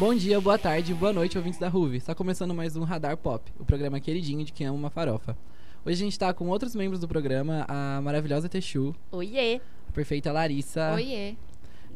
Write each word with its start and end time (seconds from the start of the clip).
Bom 0.00 0.14
dia, 0.14 0.40
boa 0.40 0.56
tarde, 0.56 0.94
boa 0.94 1.12
noite, 1.12 1.36
ouvintes 1.36 1.60
da 1.60 1.68
RUV. 1.68 1.98
Está 1.98 2.14
começando 2.14 2.54
mais 2.54 2.74
um 2.74 2.84
Radar 2.84 3.18
Pop, 3.18 3.52
o 3.58 3.66
programa 3.66 4.00
queridinho 4.00 4.42
de 4.46 4.50
quem 4.50 4.66
ama 4.66 4.78
uma 4.78 4.88
farofa. 4.88 5.36
Hoje 5.84 5.96
a 5.96 6.04
gente 6.04 6.12
está 6.12 6.32
com 6.32 6.48
outros 6.48 6.74
membros 6.74 7.00
do 7.00 7.06
programa, 7.06 7.66
a 7.68 8.00
maravilhosa 8.00 8.48
Texu, 8.48 8.94
Oiê! 9.12 9.60
a 9.86 9.92
perfeita 9.92 10.32
Larissa 10.32 10.94
Oiê! 10.94 11.34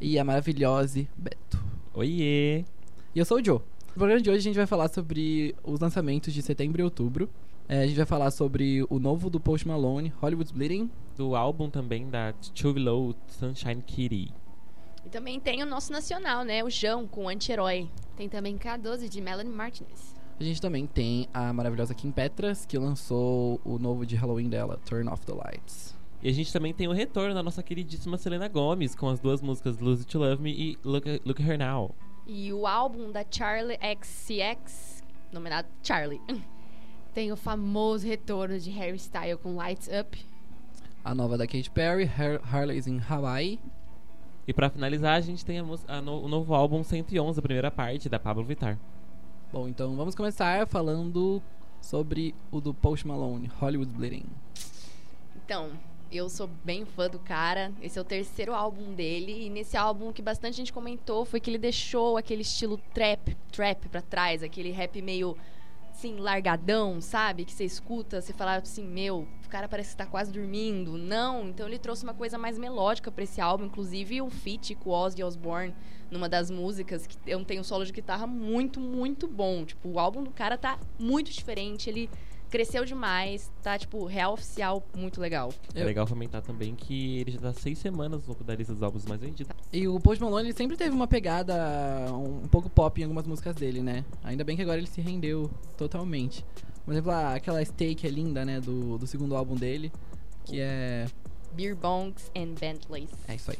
e 0.02 0.18
a 0.18 0.22
maravilhosa 0.22 1.06
Beto. 1.16 1.58
Oiê! 1.94 2.66
E 3.14 3.18
eu 3.18 3.24
sou 3.24 3.38
o 3.38 3.42
Joe. 3.42 3.60
No 3.88 3.94
programa 3.94 4.20
de 4.20 4.28
hoje 4.28 4.40
a 4.40 4.42
gente 4.42 4.56
vai 4.56 4.66
falar 4.66 4.88
sobre 4.88 5.54
os 5.64 5.80
lançamentos 5.80 6.34
de 6.34 6.42
setembro 6.42 6.82
e 6.82 6.84
outubro. 6.84 7.30
É, 7.66 7.84
a 7.84 7.86
gente 7.86 7.96
vai 7.96 8.04
falar 8.04 8.30
sobre 8.32 8.84
o 8.90 8.98
novo 8.98 9.30
do 9.30 9.40
Post 9.40 9.66
Malone, 9.66 10.12
Hollywood's 10.20 10.52
Bleeding. 10.52 10.90
Do 11.16 11.34
álbum 11.34 11.70
também 11.70 12.10
da 12.10 12.34
Too 12.54 12.74
Below 12.74 13.14
Sunshine 13.28 13.80
Kitty. 13.80 14.43
E 15.04 15.08
também 15.08 15.38
tem 15.38 15.62
o 15.62 15.66
nosso 15.66 15.92
nacional, 15.92 16.44
né? 16.44 16.64
O 16.64 16.70
Jão, 16.70 17.06
com 17.06 17.24
o 17.24 17.28
anti-herói. 17.28 17.88
Tem 18.16 18.28
também 18.28 18.56
K12 18.56 19.08
de 19.08 19.20
Melanie 19.20 19.52
Martinez. 19.52 20.14
A 20.38 20.42
gente 20.42 20.60
também 20.60 20.86
tem 20.86 21.28
a 21.32 21.52
maravilhosa 21.52 21.94
Kim 21.94 22.10
Petras, 22.10 22.66
que 22.66 22.76
lançou 22.76 23.60
o 23.64 23.78
novo 23.78 24.04
de 24.04 24.16
Halloween 24.16 24.48
dela, 24.48 24.80
Turn 24.84 25.08
Off 25.08 25.24
the 25.24 25.32
Lights. 25.32 25.94
E 26.22 26.28
a 26.28 26.32
gente 26.32 26.52
também 26.52 26.72
tem 26.72 26.88
o 26.88 26.92
retorno 26.92 27.34
da 27.34 27.42
nossa 27.42 27.62
queridíssima 27.62 28.16
Selena 28.16 28.48
Gomez 28.48 28.94
com 28.94 29.08
as 29.08 29.20
duas 29.20 29.42
músicas 29.42 29.78
Lose 29.78 30.06
to 30.06 30.18
Love 30.18 30.42
Me 30.42 30.52
e 30.52 30.78
Look, 30.82 31.20
Look 31.24 31.42
at 31.42 31.48
Her 31.48 31.58
Now. 31.58 31.94
E 32.26 32.52
o 32.52 32.66
álbum 32.66 33.12
da 33.12 33.24
Charlie 33.30 33.78
XCX, 33.78 35.04
nominado 35.30 35.68
Charlie. 35.82 36.20
Tem 37.12 37.30
o 37.30 37.36
famoso 37.36 38.06
retorno 38.06 38.58
de 38.58 38.70
Harry 38.70 38.96
Styles 38.96 39.38
com 39.40 39.54
Lights 39.54 39.88
Up. 39.88 40.18
A 41.04 41.14
nova 41.14 41.36
da 41.36 41.46
Katy 41.46 41.70
Perry, 41.70 42.06
Har 42.06 42.40
Harley's 42.42 42.86
in 42.86 42.98
Hawaii. 42.98 43.60
E 44.46 44.52
pra 44.52 44.68
finalizar, 44.70 45.16
a 45.16 45.20
gente 45.20 45.44
tem 45.44 45.58
a 45.58 45.64
a 45.88 46.00
no- 46.02 46.22
o 46.22 46.28
novo 46.28 46.54
álbum 46.54 46.82
111, 46.84 47.38
a 47.38 47.42
primeira 47.42 47.70
parte, 47.70 48.08
da 48.08 48.18
Pablo 48.18 48.44
Vittar. 48.44 48.78
Bom, 49.52 49.68
então 49.68 49.94
vamos 49.96 50.14
começar 50.14 50.66
falando 50.66 51.40
sobre 51.80 52.34
o 52.50 52.60
do 52.60 52.74
Post 52.74 53.06
Malone, 53.06 53.50
Hollywood's 53.58 53.94
Bleeding. 53.94 54.26
Então, 55.44 55.70
eu 56.10 56.28
sou 56.28 56.48
bem 56.64 56.84
fã 56.84 57.08
do 57.08 57.18
cara. 57.18 57.72
Esse 57.80 57.98
é 57.98 58.02
o 58.02 58.04
terceiro 58.04 58.52
álbum 58.54 58.92
dele. 58.94 59.46
E 59.46 59.50
nesse 59.50 59.76
álbum, 59.76 60.08
o 60.08 60.12
que 60.12 60.22
bastante 60.22 60.56
gente 60.56 60.72
comentou 60.72 61.24
foi 61.24 61.40
que 61.40 61.50
ele 61.50 61.58
deixou 61.58 62.16
aquele 62.16 62.42
estilo 62.42 62.78
trap, 62.92 63.36
trap 63.52 63.88
pra 63.88 64.00
trás, 64.02 64.42
aquele 64.42 64.70
rap 64.70 65.00
meio 65.02 65.36
assim, 65.94 66.16
largadão, 66.16 67.00
sabe? 67.00 67.44
Que 67.44 67.52
você 67.52 67.64
escuta, 67.64 68.20
você 68.20 68.32
fala 68.32 68.56
assim, 68.56 68.84
meu, 68.84 69.28
o 69.44 69.48
cara 69.48 69.68
parece 69.68 69.90
que 69.90 69.96
tá 69.96 70.04
quase 70.04 70.32
dormindo. 70.32 70.98
Não, 70.98 71.48
então 71.48 71.66
ele 71.68 71.78
trouxe 71.78 72.02
uma 72.02 72.12
coisa 72.12 72.36
mais 72.36 72.58
melódica 72.58 73.10
pra 73.12 73.22
esse 73.22 73.40
álbum, 73.40 73.66
inclusive 73.66 74.20
um 74.20 74.28
feat 74.28 74.74
com 74.74 74.90
o 74.90 74.92
Ozzy 74.92 75.22
Osbourne 75.22 75.74
numa 76.10 76.28
das 76.28 76.50
músicas, 76.50 77.06
que 77.06 77.16
eu 77.26 77.42
tenho 77.44 77.60
um 77.60 77.64
solo 77.64 77.84
de 77.84 77.92
guitarra 77.92 78.26
muito, 78.26 78.80
muito 78.80 79.28
bom. 79.28 79.64
Tipo, 79.64 79.88
o 79.88 79.98
álbum 79.98 80.22
do 80.24 80.30
cara 80.30 80.58
tá 80.58 80.78
muito 80.98 81.30
diferente, 81.30 81.88
ele 81.88 82.10
cresceu 82.54 82.84
demais, 82.84 83.50
tá, 83.64 83.76
tipo, 83.76 84.04
real 84.04 84.34
oficial, 84.34 84.80
muito 84.96 85.20
legal. 85.20 85.52
É 85.74 85.82
Eu- 85.82 85.86
legal 85.86 86.06
comentar 86.06 86.40
também 86.40 86.72
que 86.76 87.18
ele 87.18 87.32
já 87.32 87.40
tá 87.40 87.52
seis 87.52 87.76
semanas 87.80 88.24
no 88.28 88.34
da 88.44 88.54
lista 88.54 88.72
dos 88.72 88.80
álbuns 88.80 89.04
mais 89.06 89.20
vendidos. 89.20 89.52
E 89.72 89.88
o 89.88 89.98
Post 89.98 90.22
Malone 90.22 90.50
ele 90.50 90.56
sempre 90.56 90.76
teve 90.76 90.94
uma 90.94 91.08
pegada 91.08 91.52
um, 92.12 92.44
um 92.44 92.48
pouco 92.48 92.70
pop 92.70 93.00
em 93.00 93.02
algumas 93.02 93.26
músicas 93.26 93.56
dele, 93.56 93.82
né? 93.82 94.04
Ainda 94.22 94.44
bem 94.44 94.54
que 94.54 94.62
agora 94.62 94.78
ele 94.78 94.86
se 94.86 95.00
rendeu 95.00 95.50
totalmente. 95.76 96.46
Por 96.84 96.92
exemplo, 96.92 97.10
aquela 97.10 97.64
Steak 97.64 98.06
é 98.06 98.10
linda, 98.10 98.44
né? 98.44 98.60
Do, 98.60 98.98
do 98.98 99.06
segundo 99.08 99.34
álbum 99.34 99.56
dele. 99.56 99.90
Que 100.44 100.60
é. 100.60 101.06
Beer 101.54 101.74
Bongs 101.74 102.30
and 102.36 102.54
Bentleys. 102.60 103.10
É 103.26 103.34
isso 103.34 103.50
aí. 103.50 103.58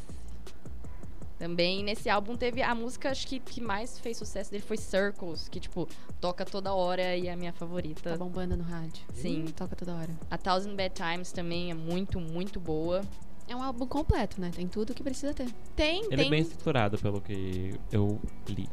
Também 1.39 1.83
nesse 1.83 2.09
álbum 2.09 2.37
teve 2.37 2.62
a 2.62 2.75
música, 2.75 3.11
acho 3.11 3.27
que, 3.27 3.41
que 3.41 3.61
mais 3.61 3.99
fez 3.99 4.17
sucesso 4.17 4.50
dele 4.50 4.62
foi 4.62 4.77
Circles, 4.77 5.49
que, 5.49 5.59
tipo, 5.59 5.89
toca 6.21 6.45
toda 6.45 6.72
hora 6.72 7.17
e 7.17 7.27
é 7.27 7.33
a 7.33 7.37
minha 7.37 7.53
favorita. 7.53 8.11
Tá 8.11 8.17
bombando 8.17 8.56
no 8.56 8.62
rádio. 8.62 9.05
Sim. 9.12 9.47
Toca 9.56 9.75
toda 9.75 9.95
hora. 9.95 10.11
A 10.31 10.39
Thousand 10.39 10.77
Bad 10.77 10.95
Times 10.95 11.33
também 11.33 11.71
é 11.71 11.75
muito, 11.75 12.21
muito 12.21 12.61
boa. 12.61 13.03
É 13.49 13.55
um 13.55 13.62
álbum 13.62 13.87
completo, 13.87 14.41
né? 14.41 14.50
Tem 14.55 14.67
tudo 14.67 14.95
que 14.95 15.03
precisa 15.03 15.34
ter. 15.34 15.50
Tem, 15.77 16.05
Ele 16.05 16.17
tem. 16.17 16.27
é 16.27 16.31
bem 16.31 16.41
estruturado, 16.41 16.99
pelo 16.99 17.21
que 17.21 17.75
eu 17.93 18.21
li. 18.49 18.69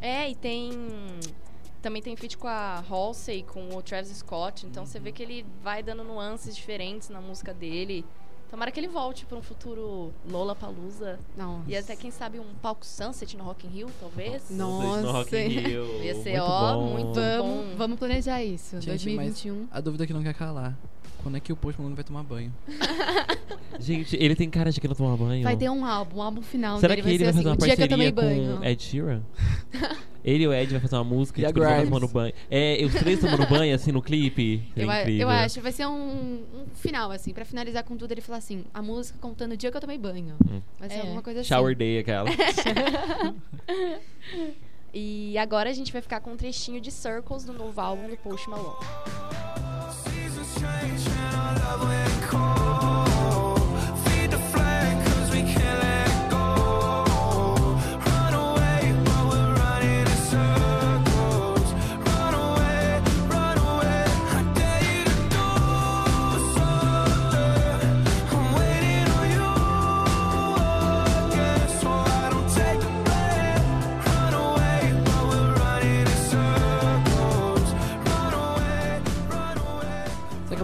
É, 0.00 0.28
e 0.30 0.34
tem. 0.34 0.70
Também 1.80 2.02
tem 2.02 2.16
feat 2.16 2.36
com 2.36 2.48
a 2.48 2.82
Halsey, 2.88 3.44
com 3.44 3.68
o 3.76 3.82
Travis 3.82 4.08
Scott. 4.16 4.66
Então 4.66 4.84
você 4.84 4.98
vê 4.98 5.12
que 5.12 5.22
ele 5.22 5.46
vai 5.62 5.82
dando 5.82 6.02
nuances 6.02 6.56
diferentes 6.56 7.08
na 7.08 7.20
música 7.20 7.54
dele. 7.54 8.04
Tomara 8.50 8.70
que 8.70 8.80
ele 8.80 8.88
volte 8.88 9.26
pra 9.26 9.36
um 9.36 9.42
futuro 9.42 10.10
Lola 10.30 10.54
Palusa. 10.54 11.18
E 11.66 11.76
até, 11.76 11.94
quem 11.94 12.10
sabe, 12.10 12.38
um 12.40 12.54
palco 12.62 12.84
Sunset 12.86 13.36
no 13.36 13.44
Rock 13.44 13.66
in 13.66 13.70
Rio, 13.70 13.90
talvez. 14.00 14.48
Nossa. 14.50 15.02
No 15.02 15.12
Rock 15.12 15.36
in 15.36 15.48
Rio. 15.60 16.02
Ia 16.02 16.14
ser, 16.22 16.30
muito 16.38 16.42
ó, 16.50 16.74
bom. 16.74 16.86
muito 16.92 17.14
Vamos, 17.14 17.66
bom. 17.70 17.76
vamos 17.76 17.98
planejar 17.98 18.42
isso. 18.42 18.76
Gente, 18.76 18.86
2021. 18.86 19.68
A 19.70 19.80
dúvida 19.80 20.06
que 20.06 20.12
não 20.14 20.22
quer 20.22 20.34
calar. 20.34 20.78
Quando 21.22 21.36
é 21.36 21.40
que 21.40 21.52
o 21.52 21.56
Post 21.56 21.78
Malone 21.80 21.94
vai 21.94 22.04
tomar 22.04 22.22
banho? 22.22 22.52
Gente, 23.78 24.16
ele 24.16 24.34
tem 24.34 24.48
cara 24.48 24.70
de 24.70 24.80
que 24.80 24.88
não 24.88 24.94
toma 24.94 25.16
banho. 25.16 25.42
Vai 25.42 25.56
ter 25.56 25.68
um 25.68 25.84
álbum, 25.84 26.18
um 26.18 26.22
álbum 26.22 26.42
final. 26.42 26.78
Será 26.78 26.94
dele 26.94 27.02
que 27.02 27.08
vai 27.08 27.14
ele 27.14 27.18
ser 27.18 27.24
vai 27.24 27.32
fazer 27.34 27.48
assim, 27.48 27.48
uma 27.48 27.76
parceria 27.76 28.12
com 28.58 28.64
Ed 28.64 28.82
Sheeran? 28.82 29.22
ele 30.24 30.44
e 30.44 30.48
o 30.48 30.52
Ed 30.52 30.70
vai 30.72 30.80
fazer 30.80 30.96
uma 30.96 31.04
música 31.04 31.40
E 31.40 31.46
tipo, 31.46 31.58
eles 31.58 31.68
vão 31.68 31.76
Grimes. 31.78 31.90
tomando 32.00 32.12
banho. 32.12 32.32
É, 32.50 32.84
os 32.84 32.94
três 32.94 33.20
tomando 33.20 33.46
banho, 33.46 33.74
assim, 33.74 33.92
no 33.92 34.00
clipe. 34.02 34.62
Eu, 34.76 34.88
eu 34.90 35.28
acho, 35.28 35.60
vai 35.60 35.72
ser 35.72 35.86
um, 35.86 35.92
um 35.92 36.66
final, 36.74 37.10
assim, 37.10 37.32
pra 37.32 37.44
finalizar 37.44 37.84
com 37.84 37.96
tudo, 37.96 38.12
ele 38.12 38.20
falar 38.20 38.38
assim, 38.38 38.64
a 38.72 38.80
música 38.80 39.18
contando 39.20 39.52
o 39.52 39.56
dia 39.56 39.70
que 39.70 39.76
eu 39.76 39.80
tomei 39.80 39.98
banho. 39.98 40.34
Hum. 40.50 40.60
Vai 40.78 40.88
ser 40.88 40.96
É. 40.96 41.00
alguma 41.00 41.22
coisa 41.22 41.40
assim. 41.40 41.48
Shower 41.48 41.76
Day, 41.76 41.98
aquela. 41.98 42.28
E 44.94 45.36
agora 45.36 45.68
a 45.68 45.72
gente 45.74 45.92
vai 45.92 46.00
ficar 46.00 46.18
com 46.20 46.32
um 46.32 46.36
trechinho 46.36 46.80
de 46.80 46.90
Circles 46.90 47.44
do 47.44 47.52
novo 47.52 47.78
álbum 47.78 48.08
do 48.08 48.16
Post 48.16 48.48
Malone. 48.48 48.74
Change 50.60 51.06
and 51.06 51.36
our 51.36 51.54
love 51.54 51.82
went. 51.84 52.47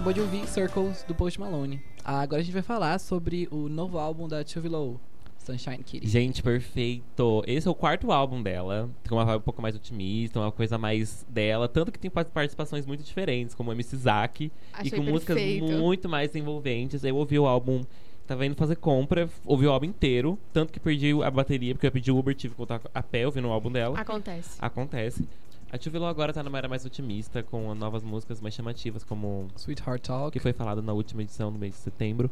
Acabou 0.05 0.13
de 0.13 0.21
ouvir 0.21 0.47
Circles 0.47 1.03
do 1.07 1.15
Post 1.15 1.39
Malone. 1.39 1.81
Ah, 2.03 2.21
agora 2.21 2.39
a 2.39 2.43
gente 2.43 2.53
vai 2.53 2.61
falar 2.61 2.99
sobre 2.99 3.47
o 3.49 3.67
novo 3.67 3.97
álbum 3.97 4.27
da 4.27 4.43
Too 4.43 4.61
Below, 4.61 4.99
Sunshine 5.39 5.79
Kitty. 5.79 6.07
Gente, 6.07 6.43
perfeito. 6.43 7.43
Esse 7.47 7.67
é 7.67 7.71
o 7.71 7.73
quarto 7.73 8.11
álbum 8.11 8.39
dela. 8.43 8.87
Tem 9.03 9.17
uma 9.17 9.25
vibe 9.25 9.39
um 9.39 9.41
pouco 9.43 9.63
mais 9.63 9.75
otimista, 9.75 10.39
uma 10.39 10.51
coisa 10.51 10.77
mais 10.77 11.25
dela. 11.27 11.67
Tanto 11.67 11.91
que 11.91 11.97
tem 11.97 12.11
pa- 12.11 12.23
participações 12.23 12.85
muito 12.85 13.03
diferentes, 13.03 13.55
como 13.55 13.71
MC 13.71 13.97
Zack. 13.97 14.51
E 14.83 14.91
com 14.91 15.01
músicas 15.01 15.37
perfeito. 15.37 15.65
muito 15.65 16.07
mais 16.07 16.35
envolventes. 16.35 17.03
Eu 17.03 17.15
ouvi 17.15 17.39
o 17.39 17.47
álbum, 17.47 17.83
tava 18.27 18.45
indo 18.45 18.55
fazer 18.55 18.75
compra, 18.75 19.27
ouvi 19.43 19.65
o 19.65 19.71
álbum 19.71 19.87
inteiro. 19.87 20.37
Tanto 20.53 20.71
que 20.71 20.79
perdi 20.79 21.13
a 21.23 21.31
bateria, 21.31 21.73
porque 21.73 21.87
eu 21.87 21.91
pedi 21.91 22.11
o 22.11 22.17
Uber, 22.19 22.35
tive 22.35 22.53
que 22.53 22.57
voltar 22.59 22.79
a 22.93 23.01
pé 23.01 23.25
ouvindo 23.25 23.47
o 23.47 23.51
álbum 23.51 23.71
dela. 23.71 23.99
Acontece. 23.99 24.57
Acontece. 24.59 25.27
A 25.75 25.77
Tio 25.77 25.91
Velo 25.91 26.05
agora 26.05 26.31
tá 26.31 26.41
numa 26.41 26.57
era 26.57 26.69
mais 26.69 26.85
otimista, 26.85 27.43
com 27.43 27.75
novas 27.75 28.01
músicas 28.01 28.39
mais 28.39 28.53
chamativas, 28.55 29.03
como 29.03 29.49
Sweetheart 29.57 30.01
Talk. 30.01 30.31
que 30.31 30.39
foi 30.39 30.53
falado 30.53 30.81
na 30.81 30.93
última 30.93 31.21
edição 31.21 31.51
do 31.51 31.59
mês 31.59 31.73
de 31.73 31.81
setembro. 31.81 32.31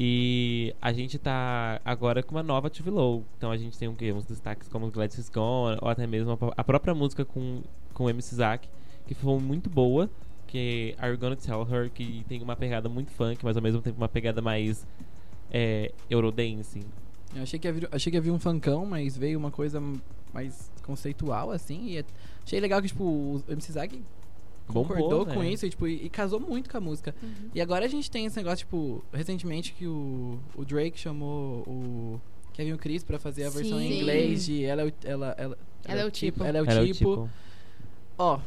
E 0.00 0.74
a 0.80 0.90
gente 0.90 1.18
tá 1.18 1.82
agora 1.84 2.22
com 2.22 2.34
uma 2.34 2.42
nova 2.42 2.70
TV 2.70 2.88
Low. 2.88 3.26
Então 3.36 3.50
a 3.50 3.58
gente 3.58 3.76
tem 3.78 3.88
um, 3.88 3.94
quê? 3.94 4.10
uns 4.10 4.24
destaques 4.24 4.68
como 4.68 4.90
Gladys 4.90 5.18
Is 5.18 5.28
Gone, 5.28 5.76
ou 5.82 5.88
até 5.90 6.06
mesmo 6.06 6.38
a, 6.56 6.64
própria 6.64 6.94
música 6.94 7.26
com, 7.26 7.60
com 7.92 8.04
o 8.04 8.08
MC 8.08 8.36
Zack, 8.36 8.66
que 9.06 9.12
foi 9.12 9.38
muito 9.38 9.68
boa. 9.68 10.08
Que 10.46 10.94
é 10.96 11.04
Are 11.04 11.12
You 11.12 11.18
Gonna 11.18 11.36
Tell 11.36 11.68
Her, 11.70 11.90
que 11.90 12.24
tem 12.26 12.40
uma 12.40 12.56
pegada 12.56 12.88
muito 12.88 13.10
funk, 13.10 13.44
mas 13.44 13.54
ao 13.54 13.62
mesmo 13.62 13.82
tempo 13.82 13.98
uma 13.98 14.08
pegada 14.08 14.40
mais 14.40 14.86
é, 15.50 15.92
Eurodance. 16.08 16.80
Eu 17.36 17.42
achei 17.42 17.58
que, 17.58 17.68
ia 17.68 17.72
vir, 17.74 17.88
achei 17.92 18.10
que 18.10 18.16
ia 18.16 18.22
vir 18.22 18.30
um 18.30 18.38
funkão, 18.38 18.86
mas 18.86 19.14
veio 19.14 19.38
uma 19.38 19.50
coisa 19.50 19.78
mais 20.32 20.70
conceitual, 20.82 21.50
assim. 21.50 21.88
E 21.88 21.98
é- 21.98 22.04
achei 22.48 22.60
legal 22.60 22.80
que, 22.80 22.88
tipo, 22.88 23.04
o 23.04 23.44
MC 23.48 23.72
Zack 23.72 24.02
Bombou, 24.66 24.84
concordou 24.84 25.26
com 25.26 25.40
né? 25.40 25.50
isso 25.50 25.66
e, 25.66 25.70
tipo, 25.70 25.86
e, 25.86 26.06
e 26.06 26.08
casou 26.08 26.40
muito 26.40 26.70
com 26.70 26.76
a 26.78 26.80
música. 26.80 27.14
Uhum. 27.22 27.50
E 27.54 27.60
agora 27.60 27.84
a 27.84 27.88
gente 27.88 28.10
tem 28.10 28.26
esse 28.26 28.36
negócio, 28.36 28.58
tipo, 28.58 29.04
recentemente 29.12 29.72
que 29.72 29.86
o, 29.86 30.38
o 30.56 30.64
Drake 30.64 30.98
chamou 30.98 31.62
o 31.66 32.20
Kevin 32.54 32.76
Chris 32.76 33.04
pra 33.04 33.18
fazer 33.18 33.44
a 33.44 33.50
versão 33.50 33.80
em 33.80 34.00
inglês 34.00 34.46
de 34.46 34.64
Ela 34.64 34.82
é 34.82 34.86
o, 34.86 34.92
ela, 35.04 35.34
ela, 35.38 35.58
Ela 35.84 36.00
é 36.00 36.04
o 36.04 36.10
tipo. 36.10 36.42
Ela 36.42 36.58
é 36.58 36.62
o 36.62 36.70
Era 36.70 36.86
tipo. 36.86 37.28
Ó, 38.16 38.40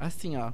assim, 0.00 0.36
ó. 0.36 0.52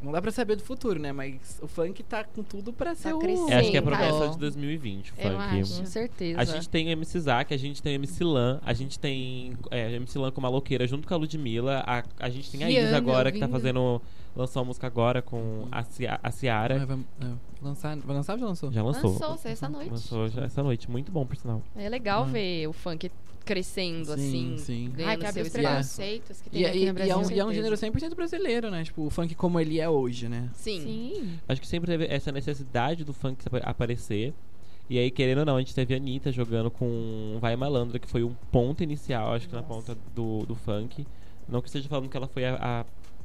Não 0.00 0.12
dá 0.12 0.22
pra 0.22 0.30
saber 0.30 0.54
do 0.56 0.62
futuro, 0.62 1.00
né? 1.00 1.10
Mas 1.12 1.58
o 1.60 1.66
funk 1.66 2.02
tá 2.04 2.22
com 2.22 2.42
tudo 2.42 2.72
pra 2.72 2.94
ser 2.94 3.12
o... 3.14 3.18
crescendo. 3.18 3.50
Eu 3.50 3.58
acho 3.58 3.70
que 3.70 3.76
é 3.76 3.80
a 3.80 3.82
Sim, 3.82 3.88
promessa 3.88 4.18
tá. 4.20 4.26
de 4.28 4.38
2020, 4.38 5.10
o 5.10 5.14
Eu 5.18 5.30
funk. 5.32 5.42
acho. 5.60 5.78
Com 5.80 5.86
certeza. 5.86 6.40
A 6.40 6.44
gente 6.44 6.68
tem 6.68 6.86
o 6.86 6.90
MC 6.90 7.20
Zack, 7.20 7.52
a 7.52 7.56
gente 7.56 7.82
tem 7.82 7.94
o 7.94 7.96
MC 7.96 8.22
Lan, 8.24 8.60
a 8.64 8.72
gente 8.72 8.98
tem 8.98 9.54
é, 9.70 9.92
MC 9.96 10.16
Lan 10.18 10.30
com 10.30 10.40
Maloqueira 10.40 10.86
junto 10.86 11.08
com 11.08 11.14
a 11.14 11.16
Ludmilla, 11.16 11.82
a, 11.86 12.04
a 12.20 12.28
gente 12.28 12.50
tem 12.50 12.62
a 12.62 12.66
Rihanna 12.68 12.96
agora 12.96 13.32
que 13.32 13.40
tá 13.40 13.48
fazendo. 13.48 14.00
lançou 14.36 14.62
uma 14.62 14.66
música 14.68 14.86
agora 14.86 15.20
com 15.20 15.66
a, 15.72 15.82
Cia- 15.82 16.20
a 16.22 16.30
Ciara. 16.30 16.82
Ah, 16.82 16.86
vai, 16.86 16.98
é, 17.22 17.32
lançar, 17.60 17.96
vai 17.96 18.16
lançar 18.16 18.34
ou 18.34 18.38
já 18.38 18.46
lançou? 18.46 18.72
Já 18.72 18.82
lançou. 18.84 19.12
Lançou, 19.12 19.38
essa 19.50 19.68
noite. 19.68 19.90
Lançou 19.90 20.28
já 20.28 20.44
essa 20.44 20.62
noite. 20.62 20.88
Muito 20.90 21.10
bom, 21.10 21.26
por 21.26 21.36
sinal. 21.36 21.60
É 21.74 21.88
legal 21.88 22.22
Hum. 22.22 22.26
ver 22.30 22.68
o 22.68 22.72
funk 22.72 23.10
crescendo, 23.48 24.04
Sim, 24.06 24.54
assim. 24.54 24.58
sim. 24.58 24.90
ganhando 24.94 25.10
Ai, 25.10 25.16
que 25.16 25.26
abre 25.26 25.42
os 25.42 25.48
preconceitos 25.48 26.40
que 26.42 26.50
tem 26.50 26.60
E, 26.60 26.66
aqui 26.66 26.78
e- 26.78 26.84
no 26.84 26.90
e 26.90 26.92
Brasil. 26.92 27.14
é, 27.14 27.16
um, 27.16 27.30
e 27.30 27.38
é 27.40 27.44
um 27.46 27.52
gênero 27.52 27.76
100% 27.76 28.14
brasileiro, 28.14 28.70
né? 28.70 28.84
Tipo, 28.84 29.06
o 29.06 29.10
funk 29.10 29.34
como 29.34 29.58
ele 29.58 29.80
é 29.80 29.88
hoje, 29.88 30.28
né? 30.28 30.50
Sim. 30.54 30.80
Sim. 30.82 31.38
Acho 31.48 31.60
que 31.60 31.66
sempre 31.66 31.86
teve 31.90 32.04
essa 32.12 32.30
necessidade 32.30 33.04
do 33.04 33.12
funk 33.14 33.42
apa- 33.46 33.58
aparecer. 33.58 34.34
E 34.90 34.98
aí, 34.98 35.10
querendo 35.10 35.38
ou 35.38 35.44
não, 35.46 35.56
a 35.56 35.58
gente 35.60 35.74
teve 35.74 35.94
a 35.94 35.96
Anitta 35.96 36.30
jogando 36.32 36.70
com 36.70 37.38
Vai 37.40 37.56
Malandra, 37.56 37.98
que 37.98 38.08
foi 38.08 38.22
um 38.24 38.34
ponto 38.52 38.82
inicial, 38.82 39.32
acho 39.34 39.48
que 39.48 39.54
na 39.54 39.62
ponta 39.62 39.96
do, 40.14 40.44
do 40.46 40.54
funk. 40.54 41.06
Não 41.48 41.60
que 41.62 41.68
esteja 41.68 41.88
falando 41.88 42.08
que 42.10 42.16
ela 42.16 42.26
foi 42.28 42.44
a, 42.44 42.54
a 42.60 42.84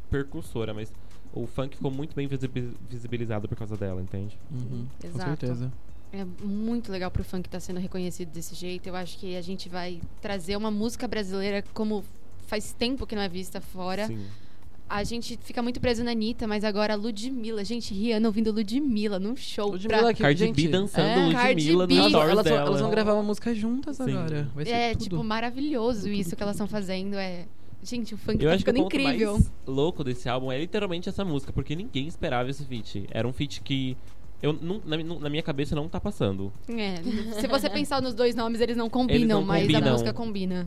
percursora, 0.10 0.74
mas 0.74 0.92
o 1.34 1.46
funk 1.48 1.76
ficou 1.76 1.92
muito 1.92 2.16
bem 2.16 2.28
visibi- 2.28 2.74
visibilizado 2.90 3.48
por 3.48 3.58
causa 3.58 3.76
dela, 3.78 4.02
entende? 4.02 4.38
Uhum, 4.52 4.86
com 5.02 5.08
Exato. 5.08 5.30
certeza. 5.30 5.72
É 6.16 6.24
muito 6.46 6.92
legal 6.92 7.10
pro 7.10 7.24
funk 7.24 7.48
estar 7.48 7.60
sendo 7.60 7.80
reconhecido 7.80 8.30
desse 8.30 8.54
jeito. 8.54 8.86
Eu 8.88 8.96
acho 8.96 9.18
que 9.18 9.36
a 9.36 9.42
gente 9.42 9.68
vai 9.68 10.00
trazer 10.22 10.56
uma 10.56 10.70
música 10.70 11.08
brasileira 11.08 11.64
como 11.74 12.04
faz 12.46 12.72
tempo 12.72 13.08
que 13.08 13.16
não 13.16 13.22
é 13.24 13.28
vista 13.28 13.60
fora. 13.60 14.06
Sim. 14.06 14.24
A 14.88 15.04
gente 15.04 15.40
fica 15.42 15.60
muito 15.64 15.82
preso 15.82 16.04
na 16.04 16.12
Anitta, 16.12 16.46
mas 16.46 16.64
agora 16.64 16.94
a 16.94 16.96
Ludmilla. 16.96 17.66
Gente, 17.66 17.96
Rihanna 17.96 18.28
ouvindo 18.28 18.52
Ludmilla 18.52 19.18
num 19.18 19.36
show. 19.36 19.72
Ludmilla 19.72 20.02
pra... 20.04 20.14
que, 20.14 20.22
Cardi 20.22 20.46
gente, 20.46 20.56
B 20.56 20.68
dançando 20.68 21.32
é, 21.32 21.34
Cardi 21.34 21.72
Ludmilla 21.72 21.88
B. 21.88 21.96
Elas, 21.96 22.14
elas, 22.14 22.34
vão- 22.36 22.44
dela. 22.44 22.68
elas 22.68 22.82
vão 22.82 22.92
gravar 22.92 23.14
uma 23.16 23.24
música 23.24 23.56
juntas 23.56 23.98
Sim. 23.98 24.12
agora. 24.12 24.48
Vai 24.54 24.66
ser 24.66 24.72
É, 24.72 24.92
tudo. 24.92 25.04
tipo, 25.04 25.24
maravilhoso 25.24 26.02
Tudo, 26.02 26.12
isso 26.12 26.30
tudo, 26.30 26.38
que 26.38 26.44
elas 26.44 26.56
estão 26.56 26.68
fazendo. 26.68 27.16
É... 27.16 27.46
Gente, 27.82 28.14
o 28.14 28.18
funk 28.18 28.42
Eu 28.42 28.50
tá 28.50 28.56
acho 28.56 28.64
que 28.64 28.70
o 28.70 28.74
ponto 28.76 28.86
incrível. 28.96 29.34
mais 29.34 29.52
louco 29.66 30.04
desse 30.04 30.30
álbum 30.30 30.52
é 30.52 30.60
literalmente 30.60 31.10
essa 31.10 31.26
música, 31.26 31.52
porque 31.52 31.76
ninguém 31.76 32.08
esperava 32.08 32.52
esse 32.52 32.64
feat. 32.64 33.08
Era 33.10 33.28
um 33.28 33.34
feat 33.34 33.62
que 33.62 33.98
eu 34.44 34.54
não- 34.54 34.82
na, 34.86 34.98
na 34.98 35.30
minha 35.30 35.42
cabeça 35.42 35.74
não 35.74 35.88
tá 35.88 36.00
passando. 36.00 36.52
É, 36.68 37.02
se 37.40 37.48
você 37.48 37.68
pensar 37.72 38.02
nos 38.02 38.14
dois 38.14 38.36
nomes, 38.36 38.60
eles 38.62 38.76
não 38.78 38.90
combinam, 38.90 39.16
Eles 39.16 39.28
não 39.30 39.42
mas 39.42 39.64
a 39.64 39.66
combinam. 39.72 39.92
música 39.94 40.14
combina. 40.14 40.66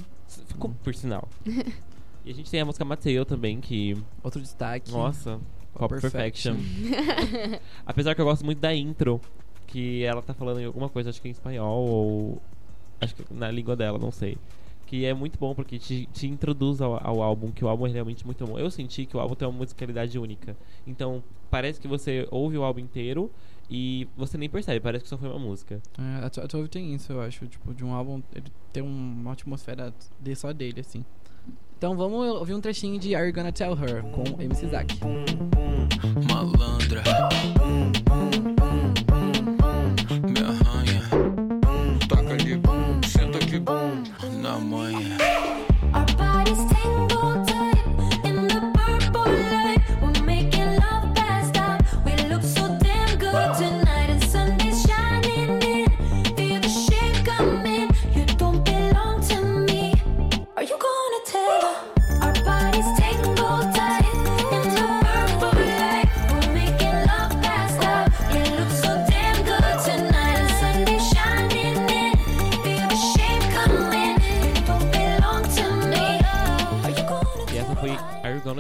Ficou 0.49 0.70
por 0.82 0.94
sinal. 0.94 1.28
e 2.25 2.31
a 2.31 2.34
gente 2.34 2.50
tem 2.50 2.61
a 2.61 2.64
música 2.64 2.84
Mateo 2.84 3.25
também, 3.26 3.61
que. 3.61 3.94
Outro 4.25 4.40
destaque. 4.40 4.90
Nossa, 4.90 5.38
Pop 5.75 5.88
Perfection. 6.00 6.56
Perfection. 6.56 7.58
Apesar 7.87 8.14
que 8.14 8.20
eu 8.20 8.25
gosto 8.25 8.44
muito 8.44 8.58
da 8.61 8.75
intro, 8.75 9.20
que 9.67 10.02
ela 10.02 10.22
tá 10.22 10.32
falando 10.32 10.58
em 10.61 10.64
alguma 10.64 10.88
coisa, 10.88 11.11
acho 11.11 11.20
que 11.20 11.29
em 11.29 11.32
espanhol 11.32 11.87
ou. 11.87 12.43
Acho 12.99 13.14
que 13.14 13.25
na 13.32 13.50
língua 13.50 13.76
dela, 13.76 13.99
não 13.99 14.11
sei. 14.11 14.38
Que 14.87 15.05
é 15.05 15.12
muito 15.12 15.38
bom 15.38 15.55
porque 15.55 15.79
te, 15.79 16.08
te 16.14 16.26
introduz 16.29 16.81
ao, 16.81 16.94
ao 17.06 17.20
álbum, 17.20 17.50
que 17.50 17.64
o 17.64 17.69
álbum 17.69 17.87
é 17.87 17.90
realmente 17.90 18.25
muito 18.25 18.46
bom. 18.46 18.58
Eu 18.58 18.70
senti 18.70 19.05
que 19.05 19.17
o 19.17 19.20
álbum 19.20 19.34
tem 19.34 19.46
uma 19.46 19.58
musicalidade 19.58 20.19
única. 20.19 20.56
Então, 20.87 21.22
parece 21.50 21.79
que 21.81 21.87
você 21.88 22.26
ouve 22.31 22.56
o 22.56 22.62
álbum 22.62 22.81
inteiro 22.81 23.31
e 23.70 24.08
você 24.16 24.38
nem 24.38 24.48
percebe, 24.48 24.80
parece 24.80 25.04
que 25.04 25.10
só 25.10 25.18
foi 25.18 25.28
uma 25.28 25.38
música. 25.38 25.80
É, 25.98 26.24
a 26.24 26.46
12 26.46 26.68
tem 26.68 26.94
isso, 26.94 27.12
eu 27.12 27.20
acho. 27.20 27.46
Tipo, 27.46 27.74
de 27.74 27.84
um 27.84 27.92
álbum, 27.92 28.22
ele 28.34 28.46
tem 28.72 28.82
uma 28.82 29.32
atmosfera 29.32 29.92
de 30.20 30.34
só 30.36 30.52
dele, 30.52 30.80
assim. 30.80 31.04
Então 31.76 31.96
vamos 31.96 32.26
ouvir 32.36 32.54
um 32.54 32.60
trechinho 32.60 32.98
de 32.98 33.14
Are 33.14 33.26
You 33.26 33.34
Gonna 33.34 33.52
Tell 33.52 33.72
Her 33.72 34.02
com 34.04 34.40
MC 34.40 34.66
Zack. 34.68 34.98
Malandra. 36.28 37.02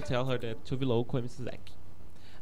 Tell 0.06 0.30
Her 0.30 0.38
That 0.38 0.56
To 0.64 0.76
Below 0.76 1.04
com 1.04 1.18
MC 1.18 1.42
Zack. 1.42 1.72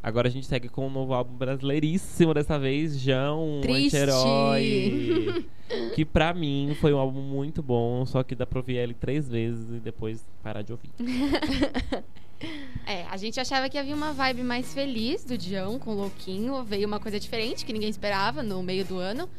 Agora 0.03 0.29
a 0.29 0.31
gente 0.31 0.47
segue 0.47 0.69
com 0.69 0.87
um 0.87 0.91
novo 0.91 1.15
álbum 1.15 1.35
brasileiríssimo 1.35 2.35
dessa 2.35 2.59
vez, 2.59 3.01
Jão, 3.01 3.61
Triste. 3.63 3.97
Anti-Herói. 3.97 5.47
que 5.97 6.05
pra 6.05 6.35
mim 6.35 6.77
foi 6.79 6.93
um 6.93 6.99
álbum 6.99 7.23
muito 7.23 7.63
bom, 7.63 8.05
só 8.05 8.23
que 8.23 8.35
dá 8.35 8.45
pra 8.45 8.59
ouvir 8.59 8.77
ele 8.77 8.93
três 8.93 9.27
vezes 9.27 9.67
e 9.71 9.81
depois 9.81 10.23
parar 10.43 10.63
de 10.63 10.73
ouvir. 10.73 10.91
É, 12.87 13.05
a 13.07 13.17
gente 13.17 13.41
achava 13.41 13.71
que 13.71 13.79
havia 13.79 13.95
uma 13.95 14.13
vibe 14.13 14.43
mais 14.43 14.75
feliz 14.75 15.25
do 15.25 15.39
Dião 15.39 15.79
com 15.79 15.93
o 15.93 15.95
Louquinho. 15.95 16.63
Veio 16.63 16.87
uma 16.87 17.01
coisa 17.01 17.19
diferente 17.19 17.65
que 17.65 17.73
ninguém 17.73 17.89
esperava 17.89 18.43
no 18.43 18.63
meio 18.63 18.85
do 18.85 18.99
ano. 18.99 19.31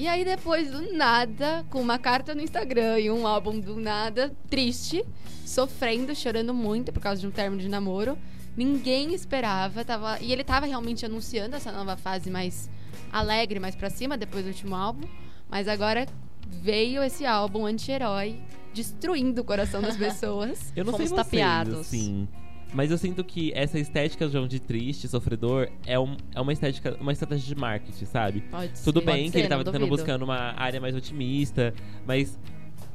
E 0.00 0.08
aí, 0.08 0.24
depois 0.24 0.70
do 0.70 0.94
nada, 0.96 1.62
com 1.68 1.78
uma 1.78 1.98
carta 1.98 2.34
no 2.34 2.40
Instagram 2.40 2.98
e 3.00 3.10
um 3.10 3.26
álbum 3.26 3.60
do 3.60 3.78
nada, 3.78 4.34
triste, 4.48 5.04
sofrendo, 5.44 6.14
chorando 6.14 6.54
muito 6.54 6.90
por 6.90 7.02
causa 7.02 7.20
de 7.20 7.26
um 7.26 7.30
término 7.30 7.60
de 7.60 7.68
namoro. 7.68 8.16
Ninguém 8.56 9.12
esperava. 9.12 9.84
Tava... 9.84 10.18
E 10.22 10.32
ele 10.32 10.42
tava 10.42 10.64
realmente 10.64 11.04
anunciando 11.04 11.54
essa 11.54 11.70
nova 11.70 11.98
fase 11.98 12.30
mais 12.30 12.70
alegre, 13.12 13.60
mais 13.60 13.76
pra 13.76 13.90
cima, 13.90 14.16
depois 14.16 14.42
do 14.42 14.48
último 14.48 14.74
álbum. 14.74 15.06
Mas 15.50 15.68
agora 15.68 16.06
veio 16.48 17.02
esse 17.02 17.26
álbum 17.26 17.66
anti-herói, 17.66 18.40
destruindo 18.72 19.42
o 19.42 19.44
coração 19.44 19.82
das 19.82 19.98
pessoas. 20.00 20.72
Eu 20.74 20.86
não 20.86 20.92
Fomos 20.92 21.10
sei 21.10 21.14
vocês, 21.18 21.26
tapeados. 21.26 21.80
assim, 21.80 22.26
mas 22.72 22.90
eu 22.90 22.98
sinto 22.98 23.24
que 23.24 23.52
essa 23.54 23.78
estética 23.78 24.28
João 24.28 24.46
de 24.46 24.60
triste, 24.60 25.08
sofredor, 25.08 25.68
é, 25.86 25.98
um, 25.98 26.16
é 26.34 26.40
uma 26.40 26.52
estética, 26.52 26.96
uma 27.00 27.12
estratégia 27.12 27.54
de 27.54 27.60
marketing, 27.60 28.04
sabe? 28.04 28.40
Pode 28.42 28.72
Tudo 28.82 29.00
ser. 29.00 29.06
bem 29.06 29.16
Pode 29.16 29.32
que 29.32 29.38
ele 29.38 29.44
ser, 29.44 29.48
tava 29.48 29.64
não 29.64 29.72
tentando 29.72 29.88
buscando 29.88 30.22
uma 30.22 30.54
área 30.56 30.80
mais 30.80 30.94
otimista, 30.94 31.74
mas 32.06 32.38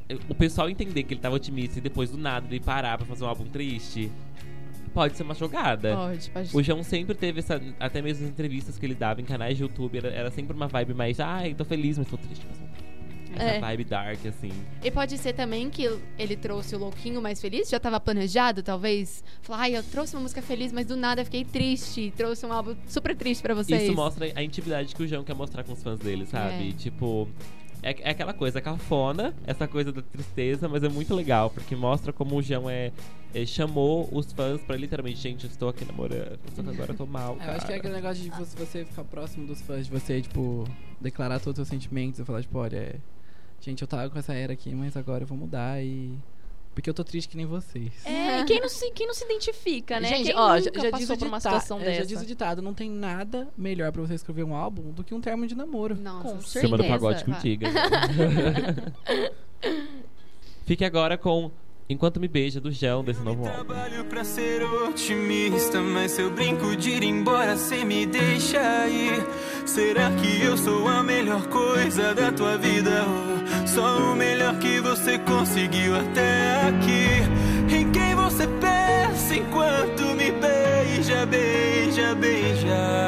eh, 0.10 0.17
o 0.29 0.36
pessoal 0.36 0.70
entender 0.70 1.03
que 1.03 1.13
ele 1.13 1.22
tava 1.22 1.36
otimista 1.36 1.79
e 1.79 1.82
depois 1.82 2.10
do 2.10 2.17
nada 2.17 2.48
ele 2.50 2.60
parar 2.60 2.98
pra 2.98 3.05
fazer 3.05 3.24
um 3.24 3.27
álbum 3.27 3.46
triste, 3.46 4.12
pode 4.94 5.17
ser 5.17 5.24
uma 5.24 5.36
jogada. 5.36 5.94
Pode, 5.94 6.29
pode. 6.29 6.58
O 6.58 6.63
João 6.63 6.82
sempre 6.82 7.13
teve 7.13 7.39
essa. 7.39 7.62
Até 7.79 8.01
mesmo 8.01 8.24
as 8.24 8.32
entrevistas 8.32 8.77
que 8.77 8.86
ele 8.86 8.96
dava 8.96 9.20
em 9.20 9.25
canais 9.25 9.58
de 9.58 9.63
YouTube, 9.63 9.98
era, 9.98 10.08
era 10.08 10.32
sempre 10.32 10.55
uma 10.55 10.67
vibe 10.67 10.94
mais. 10.94 11.20
Ai, 11.20 11.53
tô 11.53 11.65
feliz, 11.65 11.98
mas 11.98 12.08
tô 12.08 12.17
triste. 12.17 12.46
Mas... 12.50 12.60
Essa 12.60 12.85
É. 13.42 13.60
vibe 13.60 13.84
dark, 13.86 14.25
assim. 14.25 14.51
E 14.84 14.92
pode 14.92 15.18
ser 15.18 15.34
também 15.34 15.70
que 15.70 15.89
ele 16.18 16.36
trouxe 16.36 16.75
o 16.75 16.80
louquinho 16.80 17.22
mais 17.22 17.42
feliz, 17.42 17.70
já 17.70 17.80
tava 17.80 18.00
planejado, 18.00 18.63
talvez. 18.63 19.24
Falar, 19.42 19.62
ai, 19.62 19.77
eu 19.77 19.84
trouxe 19.84 20.15
uma 20.15 20.22
música 20.22 20.42
feliz, 20.42 20.72
mas 20.72 20.86
do 20.86 20.96
nada 20.96 21.24
fiquei 21.24 21.44
triste. 21.44 22.13
Trouxe 22.15 22.46
um 22.46 22.54
álbum 22.54 22.75
super 22.88 23.15
triste 23.15 23.42
pra 23.42 23.54
vocês. 23.54 23.84
Isso 23.84 23.94
mostra 23.94 24.32
a 24.36 24.44
intimidade 24.44 24.96
que 24.96 25.04
o 25.04 25.08
João 25.08 25.24
quer 25.24 25.36
mostrar 25.36 25.63
com 25.63 25.74
os 25.74 25.82
fãs 25.82 26.00
dele, 26.00 26.25
sabe? 26.25 26.70
É. 26.70 26.72
Tipo. 26.74 27.27
É, 27.84 27.96
é 28.01 28.10
aquela 28.10 28.34
coisa 28.34 28.60
cafona, 28.60 29.32
essa 29.46 29.68
coisa 29.68 29.92
da 29.92 30.01
tristeza, 30.01 30.68
mas 30.68 30.84
é 30.84 30.89
muito 30.89 31.13
legal, 31.13 31.51
porque 31.51 31.75
mostra 31.75 32.12
como 32.12 32.36
o 32.36 32.42
João 32.42 32.68
é, 32.68 32.92
é, 33.32 33.46
chamou 33.46 34.10
os 34.12 34.32
fãs 34.34 34.60
pra 34.62 34.75
literalmente, 34.75 35.20
gente, 35.20 35.44
eu 35.44 35.51
estou 35.51 35.70
aqui 35.70 35.86
namorando, 35.86 36.39
só 36.56 36.63
que 36.63 36.70
agora 36.70 36.94
eu 36.94 36.98
tô 36.98 37.06
mal. 37.06 37.38
É, 37.39 37.48
eu 37.48 37.51
acho 37.51 37.60
que 37.60 37.74
é 37.74 37.75
cara." 37.75 37.77
aquele 37.77 37.94
negócio 37.94 38.24
de 38.24 38.30
você, 38.32 38.58
você 38.58 38.86
ficar 38.86 39.04
próximo 39.04 39.46
dos 39.46 39.62
fãs, 39.62 39.86
de 39.86 39.92
você, 39.92 40.20
tipo, 40.20 40.63
declarar 41.00 41.39
todos 41.39 41.60
os 41.60 41.68
seus 41.68 41.80
sentimentos 41.80 42.20
e 42.20 42.25
falar, 42.25 42.42
tipo, 42.42 42.58
olha, 42.58 42.77
é, 42.77 42.96
gente, 43.65 43.81
eu 43.81 43.88
tava 43.88 44.10
com 44.10 44.19
essa 44.19 44.34
era 44.34 44.53
aqui, 44.53 44.74
mas 44.75 44.95
agora 44.95 45.24
eu 45.24 45.27
vou 45.27 45.38
mudar 45.38 45.84
e. 45.84 46.17
Porque 46.74 46.89
eu 46.89 46.93
tô 46.93 47.03
triste 47.05 47.29
que 47.29 47.38
nem 47.38 47.45
vocês. 47.45 48.05
É, 48.05 48.41
e 48.41 48.45
quem 48.45 48.60
não 48.60 48.67
se, 48.67 48.91
quem 48.91 49.07
não 49.07 49.13
se 49.13 49.24
identifica, 49.24 49.98
né? 49.98 50.10
Gente, 50.10 50.25
quem 50.25 50.36
ó, 50.36 50.60
já, 50.60 50.65
nunca 50.65 50.81
já 50.81 50.91
diz 50.91 51.10
o 51.10 51.17
por 51.17 51.27
uma 51.27 51.38
ditado, 51.38 51.53
situação 51.53 51.79
é, 51.79 51.86
dessa? 51.86 52.00
já 52.00 52.05
diz 52.05 52.22
o 52.22 52.25
ditado, 52.25 52.62
não 52.62 52.74
tem 52.74 52.89
nada 52.89 53.48
melhor 53.57 53.93
pra 53.93 54.01
você 54.01 54.13
escrever 54.13 54.43
um 54.43 54.53
álbum 54.53 54.91
do 54.91 55.01
que 55.01 55.15
um 55.15 55.22
termo 55.22 55.48
de 55.48 55.55
namoro. 55.55 55.95
Nossa, 55.95 56.27
Com 56.27 56.41
Semana 56.41 56.77
do 56.77 56.84
certeza. 56.84 57.00
Pagode 57.00 57.24
contigo. 57.24 57.63
Fique 60.65 60.84
agora 60.84 61.17
com 61.17 61.50
Enquanto 61.88 62.20
Me 62.20 62.27
Beija, 62.27 62.60
do 62.60 62.72
João, 62.72 63.04
desse 63.04 63.22
novo 63.22 63.46
álbum. 63.48 63.65
Trabalho 63.65 64.06
pra 64.06 64.24
ser 64.24 64.63
otimista, 64.63 65.80
mas 65.82 66.12
se 66.12 66.22
eu 66.22 66.32
brinco 66.32 66.75
de 66.75 66.89
ir 66.89 67.04
embora, 67.04 67.56
cê 67.58 67.86
me 67.86 68.06
deixa 68.06 68.88
ir. 68.88 69.24
Será 69.65 70.12
que 70.12 70.42
eu 70.42 70.58
sou 70.58 70.88
a 70.88 71.04
melhor 71.04 71.46
coisa 71.48 72.15
da 72.15 72.32
tua 72.32 72.58
vida? 72.58 73.06
Ou 73.08 73.68
só 73.68 73.98
o 74.12 74.15
melhor 74.15 74.58
que 74.58 74.80
você 74.80 75.20
conseguiu 75.20 75.96
até 75.96 76.70
aqui? 76.70 77.75
Em 77.75 77.92
quem 77.92 78.15
você 78.15 78.48
pensa 78.48 79.36
enquanto 79.36 80.04
me 80.15 80.32
beija, 80.32 81.25
beija, 81.25 81.75
queria 82.65 83.04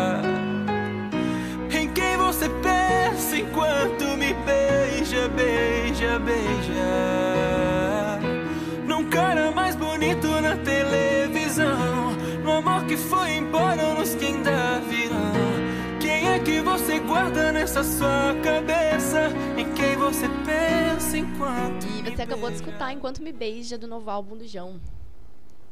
que 12.97 13.03
foi 13.03 13.35
embora, 13.35 13.93
nos 13.93 14.15
que 14.15 14.25
ainda 14.25 14.79
virão. 14.79 15.99
Quem 16.01 16.29
é 16.29 16.39
que 16.39 16.61
você 16.61 16.99
guarda 16.99 17.51
nessa 17.51 17.83
sua 17.83 18.33
cabeça? 18.43 19.29
Em 19.55 19.71
quem 19.75 19.95
você 19.97 20.25
pensa 20.43 21.17
enquanto. 21.17 21.85
E 21.85 22.01
me 22.01 22.15
você 22.15 22.23
acabou 22.23 22.49
de 22.49 22.55
escutar 22.55 22.91
Enquanto 22.91 23.21
Me 23.21 23.31
Beija 23.31 23.77
do 23.77 23.87
novo 23.87 24.09
álbum 24.09 24.35
do 24.35 24.47
João. 24.47 24.81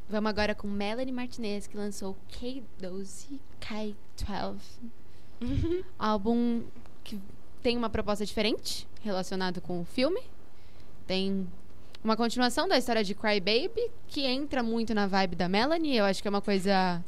Vamos 0.08 0.30
agora 0.30 0.54
com 0.54 0.68
Melanie 0.68 1.12
Martinez, 1.12 1.66
que 1.66 1.76
lançou 1.76 2.16
K12, 2.30 3.40
K12. 3.60 4.54
Álbum 5.98 6.62
que 7.02 7.20
tem 7.60 7.76
uma 7.76 7.90
proposta 7.90 8.24
diferente 8.24 8.86
relacionado 9.02 9.60
com 9.60 9.80
o 9.80 9.84
filme. 9.84 10.20
Tem 11.08 11.44
uma 12.04 12.16
continuação 12.16 12.68
da 12.68 12.78
história 12.78 13.02
de 13.02 13.16
Cry 13.16 13.40
Baby, 13.40 13.90
que 14.06 14.24
entra 14.24 14.62
muito 14.62 14.94
na 14.94 15.08
vibe 15.08 15.34
da 15.34 15.48
Melanie. 15.48 15.96
Eu 15.96 16.04
acho 16.04 16.22
que 16.22 16.28
é 16.28 16.30
uma 16.30 16.40
coisa. 16.40 17.02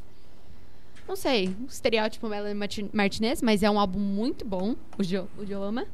Não 1.09 1.17
sei, 1.17 1.49
um 1.61 1.65
estereótipo 1.67 2.29
Melanie 2.29 2.55
Martin- 2.55 2.91
Martinez, 2.93 3.41
mas 3.43 3.63
é 3.63 3.71
um 3.71 3.81
álbum 3.81 3.99
muito 3.99 4.45
bom. 4.45 4.77
O 4.99 5.03
Joe, 5.03 5.27
o 5.39 5.47
Joe 5.47 5.67
ama. 5.67 5.87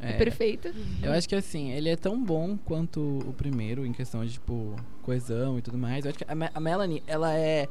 É, 0.00 0.10
É, 0.10 0.12
perfeito. 0.12 0.68
Eu 1.02 1.10
acho 1.12 1.28
que 1.28 1.34
assim, 1.34 1.70
ele 1.72 1.88
é 1.88 1.96
tão 1.96 2.22
bom 2.22 2.56
quanto 2.64 3.00
o 3.26 3.32
primeiro, 3.32 3.84
em 3.86 3.92
questão 3.92 4.24
de, 4.24 4.32
tipo, 4.34 4.76
coesão 5.02 5.58
e 5.58 5.62
tudo 5.62 5.76
mais. 5.78 6.04
Eu 6.04 6.10
acho 6.10 6.18
que 6.18 6.24
a, 6.24 6.50
a 6.54 6.60
Melanie, 6.60 7.02
ela 7.06 7.34
é 7.34 7.66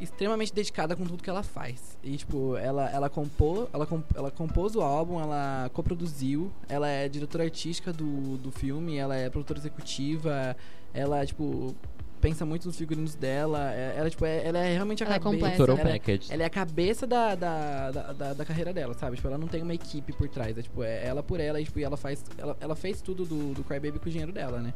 extremamente 0.00 0.54
dedicada 0.54 0.94
com 0.94 1.04
tudo 1.04 1.22
que 1.22 1.28
ela 1.28 1.42
faz. 1.42 1.98
E, 2.04 2.16
tipo, 2.16 2.56
ela, 2.56 2.88
ela, 2.90 3.10
compô, 3.10 3.68
ela, 3.72 3.84
comp- 3.84 4.16
ela 4.16 4.30
compôs 4.30 4.76
o 4.76 4.80
álbum, 4.80 5.20
ela 5.20 5.68
coproduziu, 5.74 6.52
ela 6.68 6.88
é 6.88 7.08
diretora 7.08 7.42
artística 7.44 7.92
do, 7.92 8.38
do 8.38 8.50
filme, 8.52 8.96
ela 8.96 9.16
é 9.16 9.28
produtora 9.28 9.58
executiva, 9.58 10.56
ela, 10.94 11.26
tipo, 11.26 11.74
pensa 12.20 12.44
muito 12.44 12.66
nos 12.66 12.76
figurinos 12.76 13.14
dela. 13.14 13.72
é- 13.72 13.94
Ela, 13.96 14.10
tipo, 14.10 14.24
é, 14.24 14.46
ela 14.46 14.58
é 14.58 14.72
realmente 14.74 15.02
a 15.02 15.06
Ela 15.06 15.16
é 15.16 15.18
cabeça. 15.18 15.46
completa. 15.50 15.62
Ela 15.72 15.80
é- 15.80 15.92
package. 15.98 16.32
ela 16.32 16.42
é 16.42 16.46
a 16.46 16.50
cabeça 16.50 17.06
da, 17.06 17.34
da, 17.34 17.90
da, 17.90 18.12
da- 18.12 18.34
da 18.34 18.44
carreira 18.44 18.72
dela, 18.72 18.94
sabe? 18.94 19.16
Tipo, 19.16 19.28
ela 19.28 19.38
não 19.38 19.48
tem 19.48 19.62
uma 19.62 19.74
equipe 19.74 20.12
por 20.12 20.28
trás. 20.28 20.56
É, 20.58 20.62
tipo, 20.62 20.82
é 20.82 21.06
ela 21.06 21.22
por 21.22 21.40
ela 21.40 21.60
e, 21.60 21.64
tipo, 21.64 21.78
e 21.78 21.84
ela 21.84 21.96
faz. 21.96 22.24
Ela, 22.36 22.56
ela 22.60 22.74
fez 22.76 23.00
tudo 23.00 23.24
do, 23.24 23.54
do 23.54 23.64
Crybaby 23.64 23.98
com 23.98 24.06
o 24.06 24.10
dinheiro 24.10 24.32
dela, 24.32 24.60
né? 24.60 24.74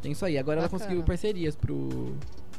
Tem 0.00 0.12
isso 0.12 0.24
aí. 0.24 0.38
Agora 0.38 0.60
ela 0.60 0.68
Bacana. 0.68 0.84
conseguiu 0.84 1.04
parcerias 1.04 1.56
pro, 1.56 2.14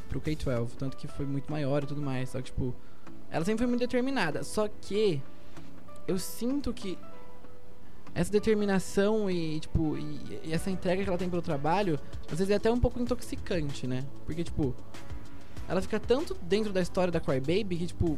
pro 0.10 0.20
K-12, 0.20 0.72
tanto 0.78 0.98
que 0.98 1.08
foi 1.08 1.26
muito 1.26 1.50
maior 1.52 1.84
e 1.84 1.86
tudo 1.88 2.02
mais. 2.02 2.30
Só 2.30 2.40
que, 2.40 2.46
tipo, 2.46 2.76
ela 3.32 3.46
sempre 3.46 3.60
foi 3.60 3.68
muito 3.68 3.80
determinada. 3.82 4.44
Só 4.44 4.68
que 4.68 5.22
eu 6.08 6.20
sinto 6.20 6.74
que 6.74 6.98
essa 8.16 8.32
determinação 8.32 9.30
e, 9.30 9.60
tipo, 9.60 9.98
e, 9.98 10.40
e 10.46 10.54
essa 10.54 10.70
entrega 10.70 11.04
que 11.04 11.10
ela 11.10 11.18
tem 11.18 11.30
pelo 11.30 11.42
trabalho, 11.42 12.00
às 12.32 12.38
vezes 12.40 12.50
é 12.50 12.56
até 12.56 12.72
um 12.72 12.80
pouco 12.80 13.00
intoxicante, 13.00 13.86
né? 13.88 14.04
Porque, 14.26 14.44
tipo, 14.44 14.76
ela 15.68 15.82
fica 15.82 16.00
tanto 16.00 16.36
dentro 16.42 16.74
da 16.74 16.82
história 16.82 17.12
da 17.12 17.20
Crybaby 17.20 17.78
que, 17.78 17.88
tipo, 17.88 18.18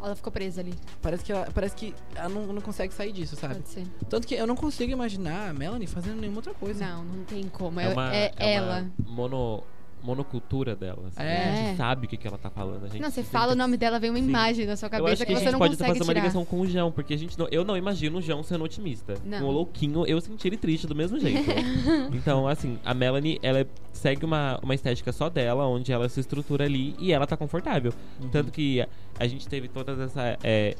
Ela 0.00 0.14
ficou 0.14 0.32
presa 0.32 0.60
ali. 0.60 0.74
Parece 1.02 1.24
que 1.24 1.32
ela, 1.32 1.48
parece 1.52 1.74
que 1.74 1.92
ela 2.14 2.28
não, 2.28 2.46
não 2.52 2.60
consegue 2.62 2.94
sair 2.94 3.10
disso, 3.12 3.34
sabe? 3.34 3.54
Pode 3.56 3.68
ser. 3.68 3.84
Tanto 4.08 4.28
que 4.28 4.34
eu 4.36 4.46
não 4.46 4.54
consigo 4.54 4.92
imaginar 4.92 5.50
a 5.50 5.52
Melanie 5.52 5.88
fazendo 5.88 6.20
nenhuma 6.20 6.38
outra 6.38 6.54
coisa. 6.54 6.86
Não, 6.86 7.02
não 7.04 7.24
tem 7.24 7.48
como. 7.48 7.80
É 7.80 7.84
É, 7.86 7.88
uma, 7.92 8.14
é 8.14 8.32
é 8.36 8.54
ela. 8.54 8.86
uma 9.04 9.10
mono, 9.10 9.64
monocultura 10.02 10.74
dela. 10.76 11.02
assim. 11.08 11.22
É. 11.22 11.48
A 11.48 11.56
gente 11.56 11.76
sabe 11.76 12.06
o 12.06 12.08
que, 12.08 12.16
que 12.16 12.26
ela 12.26 12.38
tá 12.38 12.50
falando. 12.50 12.84
A 12.84 12.88
gente 12.88 13.00
Não, 13.00 13.10
você 13.10 13.22
fala 13.22 13.52
o 13.52 13.56
nome 13.56 13.76
dela, 13.76 13.98
vem 13.98 14.10
uma 14.10 14.18
Sim. 14.18 14.28
imagem 14.28 14.66
na 14.66 14.76
sua 14.76 14.86
Eu 14.86 14.90
cabeça 14.90 15.12
acho 15.12 15.20
que 15.22 15.26
que 15.26 15.32
a 15.32 15.36
você 15.36 15.44
gente 15.44 15.52
não 15.52 15.58
pode 15.58 15.72
consegue 15.74 15.88
fazer 15.90 16.00
uma 16.02 16.06
tirar. 16.14 16.20
ligação 16.20 16.44
com 16.44 16.60
o 16.60 16.66
João, 16.66 16.92
porque 16.92 17.14
a 17.14 17.18
gente 17.18 17.38
não, 17.38 17.48
eu 17.50 17.64
não 17.64 17.76
imagino 17.76 18.18
o 18.18 18.22
João 18.22 18.42
sendo 18.42 18.64
otimista. 18.64 19.14
Não. 19.24 19.46
O 19.46 19.50
louquinho, 19.50 20.06
eu 20.06 20.20
senti 20.20 20.48
ele 20.48 20.56
triste 20.56 20.86
do 20.86 20.94
mesmo 20.94 21.18
jeito. 21.18 21.50
então, 22.12 22.46
assim, 22.48 22.78
a 22.84 22.94
Melanie, 22.94 23.38
ela 23.42 23.66
segue 23.92 24.24
uma, 24.24 24.58
uma 24.62 24.74
estética 24.74 25.12
só 25.12 25.28
dela, 25.28 25.66
onde 25.66 25.92
ela 25.92 26.08
se 26.08 26.20
estrutura 26.20 26.64
ali 26.64 26.94
e 26.98 27.12
ela 27.12 27.26
tá 27.26 27.36
confortável. 27.36 27.92
Uhum. 28.20 28.28
Tanto 28.28 28.52
que 28.52 28.80
a, 28.80 28.88
a 29.18 29.26
gente 29.26 29.48
teve 29.48 29.68
toda 29.68 30.04
essa, 30.04 30.38
é, 30.42 30.74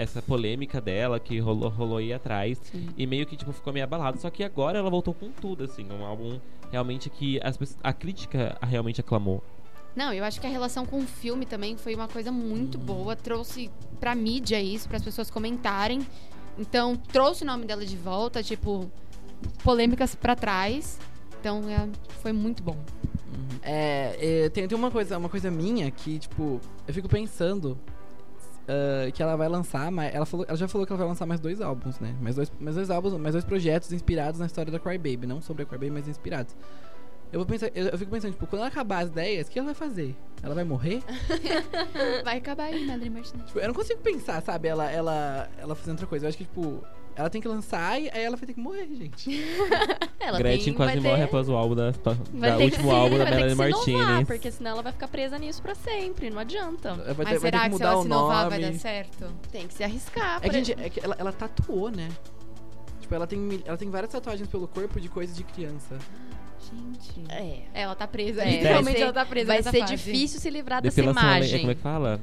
essa 0.00 0.22
polêmica 0.22 0.80
dela 0.80 1.18
que 1.20 1.38
rolou, 1.38 1.68
rolou 1.68 1.98
aí 1.98 2.12
atrás. 2.12 2.58
Sim. 2.62 2.88
E 2.96 3.06
meio 3.06 3.26
que, 3.26 3.36
tipo, 3.36 3.52
ficou 3.52 3.72
meio 3.72 3.84
abalado. 3.84 4.18
Só 4.20 4.30
que 4.30 4.42
agora 4.42 4.78
ela 4.78 4.90
voltou 4.90 5.12
com 5.14 5.30
tudo, 5.30 5.64
assim. 5.64 5.86
Um 5.90 6.04
álbum 6.04 6.38
realmente 6.70 7.10
que 7.10 7.38
as, 7.42 7.58
a 7.82 7.92
crítica 7.92 8.56
realmente 8.62 9.00
aclamou. 9.00 9.42
Não, 9.94 10.12
eu 10.12 10.24
acho 10.24 10.40
que 10.40 10.46
a 10.46 10.50
relação 10.50 10.86
com 10.86 10.98
o 11.00 11.06
filme 11.06 11.44
também 11.44 11.76
foi 11.76 11.94
uma 11.94 12.06
coisa 12.08 12.30
muito 12.30 12.78
Uhum. 12.78 12.84
boa. 12.84 13.16
Trouxe 13.16 13.70
pra 13.98 14.14
mídia 14.14 14.60
isso, 14.60 14.86
para 14.88 14.96
as 14.96 15.02
pessoas 15.02 15.30
comentarem. 15.30 16.00
Então, 16.58 16.96
trouxe 16.96 17.42
o 17.42 17.46
nome 17.46 17.64
dela 17.66 17.84
de 17.84 17.96
volta, 17.96 18.42
tipo, 18.42 18.90
polêmicas 19.64 20.14
pra 20.14 20.34
trás. 20.36 20.98
Então, 21.40 21.62
é, 21.68 21.88
foi 22.22 22.32
muito 22.32 22.62
bom. 22.62 22.76
Uhum. 22.76 23.58
É, 23.62 24.16
é, 24.44 24.48
tem, 24.50 24.66
tem 24.68 24.76
uma 24.78 24.90
coisa, 24.90 25.16
uma 25.18 25.28
coisa 25.28 25.50
minha 25.50 25.90
que, 25.90 26.18
tipo, 26.18 26.60
eu 26.86 26.94
fico 26.94 27.08
pensando 27.08 27.78
ah, 28.70 29.10
que 29.10 29.20
ela 29.20 29.34
vai 29.34 29.48
lançar, 29.48 29.90
mas 29.90 30.14
ela, 30.14 30.24
falou, 30.24 30.46
ela 30.48 30.56
já 30.56 30.68
falou 30.68 30.86
que 30.86 30.92
ela 30.92 30.98
vai 30.98 31.08
lançar 31.08 31.26
mais 31.26 31.40
dois 31.40 31.60
álbuns, 31.60 31.98
né? 31.98 32.14
Mais 32.20 32.36
dois, 32.36 32.52
mais 32.60 32.76
dois 32.76 32.88
álbuns, 32.88 33.14
mais 33.14 33.34
dois 33.34 33.44
projetos 33.44 33.92
inspirados 33.92 34.38
na 34.38 34.46
história 34.46 34.70
da 34.70 34.78
Crybaby, 34.78 35.26
não 35.26 35.42
sobre 35.42 35.64
a 35.64 35.66
Crybaby, 35.66 35.90
mas 35.90 36.06
inspirados. 36.06 36.54
Eu 37.32 37.40
vou 37.40 37.46
pensar, 37.46 37.68
eu, 37.74 37.86
eu 37.86 37.98
fico 37.98 38.10
pensando, 38.10 38.32
tipo, 38.32 38.46
quando 38.46 38.60
ela 38.60 38.68
acabar 38.68 39.04
as 39.04 39.08
ideias, 39.08 39.48
o 39.48 39.50
que 39.50 39.58
ela 39.58 39.66
vai 39.66 39.74
fazer? 39.74 40.16
Ela 40.42 40.54
vai 40.54 40.64
morrer? 40.64 41.02
Vai 42.24 42.38
acabar 42.38 42.64
aí, 42.64 42.86
Madre 42.86 43.10
Martinez. 43.10 43.46
Tipo, 43.46 43.58
eu 43.58 43.68
não 43.68 43.74
consigo 43.74 44.00
pensar, 44.00 44.40
sabe, 44.42 44.68
ela, 44.68 44.90
ela, 44.90 45.48
ela 45.58 45.74
fazendo 45.74 45.92
outra 45.92 46.06
coisa. 46.06 46.24
Eu 46.24 46.28
acho 46.28 46.38
que, 46.38 46.44
tipo, 46.44 46.82
ela 47.20 47.30
tem 47.30 47.40
que 47.40 47.48
lançar 47.48 48.00
e 48.00 48.10
aí 48.10 48.22
ela 48.22 48.36
vai 48.36 48.46
ter 48.46 48.54
que 48.54 48.60
morrer, 48.60 48.88
gente. 48.94 49.30
Ela 50.18 50.38
Gretchen 50.38 50.64
tem, 50.66 50.74
quase 50.74 50.92
vai 50.94 51.02
ter, 51.02 51.08
morre 51.08 51.22
após 51.22 51.48
o 51.48 51.54
álbum 51.54 51.74
da, 51.74 51.90
vai 52.32 52.50
da 52.50 52.58
último 52.58 52.90
se, 52.90 52.94
álbum 52.94 53.18
da 53.18 53.24
vai 53.24 53.34
Melanie 53.34 53.54
Martinez. 53.54 54.26
porque 54.26 54.50
senão 54.50 54.70
ela 54.72 54.82
vai 54.82 54.92
ficar 54.92 55.08
presa 55.08 55.38
nisso 55.38 55.62
pra 55.62 55.74
sempre, 55.74 56.28
não 56.28 56.38
adianta. 56.38 56.94
Vai 56.94 57.04
ter, 57.04 57.06
Mas 57.06 57.16
vai 57.16 57.24
ter 57.34 57.40
será 57.40 57.58
que 57.60 57.64
que, 57.64 57.64
se 57.64 57.72
mudar 57.72 57.86
ela 57.88 57.96
o 57.96 58.02
se 58.02 58.06
inovar 58.06 58.48
vai 58.50 58.58
nome. 58.58 58.72
dar 58.72 58.78
certo? 58.78 59.26
Tem 59.50 59.66
que 59.66 59.74
se 59.74 59.82
arriscar. 59.82 60.40
É 60.42 60.52
gente, 60.52 60.72
é 60.72 60.90
que 60.90 61.00
ela, 61.02 61.16
ela 61.18 61.32
tatuou, 61.32 61.90
né? 61.90 62.08
Tipo, 63.00 63.14
ela 63.14 63.26
tem, 63.26 63.62
ela 63.64 63.76
tem 63.76 63.90
várias 63.90 64.12
tatuagens 64.12 64.48
pelo 64.48 64.68
corpo 64.68 65.00
de 65.00 65.08
coisas 65.08 65.34
de 65.34 65.42
criança. 65.42 65.98
Gente. 66.70 67.32
É. 67.32 67.62
Ela 67.74 67.94
tá 67.94 68.06
presa. 68.06 68.42
É, 68.42 68.50
Literalmente 68.50 68.98
vai 68.98 69.02
ela 69.02 69.12
tá 69.12 69.24
presa 69.26 69.46
Vai 69.46 69.56
nessa 69.56 69.70
ser 69.70 69.80
fase. 69.80 69.96
difícil 69.96 70.38
se 70.40 70.50
livrar 70.50 70.82
dessa 70.82 71.00
é, 71.00 71.04
imagem. 71.04 71.60
como 71.60 71.72
é 71.72 71.74
que 71.74 71.80
fala? 71.80 72.20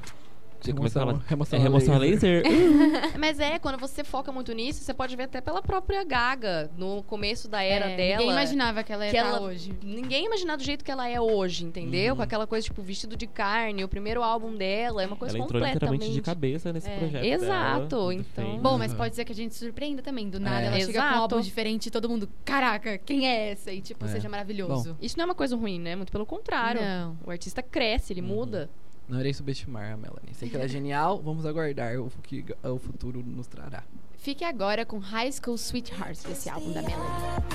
Como 0.73 0.85
é 0.85 0.89
que 0.89 0.93
fala? 0.93 1.21
Remoção, 1.27 1.59
É 1.59 1.61
remoção 1.61 1.95
a 1.95 1.97
laser? 1.97 2.43
Mas 3.19 3.39
é, 3.39 3.59
quando 3.59 3.77
você 3.77 4.03
foca 4.03 4.31
muito 4.31 4.51
nisso, 4.53 4.83
você 4.83 4.93
pode 4.93 5.15
ver 5.15 5.23
até 5.23 5.41
pela 5.41 5.61
própria 5.61 6.03
Gaga, 6.03 6.69
no 6.77 7.03
começo 7.03 7.47
da 7.47 7.61
era 7.63 7.89
É, 7.91 7.95
dela. 7.97 8.17
Ninguém 8.19 8.31
imaginava 8.31 8.83
que 8.83 8.91
ela 8.93 9.05
ia 9.05 9.11
que 9.11 9.17
estar 9.17 9.29
ela- 9.29 9.41
hoje. 9.41 9.73
Ninguém 9.83 10.25
imaginava 10.25 10.57
do 10.57 10.63
jeito 10.63 10.83
que 10.83 10.91
ela 10.91 11.07
é 11.07 11.19
hoje, 11.19 11.65
entendeu? 11.65 12.13
Uhum. 12.13 12.17
Com 12.17 12.23
aquela 12.23 12.47
coisa, 12.47 12.65
tipo, 12.65 12.81
vestido 12.81 13.15
de 13.15 13.27
carne, 13.27 13.83
o 13.83 13.87
primeiro 13.87 14.23
álbum 14.23 14.55
dela, 14.55 15.03
é 15.03 15.07
uma 15.07 15.15
coisa 15.15 15.35
Ela 15.37 15.43
entrou 15.45 15.61
completamente... 15.61 16.01
literalmente 16.01 16.13
de 16.13 16.21
cabeça 16.21 16.73
nesse 16.73 16.89
É. 16.89 16.97
projeto. 16.97 17.23
Exato, 17.25 17.87
dela, 17.95 18.13
então-. 18.13 18.57
Bom, 18.59 18.77
mas 18.77 18.93
pode 18.93 19.15
ser 19.15 19.25
que 19.25 19.31
a 19.31 19.35
gente 19.35 19.53
se 19.53 19.63
surpreenda 19.63 20.01
também. 20.01 20.29
Do 20.29 20.39
nada 20.39 20.61
É. 20.61 20.65
ela 20.67 20.79
chega 20.79 20.93
com 20.93 20.99
um 20.99 21.01
Exato. 21.01 21.19
álbum 21.19 21.41
diferente 21.41 21.85
e 21.87 21.91
todo 21.91 22.09
mundo, 22.09 22.29
caraca, 22.45 22.97
quem 22.97 23.27
é 23.27 23.51
essa? 23.51 23.71
E 23.71 23.81
tipo, 23.81 24.05
É. 24.05 24.07
seja 24.07 24.27
maravilhoso. 24.29 24.95
Isso 25.01 25.17
não 25.17 25.23
é 25.23 25.25
uma 25.25 25.35
coisa 25.35 25.55
ruim, 25.55 25.79
né? 25.79 25.95
Muito 25.95 26.11
pelo 26.11 26.25
contrário. 26.25 26.81
Não. 26.81 27.17
O 27.25 27.31
artista 27.31 27.61
cresce, 27.61 28.13
ele 28.13 28.21
Uhum. 28.21 28.27
muda. 28.27 28.69
Não 29.07 29.19
irei 29.19 29.33
subestimar 29.33 29.93
a 29.93 29.97
Melanie. 29.97 30.33
Sei 30.33 30.49
que 30.49 30.55
ela 30.55 30.65
é 30.65 30.67
genial, 30.67 31.21
vamos 31.21 31.45
aguardar 31.45 31.97
o 31.99 32.11
que 32.23 32.43
o 32.63 32.77
futuro 32.77 33.23
nos 33.25 33.47
trará. 33.47 33.83
Fique 34.17 34.43
agora 34.43 34.85
com 34.85 34.97
High 34.97 35.31
School 35.31 35.57
Sweethearts, 35.57 36.23
desse 36.23 36.49
álbum 36.49 36.71
da 36.73 36.81
Melanie. 36.81 37.47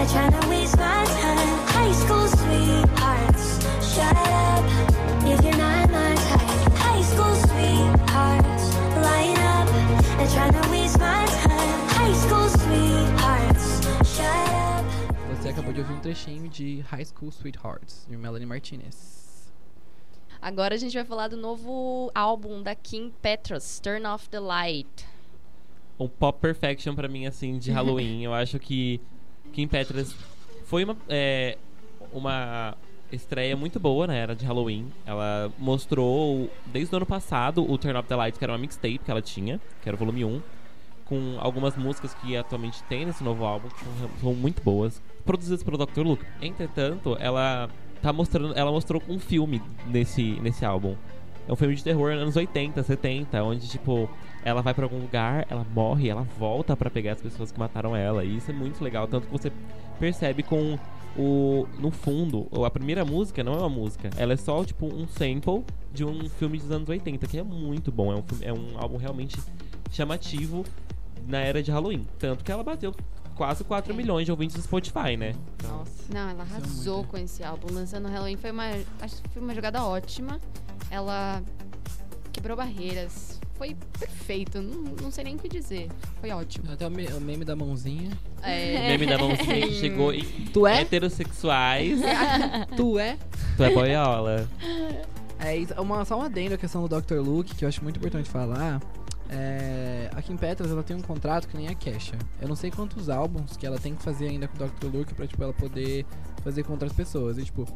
Not 0.00 0.08
trying 0.08 0.32
to 0.32 0.48
waste 0.48 0.78
my 0.78 1.04
time. 1.04 1.58
High 1.68 1.92
school 1.92 2.26
sweethearts, 2.26 3.60
shut 3.94 4.16
up. 4.16 4.64
If 5.26 5.44
you're 5.44 5.58
not 5.58 5.90
my 5.90 6.14
type. 6.14 6.72
High 6.72 7.02
school 7.02 7.34
sweethearts, 7.44 8.64
light 8.96 9.38
up. 9.52 9.68
Not 10.16 10.30
trying 10.30 10.54
to 10.54 10.70
waste 10.70 10.98
my 10.98 11.26
time. 11.44 11.88
High 11.90 12.14
school 12.14 12.48
sweethearts, 12.48 14.16
shut 14.16 14.48
up. 14.64 15.36
Você 15.36 15.50
acabou 15.50 15.70
de 15.70 15.80
ouvir 15.80 15.92
um 15.92 16.00
trechinho 16.00 16.48
de 16.48 16.80
High 16.90 17.04
School 17.04 17.30
Sweethearts, 17.30 18.06
de 18.08 18.16
Melanie 18.16 18.46
Martinez. 18.46 19.52
Agora 20.40 20.76
a 20.76 20.78
gente 20.78 20.94
vai 20.94 21.04
falar 21.04 21.28
do 21.28 21.36
novo 21.36 22.10
álbum 22.14 22.62
da 22.62 22.74
Kim 22.74 23.12
Petras, 23.20 23.78
Turn 23.78 24.06
Off 24.06 24.30
the 24.30 24.40
Light. 24.40 25.06
um 25.98 26.08
pop 26.08 26.40
perfection 26.40 26.94
pra 26.94 27.06
mim, 27.06 27.26
assim, 27.26 27.58
de 27.58 27.70
Halloween. 27.70 28.24
Eu 28.24 28.32
acho 28.32 28.58
que 28.58 28.98
Kim 29.52 29.66
Petras 29.66 30.14
foi 30.64 30.84
uma, 30.84 30.96
é, 31.08 31.58
uma 32.12 32.76
estreia 33.12 33.56
muito 33.56 33.80
boa 33.80 34.06
na 34.06 34.14
era 34.14 34.34
de 34.34 34.44
Halloween. 34.44 34.86
Ela 35.04 35.52
mostrou, 35.58 36.50
desde 36.66 36.94
o 36.94 36.96
ano 36.96 37.06
passado, 37.06 37.68
o 37.68 37.76
Turn 37.76 37.98
Up 37.98 38.08
the 38.08 38.16
Lights, 38.16 38.38
que 38.38 38.44
era 38.44 38.52
uma 38.52 38.58
mixtape 38.58 38.98
que 38.98 39.10
ela 39.10 39.22
tinha, 39.22 39.60
que 39.82 39.88
era 39.88 39.96
o 39.96 39.98
volume 39.98 40.24
1, 40.24 40.42
com 41.04 41.36
algumas 41.40 41.76
músicas 41.76 42.14
que 42.14 42.36
atualmente 42.36 42.82
tem 42.84 43.04
nesse 43.04 43.24
novo 43.24 43.44
álbum, 43.44 43.68
que 43.68 43.80
são, 43.80 44.10
são 44.20 44.34
muito 44.34 44.62
boas, 44.62 45.02
produzidas 45.24 45.62
pelo 45.62 45.76
Dr. 45.76 46.02
Luke. 46.02 46.24
Entretanto, 46.40 47.16
ela 47.18 47.68
tá 48.00 48.12
mostrando, 48.12 48.54
ela 48.56 48.70
mostrou 48.70 49.02
um 49.08 49.18
filme 49.18 49.60
nesse, 49.86 50.38
nesse 50.40 50.64
álbum. 50.64 50.96
É 51.48 51.52
um 51.52 51.56
filme 51.56 51.74
de 51.74 51.82
terror 51.82 52.12
anos 52.12 52.36
80, 52.36 52.82
70, 52.82 53.42
onde, 53.42 53.68
tipo, 53.68 54.08
ela 54.44 54.62
vai 54.62 54.72
pra 54.74 54.84
algum 54.84 54.98
lugar, 55.00 55.46
ela 55.50 55.66
morre, 55.74 56.08
ela 56.08 56.22
volta 56.38 56.76
pra 56.76 56.88
pegar 56.90 57.12
as 57.12 57.20
pessoas 57.20 57.50
que 57.52 57.58
mataram 57.58 57.94
ela. 57.94 58.24
E 58.24 58.36
isso 58.36 58.50
é 58.50 58.54
muito 58.54 58.82
legal, 58.82 59.06
tanto 59.06 59.26
que 59.26 59.32
você 59.32 59.52
percebe 59.98 60.42
com 60.42 60.78
o 61.16 61.66
no 61.78 61.90
fundo, 61.90 62.46
a 62.64 62.70
primeira 62.70 63.04
música 63.04 63.42
não 63.42 63.54
é 63.54 63.58
uma 63.58 63.68
música, 63.68 64.10
ela 64.16 64.32
é 64.32 64.36
só 64.36 64.64
tipo 64.64 64.86
um 64.86 65.08
sample 65.08 65.64
de 65.92 66.04
um 66.04 66.28
filme 66.28 66.56
dos 66.56 66.70
anos 66.70 66.88
80, 66.88 67.26
que 67.26 67.36
é 67.38 67.42
muito 67.42 67.90
bom, 67.90 68.12
é 68.12 68.16
um 68.16 68.22
filme- 68.22 68.44
é 68.46 68.52
um 68.52 68.78
álbum 68.78 68.96
realmente 68.96 69.36
chamativo 69.90 70.64
na 71.26 71.38
era 71.38 71.62
de 71.62 71.70
Halloween, 71.70 72.06
tanto 72.18 72.44
que 72.44 72.52
ela 72.52 72.62
bateu 72.62 72.94
quase 73.34 73.64
4 73.64 73.92
milhões 73.94 74.24
de 74.24 74.30
ouvintes 74.30 74.54
do 74.54 74.62
Spotify, 74.62 75.16
né? 75.16 75.32
Então, 75.56 75.78
Nossa. 75.78 75.90
Não, 76.12 76.28
ela 76.30 76.42
é 76.44 76.46
arrasou 76.46 77.04
com 77.04 77.16
esse 77.16 77.42
álbum. 77.42 77.72
Lançando 77.72 78.06
Halloween 78.08 78.36
foi 78.36 78.50
uma. 78.50 78.64
Acho 79.00 79.22
que 79.22 79.28
foi 79.30 79.40
uma 79.42 79.54
jogada 79.54 79.82
ótima. 79.84 80.38
Ela 80.90 81.42
quebrou 82.32 82.56
barreiras. 82.56 83.39
Foi 83.60 83.76
perfeito. 83.98 84.62
Não, 84.62 84.94
não 85.02 85.10
sei 85.10 85.22
nem 85.24 85.36
o 85.36 85.38
que 85.38 85.46
dizer. 85.46 85.88
Foi 86.18 86.30
ótimo. 86.30 86.72
Até 86.72 86.86
o, 86.86 86.90
me- 86.90 87.06
o 87.08 87.20
meme 87.20 87.44
da 87.44 87.54
mãozinha. 87.54 88.08
o 88.42 88.46
É. 88.46 88.88
meme 88.88 89.04
da 89.04 89.18
mãozinha 89.18 89.66
que 89.68 89.74
chegou 89.74 90.14
em 90.14 90.22
Tu 90.50 90.66
é? 90.66 90.80
heterossexuais, 90.80 92.00
Tu 92.74 92.98
é? 92.98 93.18
tu 93.58 93.62
é 93.62 93.70
boiola. 93.74 94.48
É, 95.38 95.54
isso- 95.58 95.74
uma, 95.78 96.06
só 96.06 96.18
um 96.18 96.22
adendo 96.22 96.54
à 96.54 96.56
questão 96.56 96.86
do 96.88 97.00
Dr. 97.02 97.16
Luke, 97.16 97.54
que 97.54 97.66
eu 97.66 97.68
acho 97.68 97.82
muito 97.82 97.98
importante 97.98 98.30
falar. 98.30 98.80
É, 99.28 100.10
a 100.16 100.22
Kim 100.22 100.36
Petras, 100.38 100.70
ela 100.70 100.82
tem 100.82 100.96
um 100.96 101.02
contrato 101.02 101.46
que 101.46 101.54
nem 101.56 101.68
a 101.68 101.74
Kesha. 101.74 102.16
Eu 102.40 102.48
não 102.48 102.56
sei 102.56 102.70
quantos 102.70 103.10
álbuns 103.10 103.58
que 103.58 103.66
ela 103.66 103.78
tem 103.78 103.94
que 103.94 104.02
fazer 104.02 104.28
ainda 104.28 104.48
com 104.48 104.56
o 104.64 104.66
Dr. 104.66 104.86
Luke 104.96 105.12
pra, 105.14 105.26
tipo, 105.26 105.42
ela 105.42 105.52
poder 105.52 106.06
fazer 106.42 106.62
com 106.64 106.72
outras 106.72 106.92
pessoas. 106.94 107.36
E, 107.36 107.44
tipo, 107.44 107.68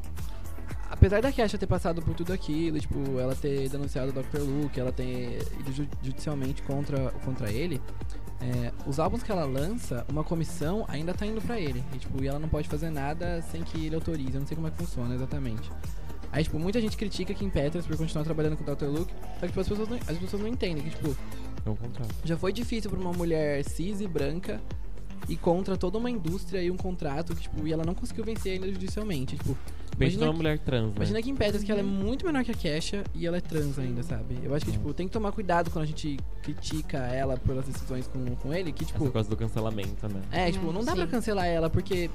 apesar 0.90 1.20
da 1.22 1.32
Kesha 1.32 1.56
ter 1.58 1.66
passado 1.66 2.00
por 2.02 2.14
tudo 2.14 2.32
aquilo, 2.32 2.78
tipo, 2.78 3.18
ela 3.18 3.34
ter 3.34 3.68
denunciado 3.68 4.10
o 4.10 4.12
Dr. 4.22 4.40
Luke, 4.40 4.78
ela 4.78 4.92
ter 4.92 5.38
ido 5.60 5.72
ju- 5.72 5.88
judicialmente 6.02 6.62
contra, 6.62 7.10
contra 7.24 7.50
ele, 7.50 7.80
é, 8.40 8.72
os 8.86 8.98
álbuns 8.98 9.22
que 9.22 9.30
ela 9.32 9.44
lança, 9.44 10.04
uma 10.10 10.22
comissão 10.24 10.84
ainda 10.88 11.14
tá 11.14 11.24
indo 11.26 11.40
pra 11.40 11.58
ele. 11.58 11.82
E, 11.94 11.98
tipo, 11.98 12.22
e 12.22 12.28
ela 12.28 12.38
não 12.38 12.48
pode 12.48 12.68
fazer 12.68 12.90
nada 12.90 13.42
sem 13.50 13.62
que 13.62 13.86
ele 13.86 13.94
autorize. 13.94 14.34
Eu 14.34 14.40
não 14.40 14.46
sei 14.46 14.54
como 14.54 14.68
é 14.68 14.70
que 14.70 14.76
funciona 14.76 15.14
exatamente. 15.14 15.70
Aí, 16.32 16.42
tipo, 16.42 16.58
muita 16.58 16.80
gente 16.80 16.96
critica 16.96 17.32
Kim 17.32 17.48
Petras 17.48 17.86
por 17.86 17.96
continuar 17.96 18.24
trabalhando 18.24 18.56
com 18.56 18.70
o 18.70 18.74
Dr. 18.74 18.86
Luke, 18.86 19.12
só 19.34 19.40
que 19.40 19.46
tipo, 19.46 19.60
as, 19.60 19.68
pessoas 19.68 19.88
não, 19.88 19.96
as 19.96 20.18
pessoas 20.18 20.42
não 20.42 20.48
entendem 20.48 20.82
que, 20.82 20.90
tipo, 20.90 21.16
É 21.64 21.70
um 21.70 21.76
contrato. 21.76 22.12
já 22.24 22.36
foi 22.36 22.52
difícil 22.52 22.90
pra 22.90 22.98
uma 22.98 23.12
mulher 23.12 23.64
cis 23.64 24.00
e 24.00 24.06
branca 24.08 24.60
e 25.28 25.36
contra 25.36 25.76
toda 25.76 25.96
uma 25.96 26.10
indústria 26.10 26.60
e 26.60 26.70
um 26.72 26.76
contrato 26.76 27.34
que, 27.36 27.42
tipo, 27.42 27.66
e 27.66 27.72
ela 27.72 27.84
não 27.84 27.94
conseguiu 27.94 28.24
vencer 28.24 28.54
ainda 28.54 28.66
judicialmente. 28.70 29.36
Tipo, 29.36 29.56
Pensa 29.96 30.16
Imagina 30.16 30.26
numa 30.26 30.32
que- 30.32 30.36
mulher 30.38 30.58
trans, 30.58 30.86
né? 30.88 30.92
imagina 30.96 31.22
Kim 31.22 31.34
Petras 31.36 31.62
que 31.62 31.70
ela 31.70 31.80
é 31.80 31.84
muito 31.84 32.26
menor 32.26 32.42
que 32.44 32.50
a 32.50 32.54
Kesha 32.54 33.04
e 33.14 33.26
ela 33.26 33.36
é 33.36 33.40
trans 33.40 33.78
ainda, 33.78 34.02
sabe? 34.02 34.38
Eu 34.42 34.54
acho 34.54 34.64
que, 34.66 34.72
tipo, 34.72 34.92
tem 34.92 35.06
que 35.06 35.12
tomar 35.12 35.30
cuidado 35.32 35.70
quando 35.70 35.84
a 35.84 35.86
gente 35.86 36.18
critica 36.42 36.98
ela 36.98 37.36
pelas 37.36 37.64
decisões 37.66 38.06
com, 38.08 38.24
com 38.36 38.52
ele, 38.52 38.72
que, 38.72 38.84
tipo, 38.84 39.02
Essa 39.02 39.12
coisa 39.12 39.28
do 39.28 39.36
cancelamento, 39.36 40.08
né? 40.08 40.20
é, 40.32 40.50
tipo, 40.50 40.72
não 40.72 40.82
dá 40.84 40.92
Sim. 40.92 40.98
pra 40.98 41.06
cancelar 41.06 41.46
ela, 41.46 41.70
porque 41.70 42.10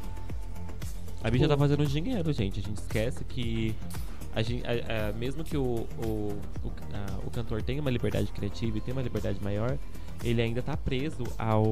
A 1.23 1.29
bicha 1.29 1.47
tá 1.47 1.57
fazendo 1.57 1.85
dinheiro, 1.85 2.31
gente. 2.33 2.59
A 2.59 2.63
gente 2.63 2.77
esquece 2.77 3.23
que. 3.25 3.75
A 4.33 4.41
gente, 4.41 4.63
a- 4.65 5.09
a- 5.09 5.13
mesmo 5.13 5.43
que 5.43 5.57
o, 5.57 5.85
o, 6.05 6.37
o, 6.63 6.71
a- 6.93 7.19
o 7.25 7.31
cantor 7.31 7.61
tenha 7.61 7.81
uma 7.81 7.89
liberdade 7.91 8.31
criativa 8.31 8.77
e 8.77 8.81
tenha 8.81 8.95
uma 8.95 9.01
liberdade 9.03 9.37
maior, 9.43 9.77
ele 10.23 10.41
ainda 10.41 10.61
tá 10.61 10.77
preso 10.77 11.23
ao, 11.37 11.65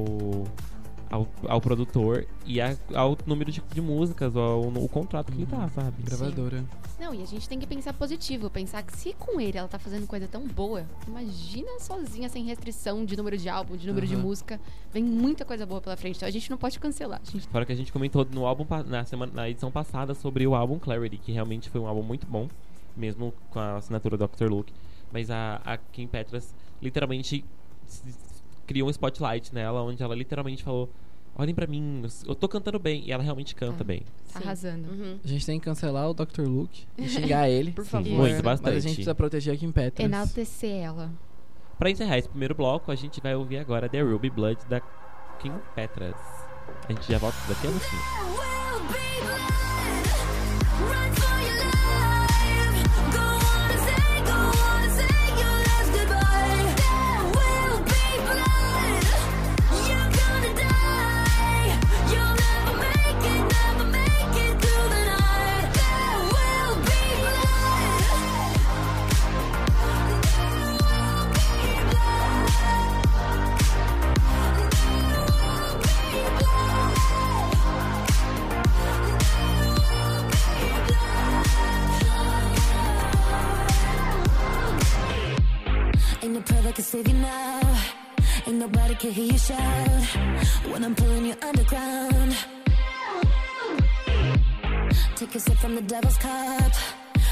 ao, 1.10 1.26
ao 1.46 1.60
produtor 1.60 2.26
e 2.44 2.60
a- 2.60 2.76
ao 2.94 3.16
número 3.26 3.50
de, 3.50 3.62
de 3.72 3.80
músicas, 3.80 4.36
ao 4.36 4.60
o 4.68 4.88
contrato 4.88 5.32
que 5.32 5.38
ele 5.38 5.46
tá, 5.46 5.68
sabe? 5.70 6.02
gravadora. 6.02 6.64
Não, 7.00 7.14
e 7.14 7.22
a 7.22 7.26
gente 7.26 7.48
tem 7.48 7.58
que 7.58 7.66
pensar 7.66 7.92
positivo. 7.92 8.50
Pensar 8.50 8.82
que 8.82 8.96
se 8.96 9.12
com 9.14 9.40
ele 9.40 9.56
ela 9.56 9.68
tá 9.68 9.78
fazendo 9.78 10.06
coisa 10.06 10.26
tão 10.26 10.46
boa, 10.46 10.84
imagina 11.06 11.78
sozinha, 11.80 12.28
sem 12.28 12.44
restrição 12.44 13.04
de 13.04 13.16
número 13.16 13.36
de 13.38 13.48
álbum, 13.48 13.76
de 13.76 13.86
número 13.86 14.06
de 14.06 14.14
Aham. 14.14 14.22
música. 14.22 14.60
Vem 14.92 15.04
muita 15.04 15.44
coisa 15.44 15.64
boa 15.64 15.80
pela 15.80 15.96
frente. 15.96 16.16
Então 16.16 16.28
a 16.28 16.32
gente 16.32 16.50
não 16.50 16.58
pode 16.58 16.78
cancelar. 16.80 17.20
Gente 17.24 17.46
Fora 17.48 17.64
que 17.64 17.72
a 17.72 17.76
gente 17.76 17.92
comentou 17.92 18.26
no 18.32 18.44
álbum 18.46 18.66
na, 18.86 19.04
semana, 19.04 19.32
na 19.32 19.48
edição 19.48 19.70
passada 19.70 20.14
sobre 20.14 20.46
o 20.46 20.54
álbum 20.54 20.78
Clarity, 20.78 21.18
que 21.18 21.30
realmente 21.32 21.70
foi 21.70 21.80
um 21.80 21.86
álbum 21.86 22.02
muito 22.02 22.26
bom, 22.26 22.48
mesmo 22.96 23.32
com 23.50 23.58
a 23.60 23.76
assinatura 23.76 24.16
do 24.16 24.26
Dr. 24.26 24.48
Luke. 24.50 24.72
Mas 25.12 25.30
a, 25.30 25.60
a 25.64 25.76
Kim 25.78 26.06
Petras 26.06 26.52
literalmente 26.82 27.44
criou 28.68 28.86
um 28.86 28.90
spotlight 28.90 29.52
nela, 29.52 29.82
onde 29.82 30.00
ela 30.02 30.14
literalmente 30.14 30.62
falou: 30.62 30.88
Olhem 31.34 31.54
pra 31.54 31.66
mim, 31.66 32.02
eu 32.26 32.34
tô 32.34 32.46
cantando 32.48 32.78
bem. 32.78 33.02
E 33.06 33.10
ela 33.12 33.22
realmente 33.22 33.54
canta 33.54 33.82
Ah. 33.82 33.84
bem. 33.84 34.02
tá 34.32 34.38
Sim. 34.40 34.44
arrasando. 34.46 34.88
Uhum. 34.90 35.18
A 35.24 35.26
gente 35.28 35.44
tem 35.46 35.58
que 35.58 35.64
cancelar 35.64 36.08
o 36.10 36.14
Dr. 36.14 36.42
Luke 36.46 36.84
e 36.96 37.08
xingar 37.08 37.48
ele. 37.48 37.72
Por 37.72 37.84
Sim, 37.84 37.90
favor. 37.90 38.10
muito, 38.10 38.34
Mas 38.36 38.38
a 38.38 38.42
bastante. 38.42 38.80
gente 38.80 38.94
precisa 38.94 39.14
proteger 39.14 39.54
a 39.54 39.56
Kim 39.56 39.72
Petras. 39.72 40.04
Enaltecer 40.04 40.70
ela. 40.84 41.10
Pra 41.78 41.90
encerrar 41.90 42.18
esse 42.18 42.28
primeiro 42.28 42.54
bloco, 42.54 42.90
a 42.90 42.94
gente 42.96 43.20
vai 43.20 43.34
ouvir 43.36 43.58
agora 43.58 43.88
The 43.88 44.00
Ruby 44.02 44.30
Blood 44.30 44.58
da 44.68 44.80
Kim 45.40 45.52
Petras. 45.74 46.16
A 46.88 46.92
gente 46.92 47.10
já 47.10 47.18
volta 47.18 47.38
daqui 47.48 47.66
a 47.66 47.70
pouquinho. 47.70 49.17
When 90.78 90.84
I'm 90.84 90.94
pulling 90.94 91.26
you 91.26 91.34
underground. 91.42 92.36
Take 95.16 95.34
a 95.34 95.40
sip 95.40 95.56
from 95.56 95.74
the 95.74 95.82
devil's 95.82 96.16
cup, 96.18 96.72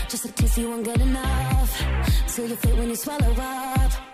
just 0.08 0.24
a 0.24 0.32
taste 0.32 0.58
you 0.58 0.68
won't 0.68 0.84
get 0.84 1.00
enough. 1.00 1.70
Seal 2.26 2.48
your 2.48 2.56
fate 2.56 2.76
when 2.76 2.88
you 2.88 2.96
swallow 2.96 3.32
up. 3.38 4.05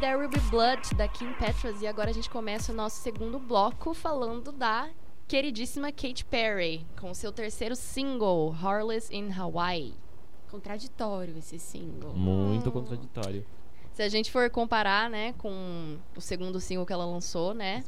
There 0.00 0.16
Will 0.16 0.28
Be 0.28 0.40
Blood 0.50 0.94
da 0.96 1.08
Kim 1.08 1.32
Petras 1.34 1.82
e 1.82 1.86
agora 1.86 2.10
a 2.10 2.12
gente 2.12 2.30
começa 2.30 2.72
o 2.72 2.74
nosso 2.74 3.00
segundo 3.00 3.38
bloco 3.38 3.92
falando 3.94 4.52
da 4.52 4.88
queridíssima 5.26 5.90
Katy 5.90 6.24
Perry 6.24 6.86
com 7.00 7.12
seu 7.14 7.32
terceiro 7.32 7.74
single, 7.74 8.54
Heartless 8.62 9.14
in 9.14 9.32
Hawaii. 9.32 9.94
Contraditório 10.50 11.36
esse 11.36 11.58
single. 11.58 12.12
Muito 12.14 12.70
contraditório. 12.70 13.44
Se 13.92 14.02
a 14.02 14.08
gente 14.08 14.30
for 14.30 14.48
comparar, 14.50 15.10
né, 15.10 15.34
com 15.38 15.96
o 16.16 16.20
segundo 16.20 16.60
single 16.60 16.86
que 16.86 16.92
ela 16.92 17.04
lançou, 17.04 17.52
né, 17.52 17.82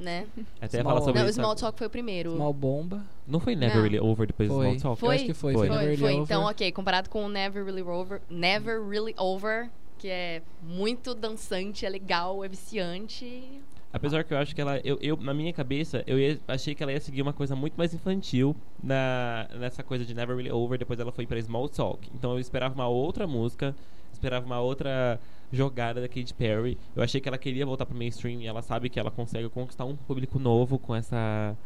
né? 0.00 0.26
Até 0.60 0.78
Small- 0.80 0.94
falar 0.94 1.04
sobre 1.04 1.20
Não, 1.20 1.28
isso. 1.28 1.38
Small 1.38 1.54
Talk 1.54 1.76
foi 1.78 1.86
o 1.86 1.90
primeiro. 1.90 2.32
Small 2.34 2.52
Bomba. 2.54 3.04
Não 3.26 3.38
foi 3.40 3.54
Never 3.54 3.76
Não. 3.76 3.82
Really 3.82 4.00
Over 4.00 4.26
depois 4.26 4.48
do 4.48 4.54
Foi. 4.54 4.78
Small 4.78 4.96
Talk? 4.96 5.04
Eu 5.04 5.10
acho 5.10 5.24
que 5.26 5.34
foi. 5.34 5.52
Foi. 5.52 5.66
Foi, 5.68 5.76
Foi, 5.76 5.84
Never 5.84 5.98
foi. 5.98 6.08
Really 6.08 6.22
Então, 6.22 6.40
Over. 6.42 6.50
ok, 6.52 6.72
comparado 6.72 7.10
com 7.10 7.24
o 7.26 7.28
Never 7.28 7.62
Really 7.64 7.82
Over, 7.82 8.20
Never 8.30 8.82
Really 8.82 9.14
Over, 9.18 9.68
que 10.06 10.10
é 10.10 10.40
muito 10.62 11.16
dançante, 11.16 11.84
é 11.84 11.88
legal, 11.88 12.44
é 12.44 12.48
viciante. 12.48 13.60
Apesar 13.92 14.22
que 14.22 14.32
eu 14.32 14.38
acho 14.38 14.54
que 14.54 14.60
ela. 14.60 14.78
Eu, 14.84 14.98
eu- 15.00 15.16
na 15.16 15.34
minha 15.34 15.52
cabeça, 15.52 16.04
eu 16.06 16.16
ia- 16.16 16.38
achei 16.46 16.76
que 16.76 16.82
ela 16.82 16.92
ia 16.92 17.00
seguir 17.00 17.22
uma 17.22 17.32
coisa 17.32 17.56
muito 17.56 17.74
mais 17.76 17.92
infantil 17.92 18.54
na, 18.80 19.48
nessa 19.58 19.82
coisa 19.82 20.04
de 20.04 20.14
Never 20.14 20.36
Really 20.36 20.52
Over. 20.52 20.78
Depois 20.78 21.00
ela 21.00 21.10
foi 21.10 21.26
pra 21.26 21.40
Small 21.42 21.68
Talk. 21.68 22.08
Então 22.14 22.32
eu 22.34 22.38
esperava 22.38 22.72
uma 22.74 22.86
outra 22.86 23.26
música, 23.26 23.74
esperava 24.12 24.46
uma 24.46 24.60
outra 24.60 25.18
jogada 25.52 26.00
da 26.00 26.06
Katy 26.08 26.34
Perry. 26.34 26.78
Eu 26.94 27.02
achei 27.02 27.20
que 27.20 27.28
ela 27.28 27.38
queria 27.38 27.66
voltar 27.66 27.84
pro 27.86 27.96
mainstream 27.98 28.40
e 28.42 28.46
ela 28.46 28.62
sabe 28.62 28.88
que 28.88 29.00
ela 29.00 29.10
consegue 29.10 29.48
conquistar 29.48 29.84
um 29.86 29.96
público 29.96 30.38
novo 30.38 30.78
com 30.78 30.94
essa 30.94 31.56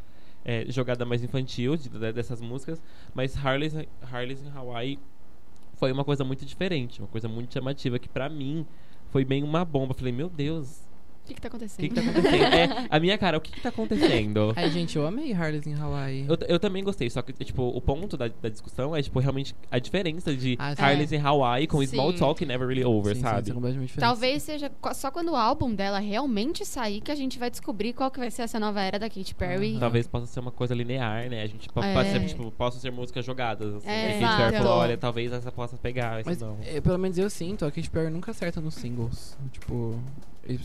é, 0.44 0.64
jogada 0.68 1.04
mais 1.04 1.22
infantil 1.22 1.76
de- 1.76 1.90
de- 1.90 2.12
dessas 2.12 2.40
músicas. 2.40 2.80
Mas 3.14 3.36
Harley's, 3.36 3.74
Harley's 4.10 4.40
in 4.42 4.48
Hawaii 4.54 4.98
foi 5.80 5.90
uma 5.90 6.04
coisa 6.04 6.22
muito 6.24 6.44
diferente, 6.44 7.00
uma 7.00 7.08
coisa 7.08 7.26
muito 7.26 7.54
chamativa 7.54 7.98
que 7.98 8.08
pra 8.08 8.28
mim 8.28 8.66
foi 9.08 9.24
bem 9.24 9.42
uma 9.42 9.64
bomba. 9.64 9.94
Falei, 9.94 10.12
meu 10.12 10.28
Deus, 10.28 10.86
que, 11.30 11.34
que 11.34 11.40
tá 11.40 11.46
o 11.46 11.50
acontecendo? 11.50 11.80
que, 11.80 11.88
que 11.88 11.94
tá 11.94 12.10
acontecendo? 12.10 12.44
é, 12.54 12.86
a 12.90 13.00
minha 13.00 13.16
cara, 13.18 13.38
o 13.38 13.40
que, 13.40 13.52
que 13.52 13.60
tá 13.60 13.68
acontecendo? 13.68 14.52
Ai, 14.56 14.70
gente, 14.70 14.96
eu 14.96 15.06
amei 15.06 15.32
Harley's 15.32 15.66
em 15.66 15.74
Hawaii. 15.74 16.26
Eu, 16.28 16.36
eu 16.48 16.58
também 16.58 16.82
gostei, 16.82 17.08
só 17.10 17.22
que, 17.22 17.32
tipo, 17.44 17.62
o 17.62 17.80
ponto 17.80 18.16
da, 18.16 18.28
da 18.28 18.48
discussão 18.48 18.94
é, 18.94 19.02
tipo, 19.02 19.18
realmente 19.18 19.54
a 19.70 19.78
diferença 19.78 20.34
de 20.34 20.56
Ah, 20.58 20.74
sim. 20.74 20.82
Harley's 20.82 21.12
em 21.12 21.18
Hawaii 21.20 21.66
com 21.66 21.84
Small 21.86 22.12
Sim. 22.12 22.18
Talk 22.18 22.42
e 22.42 22.46
Never 22.46 22.66
Really 22.68 22.84
Over, 22.84 23.14
Sim, 23.14 23.20
sim, 23.20 23.26
sabe? 23.26 23.46
são 23.46 23.54
completamente 23.54 23.88
diferentes. 23.88 24.08
Talvez 24.12 24.42
seja 24.42 24.70
só 24.94 25.10
quando 25.10 25.32
o 25.32 25.36
álbum 25.36 25.74
dela 25.74 25.98
realmente 25.98 26.64
sair 26.64 27.00
que 27.00 27.10
a 27.10 27.14
gente 27.14 27.38
vai 27.38 27.50
descobrir 27.50 27.92
qual 27.92 28.10
que 28.10 28.18
vai 28.18 28.30
ser 28.30 28.42
essa 28.42 28.58
nova 28.60 28.80
era 28.80 28.98
da 28.98 29.08
Katy 29.08 29.34
Perry. 29.34 29.76
Talvez 29.78 30.06
possa 30.06 30.26
ser 30.26 30.40
uma 30.40 30.50
coisa 30.50 30.74
linear, 30.74 31.28
né? 31.28 31.42
A 31.42 31.46
gente 31.46 31.68
po- 31.68 31.82
É. 31.82 31.94
pode 31.94 32.10
ser, 32.10 32.24
tipo, 32.26 32.50
possam 32.52 32.80
ser 32.80 32.90
músicas 32.90 33.24
jogadas. 33.24 33.74
Assim, 33.76 33.88
É, 33.88 34.06
a 34.08 34.12
gente 34.12 34.20
vai 34.20 34.48
exato. 34.48 34.62
falar, 34.64 34.76
olha, 34.76 34.96
talvez 34.96 35.32
essa 35.32 35.50
possa 35.52 35.76
pegar, 35.76 36.20
esse 36.20 36.28
Mas, 36.28 36.40
não. 36.40 36.56
é, 36.64 36.80
pelo 36.80 36.98
menos 36.98 37.16
eu 37.18 37.28
sinto, 37.30 37.64
a 37.64 37.70
Katy 37.70 37.90
Perry 37.90 38.10
nunca 38.10 38.30
acerta 38.30 38.60
nos 38.60 38.74
singles. 38.74 39.36
Tipo, 39.52 39.98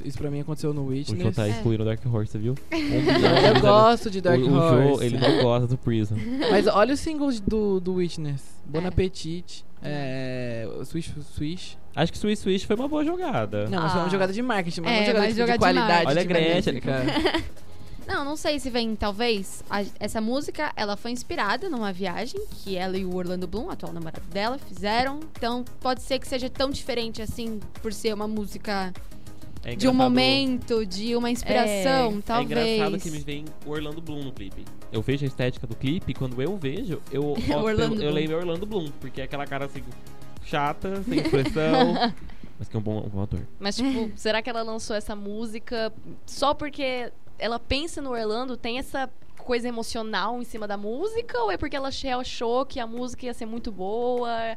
isso 0.06 0.18
pra 0.18 0.30
mim 0.32 0.40
aconteceu 0.42 0.74
no 0.74 0.82
O 0.82 0.86
Joe 0.90 0.98
Witness. 1.00 1.36
tá 1.36 1.48
É. 1.48 1.52
excluindo 1.52 1.84
o 1.84 1.86
Dark 1.86 2.00
Horse, 2.06 2.32
você 2.32 2.38
viu? 2.40 2.56
Eu 2.72 3.62
gosto 3.62 4.10
de 4.10 4.22
Dark 4.22 4.40
o, 4.42 4.48
o 4.48 4.54
Horse. 4.56 4.98
Joe, 4.98 5.06
ele 5.06 5.18
não 5.18 5.42
gosta 5.44 5.68
do 5.68 5.78
Prison. 5.78 6.16
Mas 6.52 6.68
olha 6.68 6.94
os 6.94 7.00
singles 7.00 7.40
do, 7.40 7.80
do 7.80 7.96
Witness. 7.96 8.42
Bon 8.66 8.82
É. 8.82 8.88
Appetit, 8.88 9.64
é, 9.84 10.68
Swish 10.86 11.14
Swish. 11.36 11.78
Acho 11.96 12.12
que 12.12 12.18
Swiss 12.18 12.40
Swish 12.40 12.64
foi 12.66 12.76
uma 12.76 12.88
boa 12.88 13.06
jogada. 13.06 13.68
Não, 13.70 13.82
mas 13.84 13.92
foi 13.92 14.02
Ah. 14.02 14.04
uma 14.06 14.10
jogada 14.10 14.34
de 14.34 14.42
marketing, 14.42 14.82
mas 14.82 14.92
É, 14.92 14.96
não 14.96 15.00
uma 15.00 15.06
jogada 15.06 15.26
mas 15.28 15.34
tipo, 15.36 15.40
jogada 15.48 15.58
de 15.58 15.58
de 15.58 15.60
qualidade. 15.60 16.08
Olha 16.08 16.20
a 16.20 16.24
de 16.24 16.28
Gretchen. 16.28 16.74
música. 16.74 17.04
Não, 18.08 18.24
não 18.24 18.36
sei 18.36 18.60
se 18.60 18.70
vem, 18.70 18.96
talvez. 18.96 19.64
a- 19.68 19.84
essa 20.00 20.22
música, 20.22 20.72
ela 20.76 20.96
foi 20.96 21.10
inspirada 21.10 21.70
numa 21.72 21.92
viagem 21.92 22.40
que 22.52 22.76
ela 22.76 22.96
e 22.96 23.04
o 23.04 23.16
Orlando 23.16 23.48
Bloom, 23.48 23.72
atual 23.72 23.92
namorado 23.92 24.22
dela, 24.32 24.60
fizeram. 24.60 25.22
Então, 25.36 25.66
pode 25.82 26.04
ser 26.04 26.20
que 26.20 26.28
seja 26.28 26.48
tão 26.48 26.70
diferente 26.70 27.20
assim, 27.20 27.60
por 27.82 27.92
ser 27.92 28.14
uma 28.14 28.28
música 28.28 28.94
É 29.66 29.76
de 29.76 29.88
um 29.88 29.94
momento, 29.94 30.86
de 30.86 31.16
uma 31.16 31.30
inspiração, 31.32 32.20
É, 32.20 32.22
talvez. 32.24 32.60
É 32.60 32.76
engraçado 32.78 33.02
que 33.02 33.10
me 33.10 33.18
vem 33.20 33.46
o 33.66 33.72
Orlando 33.72 34.00
Bloom 34.00 34.24
no 34.24 34.32
clipe. 34.32 34.64
Eu 34.92 35.02
vejo 35.02 35.26
a 35.26 35.28
estética 35.28 35.66
do 35.66 35.76
clipe 35.76 36.12
e 36.12 36.14
quando 36.14 36.40
eu 36.42 36.56
vejo, 36.56 37.02
eu, 37.12 37.24
Orlando 37.58 37.96
eu 37.96 38.00
Bloom. 38.02 38.14
lembro 38.14 38.38
Orlando 38.38 38.66
Bloom, 38.66 38.92
porque 39.02 39.22
é 39.22 39.24
aquela 39.24 39.46
cara 39.48 39.66
assim, 39.66 39.82
chata, 40.44 41.02
sem 41.04 41.20
expressão, 41.20 41.94
mas 42.60 42.70
que 42.70 42.76
é 42.76 42.80
um 42.80 42.84
bom, 42.84 43.00
um 43.06 43.10
bom 43.10 43.24
ator. 43.24 43.42
Mas, 43.60 43.76
tipo, 43.76 44.12
será 44.16 44.42
que 44.42 44.50
ela 44.50 44.62
lançou 44.62 44.96
essa 44.96 45.16
música 45.16 45.92
só 46.26 46.54
porque 46.54 47.12
ela 47.40 47.58
pensa 47.60 48.02
no 48.02 48.12
Orlando, 48.12 48.56
tem 48.56 48.78
essa 48.78 49.10
coisa 49.40 49.68
emocional 49.68 50.40
em 50.42 50.46
cima 50.46 50.68
da 50.68 50.78
música? 50.78 51.40
Ou 51.42 51.52
é 51.52 51.58
porque 51.58 51.76
ela 51.76 51.90
ach- 51.90 52.06
achou 52.06 52.66
que 52.66 52.80
a 52.80 52.86
música 52.88 53.26
ia 53.26 53.34
ser 53.34 53.46
muito 53.48 53.72
boa? 53.72 54.56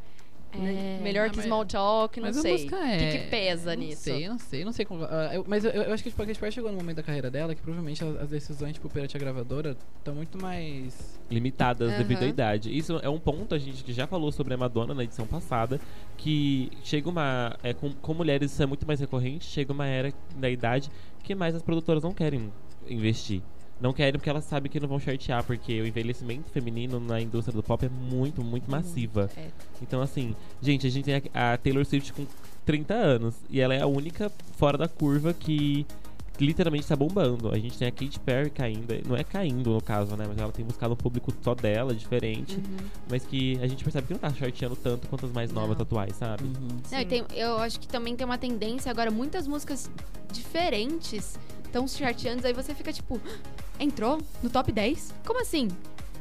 Né? 0.56 1.00
Melhor 1.02 1.26
Ah, 1.26 1.30
que 1.30 1.42
Small 1.42 1.66
Talk, 1.66 2.18
não 2.20 2.28
Mas 2.28 2.38
a 2.38 2.42
sei. 2.42 2.52
música 2.52 2.76
O 2.76 2.78
é... 2.84 2.96
que, 3.12 3.18
que 3.18 3.26
pesa 3.30 3.76
não 3.76 3.82
nisso? 3.82 4.02
sei, 4.02 4.28
não 4.28 4.38
sei, 4.38 4.64
não 4.64 4.72
sei 4.72 4.84
como... 4.84 5.04
ah, 5.04 5.30
eu- 5.34 5.44
mas 5.46 5.64
eu, 5.64 5.70
eu 5.70 5.92
acho 5.92 6.02
que 6.02 6.10
tipo, 6.10 6.22
a 6.22 6.26
Katy 6.26 6.38
Perry 6.38 6.52
chegou 6.52 6.70
no 6.70 6.78
momento 6.78 6.96
da 6.96 7.02
carreira 7.02 7.30
dela 7.30 7.54
que 7.54 7.60
provavelmente 7.60 8.02
as, 8.04 8.16
as 8.22 8.28
decisões, 8.30 8.72
tipo, 8.74 8.88
perante 8.88 9.16
a 9.16 9.20
gravadora 9.20 9.76
estão 9.98 10.14
muito 10.14 10.40
mais... 10.40 11.18
Limitadas 11.30 11.90
Aham. 11.90 11.98
devido 11.98 12.22
à 12.22 12.26
idade. 12.26 12.76
Isso 12.76 12.98
é 13.02 13.08
um 13.10 13.18
ponto, 13.18 13.54
a 13.54 13.58
gente 13.58 13.84
que 13.84 13.92
já 13.92 14.06
falou 14.06 14.32
sobre 14.32 14.54
a 14.54 14.56
Madonna 14.56 14.94
na 14.94 15.04
edição 15.04 15.26
passada, 15.26 15.78
que 16.16 16.70
chega 16.82 17.06
uma. 17.10 17.54
É, 17.62 17.74
com, 17.74 17.92
com 17.92 18.14
mulheres 18.14 18.50
isso 18.50 18.62
é 18.62 18.66
muito 18.66 18.86
mais 18.86 18.98
recorrente, 18.98 19.44
chega 19.44 19.70
uma 19.70 19.84
era 19.86 20.10
da 20.36 20.48
idade 20.48 20.90
que 21.22 21.34
mais 21.34 21.54
as 21.54 21.60
produtoras 21.62 22.02
não 22.02 22.14
querem 22.14 22.50
investir. 22.88 23.42
Não 23.80 23.92
querem 23.92 24.12
porque 24.14 24.28
elas 24.28 24.44
sabem 24.44 24.70
que 24.70 24.80
não 24.80 24.88
vão 24.88 24.98
chartear, 24.98 25.44
porque 25.44 25.80
o 25.80 25.86
envelhecimento 25.86 26.50
feminino 26.50 26.98
na 26.98 27.20
indústria 27.20 27.54
do 27.54 27.62
pop 27.62 27.84
é 27.86 27.88
muito, 27.88 28.42
muito 28.42 28.68
massiva. 28.70 29.30
É. 29.36 29.48
Então, 29.80 30.00
assim, 30.02 30.34
gente, 30.60 30.86
a 30.86 30.90
gente 30.90 31.04
tem 31.04 31.22
a, 31.32 31.52
a 31.52 31.56
Taylor 31.56 31.84
Swift 31.84 32.12
com 32.12 32.26
30 32.66 32.92
anos 32.94 33.34
e 33.48 33.60
ela 33.60 33.74
é 33.74 33.80
a 33.80 33.86
única 33.86 34.30
fora 34.56 34.76
da 34.76 34.88
curva 34.88 35.32
que 35.32 35.86
literalmente 36.40 36.86
tá 36.86 36.94
bombando. 36.94 37.50
A 37.52 37.58
gente 37.58 37.76
tem 37.78 37.88
a 37.88 37.90
Katy 37.92 38.20
Perry 38.20 38.50
caindo, 38.50 38.94
não 39.08 39.16
é 39.16 39.24
caindo 39.24 39.70
no 39.70 39.80
caso, 39.80 40.16
né? 40.16 40.24
Mas 40.28 40.38
ela 40.38 40.52
tem 40.52 40.64
buscado 40.64 40.94
um 40.94 40.96
público 40.96 41.32
só 41.42 41.52
dela, 41.54 41.92
diferente, 41.94 42.56
Uhum. 42.56 42.76
mas 43.10 43.24
que 43.24 43.58
a 43.60 43.66
gente 43.66 43.82
percebe 43.82 44.06
que 44.08 44.12
não 44.12 44.20
tá 44.20 44.30
charteando 44.32 44.76
tanto 44.76 45.08
quanto 45.08 45.26
as 45.26 45.32
mais 45.32 45.50
novas 45.52 45.76
Não. 45.76 45.82
atuais, 45.82 46.14
sabe? 46.16 46.44
Uhum. 46.44 46.68
Não, 46.92 47.04
tem- 47.04 47.24
eu 47.34 47.58
acho 47.58 47.80
que 47.80 47.88
também 47.88 48.14
tem 48.14 48.24
uma 48.24 48.38
tendência 48.38 48.88
agora, 48.90 49.10
muitas 49.10 49.48
músicas 49.48 49.90
diferentes 50.32 51.38
estão 51.68 51.86
charteando, 51.86 52.46
aí 52.46 52.52
você 52.52 52.74
fica 52.74 52.92
tipo, 52.92 53.20
entrou 53.78 54.18
no 54.42 54.50
top 54.50 54.72
10? 54.72 55.14
Como 55.26 55.40
assim? 55.40 55.68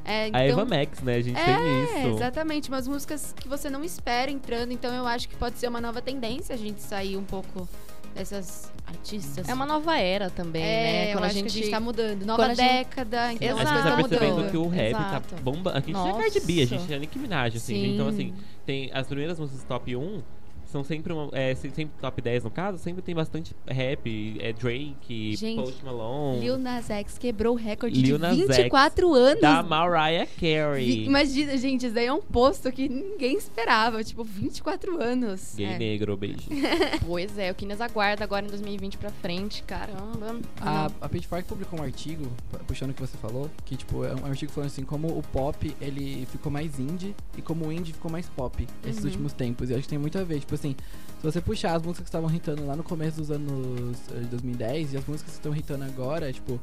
É, 0.06 0.24
A 0.24 0.28
então- 0.28 0.42
Eva 0.62 0.66
Max, 0.66 1.02
né? 1.02 1.16
A 1.16 1.22
gente 1.22 1.38
É, 1.38 1.44
tem 1.46 1.84
isso. 1.84 2.16
exatamente, 2.16 2.70
umas 2.70 2.88
músicas 2.88 3.34
que 3.38 3.48
você 3.50 3.70
não 3.70 3.84
espera 3.84 4.32
entrando, 4.32 4.72
então 4.72 4.94
eu 4.94 5.06
acho 5.06 5.28
que 5.28 5.36
pode 5.36 5.58
ser 5.58 5.68
uma 5.68 5.82
nova 5.82 6.02
tendência 6.02 6.56
a 6.56 6.58
gente 6.58 6.82
sair 6.82 7.18
um 7.18 7.26
pouco 7.26 7.68
dessas 8.16 8.72
artistas. 8.86 9.48
É 9.50 9.54
uma 9.54 9.66
nova 9.66 9.98
era 10.00 10.30
também, 10.30 10.64
É, 10.64 10.66
né? 10.66 11.10
eu 11.10 11.14
Quando 11.18 11.24
a 11.24 11.28
acho 11.28 11.36
gente... 11.36 11.52
que 11.52 11.60
a 11.60 11.62
gente 11.64 11.72
tá 11.72 11.80
mudando. 11.82 12.26
Nova 12.26 12.42
quando 12.44 12.52
a 12.52 12.54
gente- 12.56 12.72
década, 12.74 13.34
então 13.34 13.50
A 13.50 13.52
as 13.52 13.58
gente 13.60 13.68
Exato. 13.68 13.84
tá 13.84 13.90
estão 13.90 14.10
percebendo 14.10 14.36
mudando. 14.38 14.52
que 14.52 14.58
o 14.58 14.68
rap 14.70 14.90
Exato. 14.92 15.36
tá 15.36 15.42
bomba. 15.42 15.72
Aqui 15.72 15.92
a 15.92 15.94
gente 15.94 16.04
tem 16.04 16.12
a 16.12 16.18
Cardi 16.24 16.40
B, 16.40 16.54
a 16.54 16.66
gente 16.66 16.82
Nossa. 16.82 16.96
a 16.96 17.00
Nicki 17.00 17.20
Minaj, 17.20 17.58
assim. 17.58 17.74
Sim. 17.76 17.94
Então, 17.94 18.08
assim, 18.08 18.34
tem 18.66 18.90
as 18.94 19.08
primeiras 19.08 19.38
músicas 19.38 19.64
top 19.66 19.94
1 19.94 20.24
São 20.68 20.84
sempre, 20.84 21.14
uma, 21.14 21.30
é, 21.32 21.56
se- 21.56 21.70
sempre 21.72 21.94
top 22.00 22.22
10 22.22 22.44
no 22.44 22.52
caso, 22.52 22.78
sempre 22.78 23.02
tem 23.02 23.16
bastante 23.16 23.56
rap, 23.66 24.38
é 24.40 24.52
Drake, 24.54 25.36
Gente, 25.36 25.62
Post 25.62 25.84
Malone, 25.84 26.40
Lil 26.42 26.58
Nas 26.58 26.90
X 26.90 27.18
quebrou 27.18 27.54
o 27.54 27.58
recorde 27.58 28.00
Lil 28.02 28.18
de 28.18 28.22
Nas 28.22 28.38
X 28.38 28.58
24 28.58 29.14
anos. 29.14 29.42
da 29.42 29.64
Mariah 29.64 30.28
Carey. 30.40 31.06
Imagina, 31.06 31.58
gente, 31.58 31.86
isso 31.86 31.96
daí 31.96 32.08
é 32.08 32.14
um 32.14 32.22
posto 32.22 32.72
que 32.72 32.88
ninguém 32.90 33.38
esperava. 33.38 34.04
Tipo, 34.04 34.24
24 34.24 35.02
anos. 35.02 35.54
Gay 35.56 35.66
É. 35.66 35.78
negro, 35.78 36.16
beijo. 36.18 36.48
Pois 37.06 37.38
é, 37.38 37.52
o 37.52 37.56
que 37.56 37.66
nos 37.66 37.80
aguarda 37.82 38.24
agora 38.24 38.46
em 38.46 38.50
2020 38.50 38.98
pra 38.98 39.10
frente, 39.10 39.64
caramba. 39.64 40.40
A, 40.62 40.92
a 41.02 41.10
Pitchfork 41.10 41.48
publicou 41.48 41.80
um 41.80 41.84
artigo, 41.84 42.26
pu- 42.52 42.60
puxando 42.66 42.92
o 42.92 42.94
que 42.94 43.02
você 43.02 43.18
falou, 43.18 43.50
que 43.66 43.76
tipo, 43.78 44.04
é 44.04 44.14
um 44.16 44.26
artigo 44.26 44.52
falando 44.52 44.68
assim, 44.68 44.84
como 44.84 45.08
o 45.18 45.22
pop 45.22 45.76
ele 45.80 46.26
ficou 46.32 46.52
mais 46.52 46.80
indie 46.80 47.16
e 47.38 47.42
como 47.42 47.66
o 47.68 47.72
indie 47.72 47.94
ficou 47.94 48.12
mais 48.12 48.28
pop 48.30 48.68
esses 48.86 49.00
Uhum. 49.04 49.06
últimos 49.10 49.34
tempos. 49.34 49.70
E 49.70 49.74
acho 49.74 49.84
que 49.84 49.90
tem 49.90 49.98
muito 49.98 50.18
a 50.18 50.24
ver. 50.24 50.40
Tipo 50.40 50.56
assim, 50.56 50.67
se 50.74 51.24
você 51.24 51.42
puxar 51.42 51.76
as 51.76 51.82
músicas 51.82 52.04
que 52.04 52.10
estavam 52.10 52.34
hitando 52.34 52.66
lá 52.66 52.76
no 52.76 52.84
começo 52.84 53.18
dos 53.18 53.32
anos 53.32 53.98
eh, 54.12 54.20
de 54.20 54.28
2010 54.28 54.94
e 54.94 54.98
as 54.98 55.06
músicas 55.06 55.34
que 55.34 55.40
estão 55.40 55.56
hitando 55.56 55.84
agora, 55.84 56.32
tipo. 56.32 56.60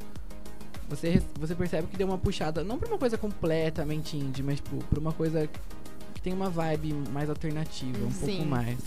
Você, 0.89 1.23
você 1.41 1.55
percebe 1.55 1.89
que 1.89 1.97
deu 1.97 2.07
uma 2.07 2.19
puxada, 2.19 2.63
não 2.63 2.79
pra 2.79 2.89
uma 2.89 2.99
coisa 2.99 3.17
completamente 3.17 4.19
indie, 4.19 4.43
mas 4.43 4.57
tipo, 4.57 4.77
pra 4.85 5.01
uma 5.01 5.13
coisa 5.13 5.49
que 6.15 6.21
tem 6.21 6.33
uma 6.33 6.51
vibe 6.51 6.93
mais 7.11 7.31
alternativa, 7.31 7.99
um 7.99 8.13
pouco 8.13 8.27
Sim. 8.27 8.45
mais. 8.45 8.79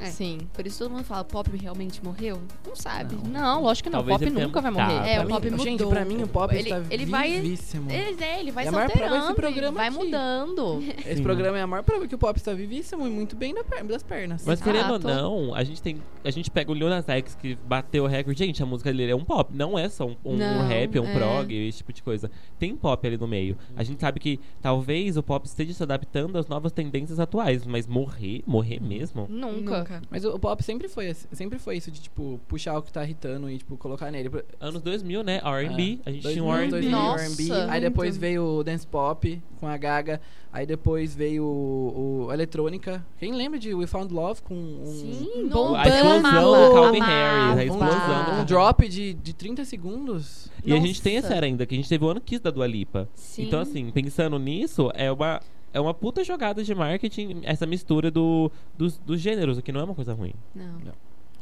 É. 0.00 0.06
Sim. 0.06 0.38
Por 0.52 0.66
isso 0.66 0.78
todo 0.78 0.90
mundo 0.92 1.04
fala, 1.04 1.24
pop 1.24 1.50
realmente 1.56 2.02
morreu? 2.04 2.40
Não 2.66 2.74
sabe. 2.76 3.16
Não. 3.16 3.30
Não, 3.48 3.62
lógico 3.62 3.88
que 3.88 3.90
não. 3.90 3.98
Talvez 4.04 4.16
o 4.30 4.34
pop 4.34 4.44
nunca 4.46 4.60
vai 4.60 4.70
morrer. 4.70 5.08
É, 5.08 5.20
o 5.24 5.26
pop 5.28 5.48
Gente, 5.50 5.70
mudou. 5.70 5.88
pra 5.90 6.04
mim 6.04 6.22
o 6.22 6.28
pop 6.28 6.54
Ele- 6.54 6.70
está 6.70 6.82
ele 6.94 7.06
vai- 7.06 7.32
vivíssimo. 7.40 7.90
Ele, 7.90 8.22
é, 8.24 8.40
ele 8.40 8.50
vai 8.52 8.64
a 8.64 8.68
se 8.68 8.74
maior 8.74 8.90
prova 8.90 9.02
é 9.02 9.06
esse 9.06 9.16
alterando, 9.28 9.34
programa 9.34 9.76
vai 9.78 9.88
aqui. 9.88 9.96
mudando. 9.98 10.82
Esse 11.08 11.16
Sim. 11.16 11.22
programa 11.22 11.58
é 11.58 11.62
a 11.62 11.66
maior 11.66 11.82
prova 11.82 12.06
que 12.06 12.14
o 12.14 12.18
pop 12.18 12.36
está 12.38 12.52
vivíssimo 12.52 13.06
e 13.06 13.10
muito 13.10 13.34
bem 13.36 13.54
das 13.86 14.02
pernas. 14.02 14.44
Mas 14.46 14.60
querendo 14.60 14.92
ou 14.92 14.98
não, 14.98 15.54
a 15.54 15.62
gente 15.64 15.80
tem. 15.80 16.02
A 16.24 16.30
gente 16.30 16.50
pega 16.50 16.70
o 16.70 16.74
Lil 16.74 16.88
Nas 16.88 17.08
X 17.08 17.34
que 17.34 17.56
bateu 17.66 18.04
o 18.04 18.06
recorde. 18.06 18.38
Gente, 18.44 18.62
a 18.62 18.66
música 18.66 18.92
dele 18.92 19.12
é 19.12 19.16
um 19.16 19.24
pop, 19.24 19.50
não 19.54 19.78
é 19.78 19.88
só 19.88 20.06
um, 20.06 20.16
um 20.24 20.36
Não, 20.36 20.66
rap, 20.66 20.96
é 20.96 21.00
um 21.00 21.06
é. 21.06 21.14
prog, 21.14 21.52
esse 21.68 21.78
tipo 21.78 21.92
de 21.92 22.02
coisa. 22.02 22.30
Tem 22.58 22.74
pop 22.76 23.06
ali 23.06 23.16
no 23.16 23.26
meio. 23.26 23.56
A 23.76 23.82
gente 23.82 24.00
sabe 24.00 24.20
que 24.20 24.38
talvez 24.60 25.16
o 25.16 25.22
pop 25.22 25.46
esteja 25.46 25.72
se 25.72 25.82
adaptando 25.82 26.36
às 26.38 26.46
novas 26.48 26.72
tendências 26.72 27.18
atuais, 27.20 27.64
mas 27.66 27.86
morrer, 27.86 28.42
morrer 28.46 28.80
mesmo. 28.80 29.26
Nunca. 29.30 29.87
Mas 30.10 30.24
o, 30.24 30.30
o 30.34 30.38
pop 30.38 30.62
sempre 30.62 30.88
foi, 30.88 31.14
sempre 31.14 31.58
foi 31.58 31.76
isso 31.76 31.90
de, 31.90 32.00
tipo, 32.00 32.40
puxar 32.48 32.78
o 32.78 32.82
que 32.82 32.92
tá 32.92 33.04
irritando 33.04 33.50
e, 33.50 33.58
tipo, 33.58 33.76
colocar 33.76 34.10
nele. 34.10 34.30
Anos 34.60 34.82
2000, 34.82 35.22
né? 35.22 35.40
R&B, 35.44 36.00
É, 36.04 36.10
a 36.10 36.12
gente 36.12 36.22
2000, 36.22 36.30
tinha 36.32 36.44
um 36.44 36.54
R&B. 36.54 36.70
2000, 36.70 36.90
Nossa, 36.90 37.24
R&B. 37.24 37.70
Aí 37.70 37.80
depois 37.80 38.16
veio 38.16 38.44
o 38.44 38.64
dance 38.64 38.86
pop 38.86 39.42
com 39.60 39.66
a 39.66 39.76
Gaga. 39.76 40.20
Aí 40.50 40.64
depois 40.66 41.14
veio 41.14 41.44
o, 41.44 42.26
o 42.26 42.32
eletrônica. 42.32 43.04
Quem 43.18 43.32
lembra 43.34 43.58
de 43.58 43.74
We 43.74 43.86
Found 43.86 44.12
Love 44.12 44.40
com 44.42 44.54
um, 44.54 44.86
Sim, 44.86 45.42
Nossa, 45.44 45.54
bombando. 45.54 45.76
A 45.76 45.88
explosão 45.88 46.68
do 46.68 46.74
Calvin 46.74 47.00
amava. 47.00 47.54
Harris, 47.54 47.70
a 47.70 47.74
um, 47.74 47.76
explosão 47.76 48.40
um 48.40 48.44
drop 48.44 48.88
de, 48.88 49.14
de 49.14 49.34
30 49.34 49.64
segundos. 49.66 50.50
E 50.64 50.72
a 50.72 50.80
gente 50.80 51.02
tem 51.02 51.16
Nossa. 51.16 51.26
essa 51.26 51.36
era 51.36 51.46
ainda, 51.46 51.66
que 51.66 51.74
a 51.74 51.78
gente 51.78 51.88
teve 51.88 52.04
o 52.04 52.08
ano 52.08 52.20
Kiss 52.20 52.42
da 52.42 52.50
Dua 52.50 52.66
Lipa. 52.66 53.08
Sim. 53.14 53.44
Então, 53.44 53.60
assim, 53.60 53.90
pensando 53.90 54.38
nisso, 54.38 54.90
é 54.94 55.12
uma, 55.12 55.40
é 55.72 55.80
uma 55.80 55.92
puta 55.94 56.22
jogada 56.24 56.62
de 56.64 56.74
marketing, 56.74 57.40
essa 57.44 57.66
mistura 57.66 58.10
do, 58.10 58.50
dos, 58.76 58.98
dos 58.98 59.20
gêneros, 59.20 59.58
o 59.58 59.62
que 59.62 59.70
não 59.72 59.80
é 59.80 59.84
uma 59.84 59.94
coisa 59.94 60.12
ruim. 60.14 60.32
Não. 60.54 60.78
Não. 60.80 60.92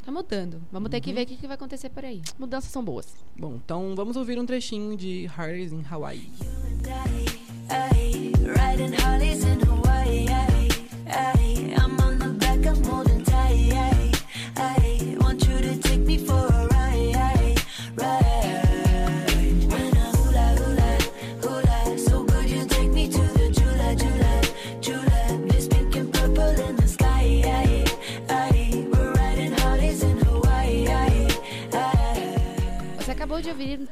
Tá 0.05 0.11
mudando. 0.11 0.61
Vamos 0.71 0.89
ter 0.89 1.01
que 1.01 1.09
Uhum. 1.09 1.15
ver 1.17 1.23
o 1.23 1.25
que, 1.25 1.35
que 1.35 1.47
vai 1.47 1.55
acontecer 1.55 1.89
por 1.89 2.05
aí. 2.05 2.21
Mudanças 2.39 2.71
são 2.71 2.81
boas. 2.83 3.07
Bom, 3.37 3.55
então 3.63 3.93
vamos 3.95 4.15
ouvir 4.15 4.39
um 4.39 4.45
trechinho 4.45 4.95
de 4.95 5.25
Harris 5.35 5.73
in 5.73 5.83
Hawaii. 5.89 6.31
Ay, 7.69 8.31
riding 8.55 8.95
Harleys 9.03 9.43
in 9.43 9.59
Hawaii. 9.67 10.27
Ay, 10.29 10.69
ay, 11.07 11.73
I'm 11.75 11.96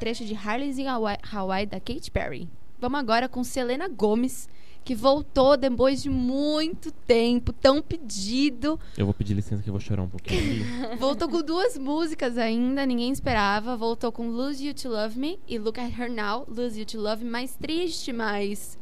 trecho 0.06 0.24
de 0.24 0.36
Harley's 0.36 0.78
in 0.78 0.86
Hawaii, 0.86 1.18
Hawaii 1.32 1.66
da 1.66 1.80
Katy 1.80 2.12
Perry. 2.12 2.48
Vamos 2.78 3.00
agora 3.00 3.28
com 3.28 3.42
Selena 3.42 3.88
Gomes, 3.88 4.48
que 4.84 4.94
voltou 4.94 5.56
depois 5.56 6.00
de 6.00 6.08
muito 6.08 6.92
tempo, 6.92 7.52
tão 7.52 7.82
pedido. 7.82 8.78
Eu 8.96 9.04
vou 9.04 9.12
pedir 9.12 9.34
licença 9.34 9.64
que 9.64 9.68
eu 9.68 9.72
vou 9.72 9.80
chorar 9.80 10.02
um 10.02 10.08
pouquinho. 10.08 10.64
Voltou 10.96 11.28
com 11.28 11.42
duas 11.42 11.76
músicas 11.76 12.38
ainda, 12.38 12.86
ninguém 12.86 13.10
esperava. 13.10 13.76
Voltou 13.76 14.12
com 14.12 14.28
Lose 14.28 14.64
You 14.64 14.74
to 14.74 14.90
Love 14.90 15.18
Me 15.18 15.40
e 15.48 15.58
Look 15.58 15.80
at 15.80 15.90
Her 15.98 16.08
Now, 16.08 16.46
Lose 16.46 16.78
You 16.78 16.86
to 16.86 17.00
Love 17.00 17.24
Me, 17.24 17.30
mais 17.30 17.56
triste, 17.56 18.12
mas. 18.12 18.78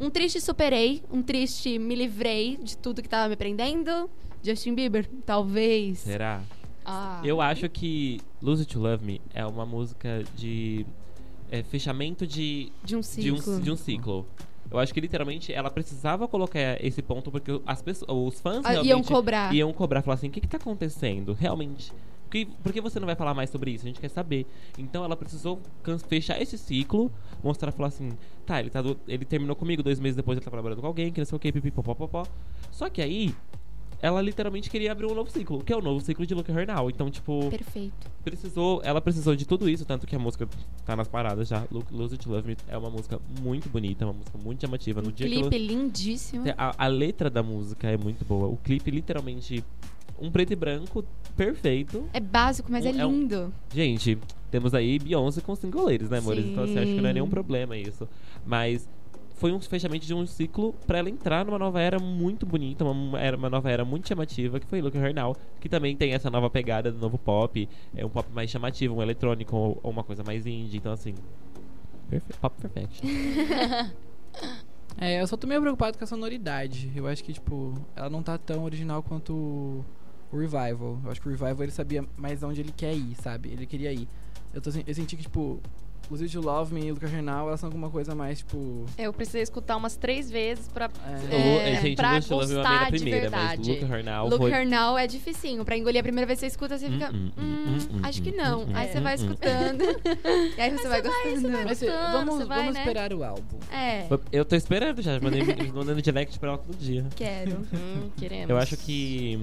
Um 0.00 0.10
triste 0.10 0.40
superei, 0.40 1.00
um 1.12 1.22
triste 1.22 1.78
me 1.78 1.94
livrei 1.94 2.56
de 2.56 2.76
tudo 2.76 3.02
que 3.02 3.08
tava 3.08 3.28
me 3.28 3.36
prendendo. 3.36 4.10
Justin 4.42 4.74
Bieber, 4.74 5.08
talvez. 5.24 5.98
Será? 5.98 6.42
Ah. 6.86 7.20
Eu 7.24 7.40
acho 7.40 7.68
que 7.68 8.20
Lose 8.40 8.62
It 8.62 8.72
to 8.72 8.78
Love 8.80 9.04
Me 9.04 9.20
é 9.34 9.44
uma 9.44 9.66
música 9.66 10.22
de 10.36 10.86
é, 11.50 11.62
fechamento 11.62 12.26
de, 12.26 12.70
De 12.84 12.94
um 12.96 13.00
de, 13.00 13.06
ciclo. 13.06 13.52
um, 13.54 13.60
de 13.60 13.70
um 13.72 13.76
ciclo. 13.76 14.26
Eu 14.70 14.78
acho 14.78 14.92
que 14.94 15.00
literalmente 15.00 15.52
ela 15.52 15.70
precisava 15.70 16.26
colocar 16.26 16.58
esse 16.84 17.00
ponto 17.02 17.30
porque 17.30 17.60
as 17.66 17.82
pessoas, 17.82 18.10
os 18.34 18.40
fãs 18.40 18.64
Ah, 18.64 18.74
iam 18.82 19.02
cobrar. 19.02 19.54
iam 19.54 19.72
cobrar, 19.72 20.02
falar 20.02 20.14
assim, 20.14 20.28
o 20.28 20.30
que 20.30 20.40
que 20.40 20.48
tá 20.48 20.56
acontecendo? 20.56 21.32
Realmente. 21.34 21.92
Por 22.24 22.30
que, 22.30 22.44
por 22.46 22.72
que 22.72 22.80
você 22.80 22.98
não 22.98 23.06
vai 23.06 23.14
falar 23.14 23.32
mais 23.34 23.50
sobre 23.50 23.70
isso? 23.70 23.84
A 23.84 23.88
gente 23.88 24.00
quer 24.00 24.08
saber. 24.08 24.44
Então 24.76 25.04
ela 25.04 25.16
precisou 25.16 25.60
fechar 26.08 26.40
esse 26.42 26.58
ciclo, 26.58 27.10
mostrar, 27.42 27.70
falar 27.70 27.88
assim, 27.88 28.10
tá, 28.44 28.58
ele, 28.58 28.68
tá 28.70 28.82
do- 28.82 28.98
ele 29.06 29.24
terminou 29.24 29.54
comigo, 29.54 29.80
dois 29.82 30.00
meses 30.00 30.16
depois 30.16 30.36
ele 30.36 30.44
tá 30.44 30.50
trabalhando 30.50 30.80
com 30.80 30.86
alguém, 30.88 31.12
que 31.12 31.20
não 31.20 31.24
sei 31.24 31.36
o 31.36 31.38
que, 31.38 31.52
pipipopopopó. 31.52 32.26
Só 32.72 32.90
que 32.90 33.00
aí, 33.00 33.32
ela 34.00 34.20
literalmente 34.20 34.68
queria 34.70 34.92
abrir 34.92 35.06
um 35.06 35.14
novo 35.14 35.30
ciclo, 35.30 35.62
que 35.64 35.72
é 35.72 35.76
o 35.76 35.80
novo 35.80 36.00
ciclo 36.00 36.26
de 36.26 36.34
Look 36.34 36.50
at 36.50 36.56
Her 36.56 36.66
Now. 36.66 36.88
Então, 36.90 37.10
tipo, 37.10 37.48
Perfeito. 37.50 38.10
precisou, 38.22 38.80
ela 38.84 39.00
precisou 39.00 39.34
de 39.34 39.46
tudo 39.46 39.68
isso, 39.68 39.84
tanto 39.84 40.06
que 40.06 40.14
a 40.14 40.18
música 40.18 40.46
tá 40.84 40.94
nas 40.94 41.08
paradas 41.08 41.48
já. 41.48 41.64
Lo- 41.70 41.84
Lose 41.90 42.14
It 42.14 42.24
to 42.24 42.30
Love 42.32 42.46
Me 42.48 42.56
é 42.68 42.76
uma 42.76 42.90
música 42.90 43.18
muito 43.42 43.68
bonita, 43.68 44.04
uma 44.04 44.12
música 44.14 44.36
muito 44.38 44.60
chamativa. 44.60 45.00
No 45.00 45.08
Um 45.08 45.12
dia 45.12 45.26
que 45.28 45.32
clipe 45.40 45.56
ela- 45.56 45.64
lindíssimo. 45.64 46.44
a, 46.56 46.84
a 46.84 46.86
letra 46.86 47.30
da 47.30 47.42
música 47.42 47.88
é 47.88 47.96
muito 47.96 48.24
boa. 48.24 48.46
O 48.48 48.56
clipe, 48.58 48.90
literalmente, 48.90 49.64
um 50.20 50.30
preto 50.30 50.52
e 50.52 50.56
branco 50.56 51.04
perfeito. 51.36 52.04
É 52.12 52.20
básico, 52.20 52.70
mas 52.70 52.84
Um- 52.84 52.88
é 52.88 52.98
é 53.00 53.06
um- 53.06 53.12
lindo. 53.12 53.52
Gente, 53.74 54.18
temos 54.50 54.74
aí 54.74 54.98
Beyoncé 54.98 55.40
com 55.40 55.54
single 55.54 55.84
ladies, 55.84 56.08
né, 56.10 56.18
amores? 56.18 56.44
Então, 56.44 56.64
assim, 56.64 56.78
acho 56.78 56.86
que 56.94 57.00
não 57.00 57.08
é 57.10 57.12
nenhum 57.12 57.26
Sim. 57.26 57.30
problema 57.30 57.76
isso. 57.76 58.08
Mas 58.44 58.88
foi 59.36 59.52
um 59.52 59.60
fechamento 59.60 60.06
de 60.06 60.14
um 60.14 60.26
ciclo 60.26 60.72
pra 60.86 60.98
ela 60.98 61.08
entrar 61.08 61.44
numa 61.44 61.58
nova 61.58 61.80
era 61.80 61.98
muito 61.98 62.44
bonita, 62.44 62.84
uma, 62.84 63.20
era 63.20 63.36
uma 63.36 63.48
nova 63.48 63.70
era 63.70 63.84
muito 63.84 64.08
chamativa, 64.08 64.58
que 64.58 64.66
foi 64.66 64.80
Look 64.80 64.96
Her 64.96 65.14
Now, 65.14 65.36
que 65.60 65.68
também 65.68 65.96
tem 65.96 66.12
essa 66.12 66.30
nova 66.30 66.50
pegada 66.50 66.90
do 66.90 66.98
novo 66.98 67.18
pop, 67.18 67.68
é 67.94 68.04
um 68.04 68.08
pop 68.08 68.28
mais 68.32 68.50
chamativo, 68.50 68.96
um 68.96 69.02
eletrônico 69.02 69.56
ou, 69.56 69.80
ou 69.82 69.90
uma 69.90 70.02
coisa 70.02 70.24
mais 70.24 70.46
indie, 70.46 70.78
então 70.78 70.92
assim, 70.92 71.14
perfe 72.10 72.32
pop 72.40 72.54
perfection. 72.60 73.06
É, 74.98 75.20
eu 75.20 75.26
só 75.26 75.36
tô 75.36 75.46
meio 75.46 75.60
preocupado 75.60 75.98
com 75.98 76.04
a 76.04 76.06
sonoridade. 76.06 76.90
Eu 76.96 77.06
acho 77.06 77.22
que, 77.22 77.30
tipo, 77.30 77.74
ela 77.94 78.08
não 78.08 78.22
tá 78.22 78.38
tão 78.38 78.64
original 78.64 79.02
quanto 79.02 79.34
o 79.34 79.84
o 80.32 80.38
Revival. 80.38 81.00
Eu 81.04 81.10
acho 81.10 81.20
que 81.20 81.28
o 81.28 81.30
Revival 81.30 81.62
ele 81.62 81.72
sabia 81.72 82.04
mais 82.16 82.42
onde 82.42 82.60
ele 82.60 82.72
quer 82.72 82.94
ir, 82.94 83.14
sabe? 83.16 83.50
Ele 83.50 83.66
queria 83.66 83.92
ir. 83.92 84.08
Eu, 84.52 84.60
tô, 84.60 84.70
eu 84.86 84.94
senti 84.94 85.16
que, 85.16 85.22
tipo, 85.22 85.60
Lose 86.10 86.24
It 86.24 86.32
to 86.32 86.40
Love 86.40 86.72
Me 86.74 86.86
e 86.86 86.92
Lucas 86.92 87.10
Renal, 87.10 87.48
elas 87.48 87.60
são 87.60 87.68
alguma 87.68 87.90
coisa 87.90 88.14
mais, 88.14 88.38
tipo. 88.38 88.84
Eu 88.96 89.12
precisei 89.12 89.42
escutar 89.42 89.76
umas 89.76 89.96
três 89.96 90.30
vezes 90.30 90.68
pra. 90.68 90.88
É, 91.30 91.72
É, 91.72 91.80
gente, 91.80 91.96
pra 91.96 92.12
Lose 92.14 92.18
It 92.18 92.28
to 92.28 92.34
Love 92.34 92.48
Me 92.48 92.54
eu 92.54 92.60
amei 92.60 92.72
gostar 92.72 92.80
na 92.84 92.90
de 92.90 93.02
primeira, 93.02 93.30
mas 93.30 93.66
verdade. 93.66 93.84
Her 93.94 94.04
Now 94.04 94.28
Look 94.28 94.38
foi... 94.38 94.52
É 95.02 95.06
dificinho. 95.06 95.64
Pra 95.64 95.76
engolir 95.76 96.00
a 96.00 96.02
primeira 96.02 96.26
vez 96.26 96.38
que 96.38 96.40
você 96.40 96.46
escuta, 96.46 96.78
você 96.78 96.88
fica. 96.88 97.10
Hum, 97.10 97.30
hum, 97.36 97.42
Hum, 97.46 97.66
hum, 97.66 97.78
hum, 97.96 98.00
acho 98.02 98.22
que 98.22 98.30
hum, 98.30 98.36
não. 98.36 98.60
hum, 98.62 98.66
Aí 98.74 98.88
hum, 98.88 98.92
você 98.92 99.00
vai 99.00 99.14
hum, 99.14 99.18
hum. 99.18 99.22
escutando. 99.22 99.82
e 100.56 100.60
aí 100.60 100.70
você 100.70 100.88
vai 100.88 101.02
gostando. 101.02 101.48
Mas, 101.64 101.82
eh, 101.82 101.86
gostando, 101.86 102.12
vamos 102.12 102.34
você 102.36 102.44
vai, 102.44 102.58
vamos 102.58 102.74
né? 102.74 102.80
esperar 102.80 103.12
o 103.12 103.24
álbum. 103.24 103.58
É, 103.72 104.06
Eu 104.32 104.44
tô 104.44 104.54
esperando 104.56 105.02
já, 105.02 105.18
mandei, 105.20 105.42
mandando 105.74 106.00
direct 106.00 106.38
pra 106.38 106.50
ela 106.50 106.58
todo 106.58 106.76
dia. 106.76 107.04
quero. 107.16 107.58
Hum, 107.74 108.10
queremos. 108.16 108.50
Eu 108.50 108.56
acho 108.56 108.76
que 108.76 109.40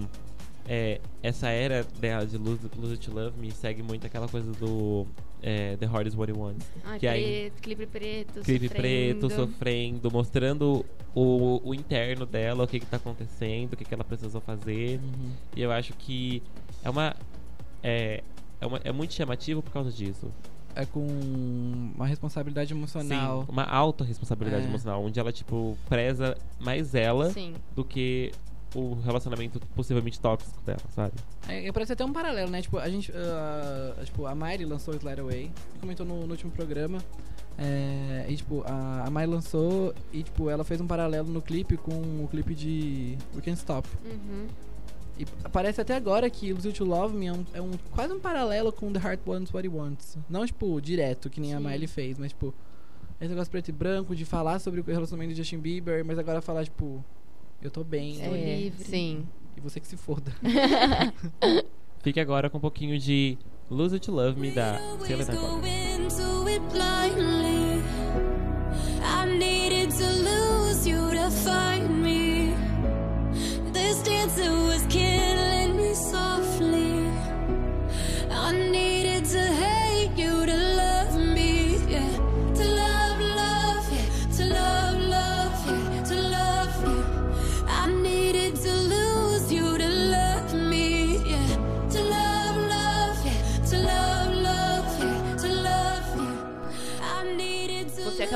é, 0.68 1.02
essa 1.22 1.50
era 1.50 1.84
dela 2.00 2.26
de 2.26 2.38
Lose, 2.38 2.70
Lose 2.78 2.94
It 2.94 3.10
Love 3.10 3.38
Me 3.40 3.52
segue 3.52 3.84
muito 3.84 4.06
aquela 4.08 4.28
coisa 4.28 4.52
do 4.54 5.06
é, 5.42 5.76
The 5.78 5.86
Heart 5.86 6.08
is 6.08 6.16
What 6.16 6.32
It 6.32 6.40
Wants. 6.40 6.66
Ai, 6.86 7.00
Que 7.00 7.08
aí- 7.08 7.24
preto, 7.52 7.62
clipe 7.62 7.86
preto, 7.88 8.42
Clipe 8.42 8.68
sofrendo. 8.70 9.20
preto, 9.20 9.30
sofrendo, 9.36 10.12
mostrando 10.12 10.86
o, 11.14 11.62
o 11.70 11.74
interno 11.76 12.26
dela, 12.26 12.64
o 12.64 12.68
que, 12.68 12.80
que 12.80 12.86
tá 12.86 12.98
acontecendo, 12.98 13.74
o 13.74 13.78
que, 13.78 13.84
que 13.84 13.94
ela 13.94 14.04
precisou 14.06 14.40
fazer. 14.40 15.00
Uhum. 15.04 15.32
E 15.56 15.62
eu 15.62 15.72
acho 15.72 15.94
que 15.94 16.42
é 16.84 16.90
uma. 16.90 17.16
É, 17.82 18.24
é, 18.62 18.66
uma, 18.66 18.80
é 18.86 18.92
muito 18.94 19.14
chamativo 19.14 19.62
por 19.62 19.72
causa 19.72 19.92
disso. 19.92 20.32
É 20.76 20.86
com 20.86 21.06
uma 21.96 22.08
responsabilidade 22.08 22.74
emocional. 22.74 23.42
Sim, 23.46 23.52
uma 23.52 23.64
alta 23.64 24.04
responsabilidade 24.04 24.66
É. 24.66 24.68
emocional, 24.70 25.04
onde 25.04 25.20
ela, 25.20 25.32
tipo, 25.32 25.78
preza 25.88 26.36
mais 26.60 26.96
ela 26.96 27.30
Sim. 27.32 27.54
do 27.76 27.84
que 27.84 28.32
o 28.76 28.96
relacionamento 29.02 29.60
possivelmente 29.76 30.20
tóxico 30.20 30.60
dela, 30.66 30.80
sabe? 30.96 31.14
É, 31.48 31.72
parece 31.72 31.94
até 31.94 32.04
um 32.04 32.12
paralelo, 32.14 32.50
né? 32.50 32.62
Tipo, 32.62 32.78
a 32.78 32.90
gente. 32.90 33.12
ah, 33.16 33.96
tipo, 34.04 34.26
a 34.26 34.34
Miley 34.34 34.66
lançou 34.66 34.94
Slide 34.96 35.22
Away, 35.22 35.52
comentou 35.80 36.06
no, 36.06 36.26
no 36.26 36.32
último 36.32 36.52
programa. 36.52 37.00
É, 37.58 38.26
e 38.30 38.36
tipo, 38.36 38.64
a, 38.66 39.04
a 39.06 39.10
Miley 39.12 39.28
lançou 39.28 39.94
e 40.12 40.24
tipo, 40.24 40.50
ela 40.50 40.64
fez 40.64 40.82
um 40.82 40.88
paralelo 40.88 41.28
no 41.32 41.42
clipe 41.42 41.78
com 41.78 41.92
o 42.24 42.28
clipe 42.30 42.56
de 42.56 43.16
We 43.36 43.42
Can't 43.42 43.60
Stop. 43.60 43.88
Uhum. 44.06 44.48
E 45.20 45.26
parece 45.52 45.80
até 45.80 45.96
agora 45.96 46.28
que 46.28 46.52
Lose 46.52 46.68
You 46.68 46.74
to 46.74 46.84
Love 46.86 47.16
Me 47.16 47.28
é, 47.28 47.34
um, 47.34 47.46
é 47.54 47.62
um- 47.62 47.72
quase 47.92 48.12
um 48.12 48.20
paralelo 48.20 48.72
com 48.72 48.92
The 48.92 49.00
Heart 49.00 49.20
Wants 49.28 49.54
What 49.54 49.68
It 49.68 49.78
Wants. 49.78 50.18
Não, 50.28 50.44
tipo, 50.44 50.82
direto, 50.82 51.30
que 51.30 51.40
nem 51.40 51.54
a 51.54 51.58
Sim. 51.60 51.64
Miley 51.68 51.86
fez, 51.88 52.18
mas, 52.18 52.30
tipo, 52.32 52.52
esse 53.22 53.30
negócio 53.30 53.52
preto 53.52 53.70
e 53.70 53.72
branco 53.72 54.16
de 54.16 54.26
falar 54.26 54.58
sobre 54.58 54.80
o 54.80 54.84
relacionamento 54.84 55.34
de 55.36 55.38
Justin 55.38 55.60
Bieber, 55.60 56.04
mas 56.04 56.18
agora 56.18 56.42
falar, 56.42 56.64
tipo, 56.64 57.06
eu 57.68 57.72
tô 57.72 57.84
bem, 57.84 58.14
Estou 58.14 58.34
né? 58.34 58.56
livre. 58.58 58.84
Sim. 58.86 59.26
e 59.58 59.62
você 59.62 59.80
que 59.80 59.88
se 59.88 59.98
foda. 59.98 60.32
Fique 62.02 62.20
agora 62.20 62.50
com 62.50 62.58
um 62.58 62.62
pouquinho 62.62 63.00
de 63.00 63.38
Lose 63.70 63.96
It 63.96 64.12
Love 64.12 64.40
Me 64.40 64.52
da 64.52 64.78
Selena 65.06 65.34
go 65.36 65.48
Gomez. 65.48 65.94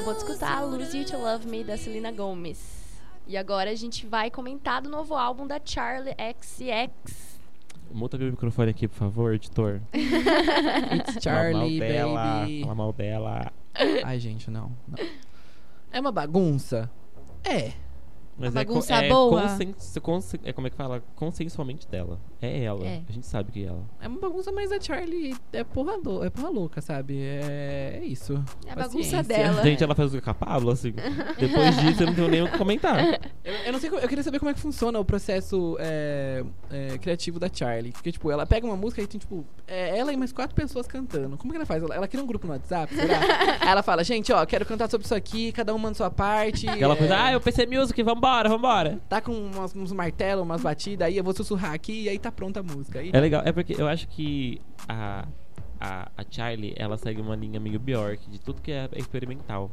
Acabou 0.07 0.13
de 0.13 0.19
escutar 0.19 0.63
Lose 0.63 0.97
You 0.97 1.05
to 1.05 1.17
Love 1.17 1.47
Me 1.47 1.63
da 1.65 1.75
Selena 1.75 2.11
Gomez. 2.13 3.01
E 3.27 3.35
agora 3.35 3.69
a 3.71 3.75
gente 3.75 4.05
vai 4.05 4.31
comentar 4.31 4.81
do 4.81 4.89
novo 4.89 5.15
álbum 5.15 5.45
da 5.45 5.59
Charlie 5.63 6.15
XX. 6.15 7.39
Muta 7.91 8.17
meu 8.17 8.31
microfone 8.31 8.71
aqui, 8.71 8.87
por 8.87 8.95
favor, 8.95 9.33
editor. 9.33 9.81
It's 9.93 11.21
Charlie, 11.21 11.79
Fala 11.79 12.13
mal 12.13 12.39
baby. 12.41 12.61
Fala 12.61 12.75
mal 12.75 12.93
dela. 12.93 13.51
Ai, 14.05 14.19
gente, 14.19 14.49
não, 14.49 14.71
não. 14.87 14.97
É 15.91 15.99
uma 15.99 16.11
bagunça? 16.11 16.89
É. 17.43 17.73
Mas 18.37 18.55
A 18.55 18.61
é, 18.61 18.65
bagunça 18.65 18.93
é, 18.93 19.09
boa. 19.09 19.43
consen- 20.01 20.39
é 20.43 20.53
como 20.53 20.67
é 20.67 20.69
que 20.69 20.75
fala? 20.75 21.03
Consensualmente 21.15 21.87
dela. 21.87 22.19
É 22.41 22.63
ela. 22.63 22.85
É. 22.85 23.01
A 23.07 23.11
gente 23.11 23.25
sabe 23.25 23.51
que 23.51 23.63
é 23.63 23.67
ela. 23.67 23.83
É 23.99 24.07
uma 24.07 24.19
bagunça, 24.19 24.51
mas 24.51 24.71
a 24.71 24.79
Charlie 24.79 25.35
é 25.51 25.63
porra, 25.63 25.95
lou 26.03 26.23
é 26.23 26.29
porra 26.29 26.49
louca, 26.49 26.79
sabe? 26.81 27.17
É, 27.19 27.99
é 28.01 28.05
isso. 28.05 28.43
É 28.65 28.73
a 28.73 28.75
bagunça 28.75 29.23
dela. 29.23 29.63
Gente, 29.63 29.83
ela 29.83 29.95
faz 29.95 30.13
o 30.13 30.21
com 30.21 30.29
a 30.29 30.33
Pablo, 30.33 30.71
assim. 30.71 30.93
Depois 31.39 31.75
disso, 31.81 32.03
eu 32.03 32.07
não 32.07 32.13
tenho 32.15 32.27
nem 32.27 32.43
o 32.43 32.51
que 32.51 32.57
comentar. 32.57 33.19
Eu, 33.43 33.53
eu 33.65 33.73
não 33.73 33.79
sei, 33.79 33.89
eu 33.89 34.07
queria 34.07 34.23
saber 34.23 34.39
como 34.39 34.51
é 34.51 34.53
que 34.53 34.59
funciona 34.59 34.99
o 34.99 35.05
processo 35.05 35.75
é, 35.79 36.43
é, 36.69 36.97
criativo 36.97 37.39
da 37.39 37.49
Charlie. 37.51 37.91
Porque, 37.91 38.11
tipo, 38.11 38.29
ela 38.29 38.45
pega 38.45 38.65
uma 38.67 38.75
música 38.75 39.01
e 39.01 39.07
tem, 39.07 39.19
tipo, 39.19 39.45
é, 39.65 39.97
ela 39.97 40.13
e 40.13 40.17
mais 40.17 40.31
quatro 40.31 40.55
pessoas 40.55 40.85
cantando. 40.85 41.37
Como 41.37 41.51
que 41.51 41.57
ela 41.57 41.65
faz? 41.65 41.81
Ela, 41.81 41.95
ela 41.95 42.07
cria 42.07 42.23
um 42.23 42.27
grupo 42.27 42.45
no 42.45 42.53
WhatsApp, 42.53 42.93
será? 42.93 43.19
Aí 43.61 43.67
ela 43.69 43.81
fala, 43.81 44.03
gente, 44.03 44.31
ó, 44.31 44.45
quero 44.45 44.65
cantar 44.65 44.89
sobre 44.89 45.05
isso 45.05 45.15
aqui, 45.15 45.51
cada 45.51 45.73
um 45.73 45.77
manda 45.77 45.95
sua 45.95 46.11
parte. 46.11 46.65
E 46.65 46.83
ela 46.83 46.93
é, 46.93 46.97
faz, 46.97 47.11
ah, 47.11 47.31
eu 47.31 47.41
PC 47.41 47.65
Music, 47.65 48.01
vambora, 48.27 48.49
vambora. 48.49 48.99
Tá 49.09 49.21
com 49.21 49.31
umas- 49.31 49.75
uns 49.75 49.91
martelos, 49.91 50.43
umas 50.43 50.61
batidas, 50.61 51.07
aí 51.07 51.17
eu 51.17 51.23
vou 51.23 51.33
sussurrar 51.33 51.73
aqui 51.73 52.03
e 52.03 52.09
aí 52.09 52.19
tá 52.19 52.31
pronta 52.31 52.59
a 52.59 52.63
música. 52.63 52.99
Aí, 52.99 53.09
É 53.13 53.19
legal, 53.19 53.41
é 53.45 53.51
porque 53.51 53.79
eu 53.79 53.87
acho 53.87 54.07
que 54.07 54.61
a, 54.87 55.27
a, 55.79 56.11
a 56.17 56.23
Charlie, 56.29 56.73
ela 56.77 56.97
segue 56.97 57.21
uma 57.21 57.35
linha 57.35 57.59
meio 57.59 57.79
Bjork, 57.79 58.29
de 58.29 58.39
tudo 58.39 58.61
que 58.61 58.71
é 58.71 58.89
experimental. 58.95 59.71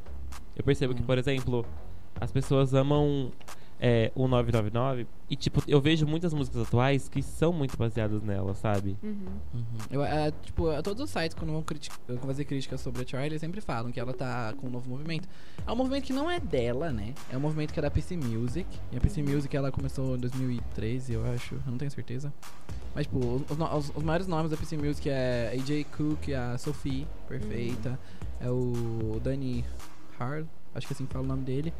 Eu 0.57 0.65
percebo 0.65 0.95
que, 0.95 1.03
Hum. 1.03 1.07
por 1.07 1.19
exemplo, 1.19 1.67
as 2.21 2.31
pessoas 2.31 2.75
amam 2.75 3.33
é, 3.81 4.11
o 4.15 4.27
999 4.29 5.07
e, 5.29 5.37
tipo, 5.37 5.63
eu 5.67 5.81
vejo 5.81 6.07
muitas 6.07 6.33
músicas 6.33 6.63
atuais 6.63 7.09
que 7.09 7.21
são 7.23 7.53
muito 7.53 7.77
baseadas 7.77 8.23
nela, 8.23 8.55
sabe? 8.55 8.97
Uhum. 9.03 9.17
Uhum. 9.55 9.65
Eu, 9.91 10.05
é, 10.05 10.31
tipo, 10.43 10.71
é, 10.71 10.81
todos 10.83 11.03
os 11.03 11.11
sites, 11.11 11.35
quando 11.35 11.51
vão, 11.53 11.65
vão 12.09 12.19
fazer 12.19 12.45
críticas 12.45 12.81
sobre 12.81 13.03
a 13.03 13.07
Charlie, 13.07 13.39
sempre 13.39 13.61
falam 13.61 13.91
que 13.91 13.99
ela 13.99 14.13
tá 14.13 14.55
com 14.59 14.67
um 14.67 14.71
novo 14.71 14.89
movimento. 14.89 15.29
É 15.67 15.73
um 15.73 15.77
movimento 15.77 16.05
que 16.05 16.13
não 16.13 16.31
é 16.31 16.39
dela, 16.39 16.93
né? 16.93 17.15
É 17.33 17.37
um 17.37 17.41
movimento 17.41 17.73
que 17.73 17.79
é 17.79 17.83
da 17.83 17.91
PC 17.91 18.17
Music. 18.17 18.69
E 18.93 18.97
a 18.97 19.01
PC 19.01 19.23
Music, 19.23 19.55
ela 19.57 19.73
começou 19.73 20.15
em 20.17 20.19
2013, 20.21 21.13
eu 21.15 21.25
acho. 21.33 21.55
Eu 21.55 21.61
não 21.67 21.79
tenho 21.79 21.91
certeza. 21.91 22.33
Mas, 22.95 23.07
tipo, 23.07 23.19
os, 23.19 23.43
os 23.51 23.91
os- 23.97 24.03
maiores 24.05 24.27
nomes 24.29 24.51
da 24.51 24.57
PC 24.57 24.77
Music 24.77 25.09
é 25.11 25.51
AJ 25.55 25.85
Cook, 25.97 26.29
a 26.33 26.57
Sophie, 26.59 27.07
perfeita. 27.29 27.99
É 28.41 28.49
o 28.51 29.19
Danny 29.23 29.65
Hard, 30.19 30.47
acho 30.75 30.87
que 30.87 30.93
assim 30.93 31.07
que 31.07 31.13
fala 31.13 31.25
o 31.25 31.29
nome 31.29 31.43
dele. 31.45 31.73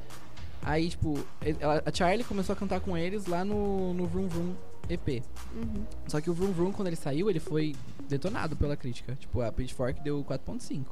Aí, 0.65 0.89
tipo, 0.89 1.19
ela- 1.61 1.83
a 1.85 1.93
Charlie 1.93 2.25
começou 2.25 2.53
a 2.53 2.57
cantar 2.57 2.81
com 2.81 2.97
eles 2.97 3.27
lá 3.27 3.45
no, 3.45 3.93
no 3.95 4.07
Vroom 4.07 4.29
Vroom 4.29 4.55
EP. 4.89 5.23
Uhum. 5.55 5.85
Só 6.07 6.21
que 6.21 6.31
o 6.31 6.35
Vroom 6.35 6.53
Vroom, 6.53 6.73
quando 6.73 6.89
ele 6.89 6.97
saiu, 6.97 7.29
ele 7.31 7.41
foi 7.41 7.75
detonado 8.09 8.57
pela 8.57 8.77
crítica. 8.77 9.15
Tipo, 9.15 9.41
a 9.43 9.53
Pitchfork 9.53 10.03
deu 10.03 10.23
4.5. 10.25 10.85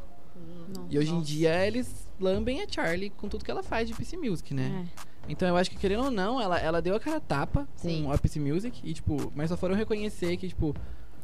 Nossa. 0.68 0.86
E 0.90 0.98
hoje 0.98 1.12
em 1.12 1.20
dia 1.20 1.66
eles 1.66 2.08
lambem 2.18 2.62
a 2.62 2.66
Charlie 2.68 3.10
com 3.10 3.28
tudo 3.28 3.44
que 3.44 3.50
ela 3.50 3.62
faz 3.62 3.88
de 3.88 3.94
PC 3.94 4.16
Music, 4.16 4.54
né? 4.54 4.88
É. 4.98 5.12
Então 5.28 5.46
eu 5.46 5.56
acho 5.56 5.70
que, 5.70 5.76
querendo 5.76 6.04
ou 6.04 6.10
não, 6.10 6.40
ela, 6.40 6.58
ela 6.58 6.82
deu 6.82 6.94
a 6.96 7.00
cara 7.00 7.18
a 7.18 7.20
tapa 7.20 7.68
Sim. 7.76 8.04
com 8.04 8.12
a 8.12 8.18
PC 8.18 8.40
Music. 8.40 8.80
E, 8.82 8.92
tipo, 8.94 9.30
mas 9.36 9.50
só 9.50 9.56
foram 9.56 9.74
reconhecer 9.74 10.36
que, 10.36 10.48
tipo, 10.48 10.74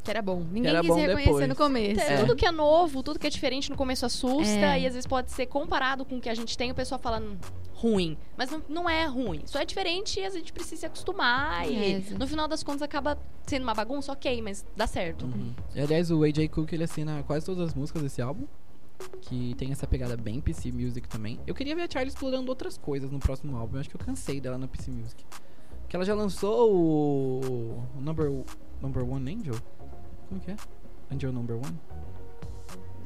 Que 0.09 0.11
era 0.11 0.21
bom. 0.23 0.43
Ninguém 0.51 0.71
era 0.71 0.79
quis 0.81 0.87
bom 0.89 0.95
reconhecer 0.95 1.25
depois. 1.25 1.47
no 1.49 1.55
começo. 1.55 2.01
É, 2.01 2.17
Tudo 2.17 2.35
que 2.35 2.45
é 2.45 2.51
novo, 2.51 3.03
tudo 3.03 3.19
que 3.19 3.27
é 3.27 3.29
diferente 3.29 3.69
no 3.69 3.75
começo 3.75 4.05
assusta 4.07 4.51
É. 4.75 4.79
e 4.81 4.87
às 4.87 4.93
vezes 4.93 5.05
pode 5.05 5.31
ser 5.31 5.45
comparado 5.45 6.03
com 6.03 6.17
o 6.17 6.21
que 6.21 6.27
a 6.29 6.33
gente 6.33 6.57
tem, 6.57 6.71
o 6.71 6.73
pessoal 6.75 6.99
fala 6.99 7.19
"Hum, 7.19 7.37
ruim. 7.75 8.17
Mas 8.35 8.49
não, 8.49 8.63
não 8.67 8.89
é 8.89 9.05
ruim. 9.05 9.43
Só 9.45 9.59
é 9.59 9.65
diferente 9.65 10.19
e 10.19 10.25
a 10.25 10.29
gente 10.31 10.51
precisa 10.51 10.77
se 10.81 10.85
acostumar. 10.87 11.63
É, 11.65 11.69
E 11.71 11.93
exato. 11.93 12.19
no 12.19 12.27
final 12.27 12.47
das 12.47 12.63
contas 12.63 12.81
acaba 12.81 13.19
sendo 13.45 13.63
uma 13.63 13.73
bagunça, 13.75 14.11
ok, 14.11 14.41
mas 14.41 14.65
dá 14.75 14.87
certo. 14.87 15.25
Uhum. 15.25 15.53
E, 15.75 15.79
aliás, 15.79 16.09
o 16.09 16.23
AJ 16.23 16.47
Cook 16.49 16.73
ele 16.73 16.83
assina 16.85 17.21
quase 17.23 17.45
todas 17.45 17.69
as 17.69 17.73
músicas 17.75 18.01
desse 18.01 18.21
álbum. 18.21 18.45
Que 19.21 19.53
tem 19.57 19.71
essa 19.71 19.87
pegada 19.87 20.17
bem 20.17 20.41
PC 20.41 20.71
Music 20.73 21.07
também. 21.07 21.39
Eu 21.47 21.55
queria 21.55 21.73
ver 21.73 21.83
a 21.83 21.87
Charlie 21.89 22.09
explorando 22.11 22.49
outras 22.49 22.77
coisas 22.77 23.09
no 23.09 23.19
próximo 23.19 23.55
álbum. 23.55 23.75
Eu 23.77 23.79
acho 23.81 23.89
que 23.89 23.95
eu 23.95 23.99
cansei 24.05 24.41
dela 24.41 24.57
na 24.57 24.67
PC 24.67 24.91
Music. 24.91 25.23
Que 25.87 25.95
ela 25.95 26.03
já 26.03 26.13
lançou 26.13 26.73
o. 26.75 27.39
o 27.97 28.01
Number, 28.01 28.29
number 28.81 29.03
One 29.09 29.33
Angel? 29.35 29.55
Como 30.29 30.39
que 30.39 30.51
é? 30.51 30.55
Angel 31.11 31.33
Number 31.33 31.57
One? 31.57 31.77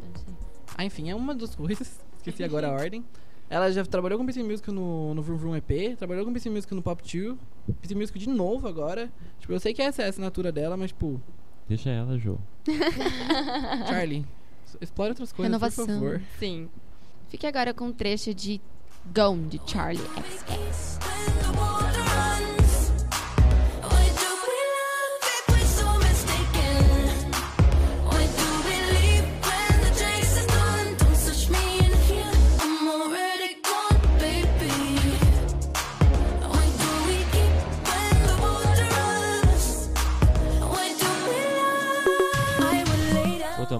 Não 0.04 0.16
sei. 0.22 0.34
Ah, 0.78 0.86
enfim, 0.86 1.10
é 1.10 1.16
uma 1.16 1.34
das 1.34 1.56
coisas. 1.56 2.00
Esqueci 2.18 2.44
agora 2.44 2.68
a 2.68 2.72
ordem. 2.72 3.04
Ela 3.50 3.72
já 3.72 3.86
trabalhou 3.86 4.18
com 4.18 4.26
PC 4.26 4.42
Music 4.44 4.72
no, 4.72 5.14
no 5.14 5.22
Vroom 5.22 5.38
Vroom 5.38 5.56
EP, 5.58 5.98
trabalhou 5.98 6.26
com 6.26 6.34
PC 6.34 6.50
Music 6.50 6.74
no 6.74 6.82
Pop 6.82 7.02
2, 7.04 7.38
PC 7.82 7.96
Music 7.96 8.18
de 8.20 8.30
novo 8.30 8.68
agora. 8.68 9.12
Tipo, 9.40 9.54
eu 9.54 9.60
sei 9.60 9.74
que 9.74 9.82
essa 9.82 10.02
é 10.02 10.06
a 10.06 10.10
assinatura 10.10 10.52
dela, 10.52 10.76
mas, 10.76 10.92
tipo, 10.92 11.22
Deixa 11.68 11.90
ela, 11.90 12.18
Jô. 12.18 12.38
Charlie, 13.88 14.26
explore 14.82 15.12
outras 15.12 15.32
coisas, 15.32 15.50
Renovação. 15.52 15.86
por 15.86 15.94
favor. 15.94 16.22
Sim. 16.40 16.70
Fique 17.30 17.48
agora 17.48 17.74
com 17.74 17.86
um 17.86 17.94
trecho 17.94 18.34
de 18.34 18.60
Gone, 19.14 19.48
de 19.48 19.62
Charlie 19.66 20.04
XX. 20.04 21.00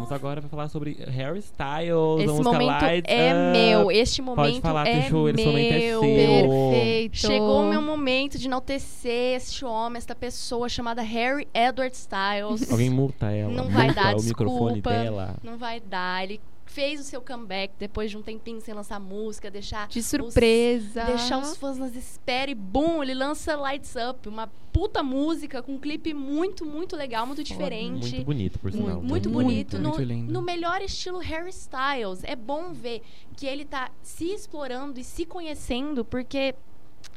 Voltamos 0.04 0.12
agora 0.12 0.42
pra 0.42 0.50
falar 0.50 0.68
sobre 0.68 0.98
Harry 1.08 1.40
Styles, 1.40 2.20
a 2.20 2.24
Esse 2.24 2.44
momento 2.44 2.82
Lights 2.82 3.14
é 3.14 3.52
meu. 3.52 3.92
Este 3.92 4.22
momento 4.22 4.46
Pode 4.46 4.62
falar, 4.62 4.88
é 4.88 5.02
Tuxu, 5.02 5.30
esse 5.30 5.46
momento 5.46 5.74
é 5.74 5.80
meu. 5.80 6.02
seu. 6.02 6.50
Perfeito. 6.72 7.18
Chegou 7.18 7.62
o 7.62 7.70
meu 7.70 7.82
momento 7.82 8.38
de 8.38 8.48
enaltecer 8.48 9.38
este 9.38 9.64
homem, 9.64 9.98
esta 9.98 10.16
pessoa 10.16 10.68
chamada 10.68 11.02
Harry 11.02 11.48
Edward 11.54 11.96
Styles. 11.96 12.70
Alguém 12.72 12.90
multa 12.90 13.32
ela. 13.32 13.52
Não 13.54 13.70
vai 13.70 13.88
multa 13.88 14.02
dar 14.02 14.16
o 14.16 14.24
microfone 14.24 14.82
desculpa. 14.82 14.90
dela. 14.90 15.36
Não 15.44 15.58
vai 15.58 15.80
dar. 15.80 16.24
Ele 16.24 16.42
fez 16.74 17.00
o 17.00 17.04
seu 17.04 17.22
comeback 17.22 17.74
depois 17.78 18.10
de 18.10 18.18
um 18.18 18.22
tempinho 18.22 18.60
sem 18.60 18.74
lançar 18.74 19.00
música, 19.00 19.52
deixar 19.52 19.88
De 19.88 20.02
surpresa. 20.02 21.04
deixar 21.06 21.38
os 21.38 21.56
fãs 21.56 21.78
nas 21.78 21.96
espera 21.96 22.50
e 22.50 22.56
bum, 22.56 23.04
ele 23.04 23.14
lança 23.14 23.56
Lights 23.56 23.94
Up, 24.10 24.28
uma 24.28 24.48
puta 24.72 25.04
música 25.04 25.62
com 25.62 25.74
um 25.74 25.78
clipe 25.80 26.14
muito, 26.16 26.66
muito 26.66 26.96
legal, 26.96 27.28
muito 27.28 27.44
diferente. 27.44 28.16
Muito 28.16 28.26
bonito, 28.26 28.58
por 28.60 28.72
sinal. 28.72 29.02
Muito, 29.02 29.30
muito 29.30 29.30
Muito, 29.30 29.46
bonito, 29.48 29.80
muito 29.80 30.00
no, 30.00 30.04
lindo. 30.06 30.34
no 30.34 30.42
melhor 30.42 30.82
estilo 30.82 31.20
Harry 31.20 31.52
Styles. 31.52 32.24
É 32.24 32.36
bom 32.36 32.74
ver 32.74 33.04
que 33.38 33.46
ele 33.46 33.66
tá 33.66 33.92
se 34.02 34.26
explorando 34.34 35.00
e 35.00 35.04
se 35.04 35.26
conhecendo, 35.26 36.04
porque 36.04 36.56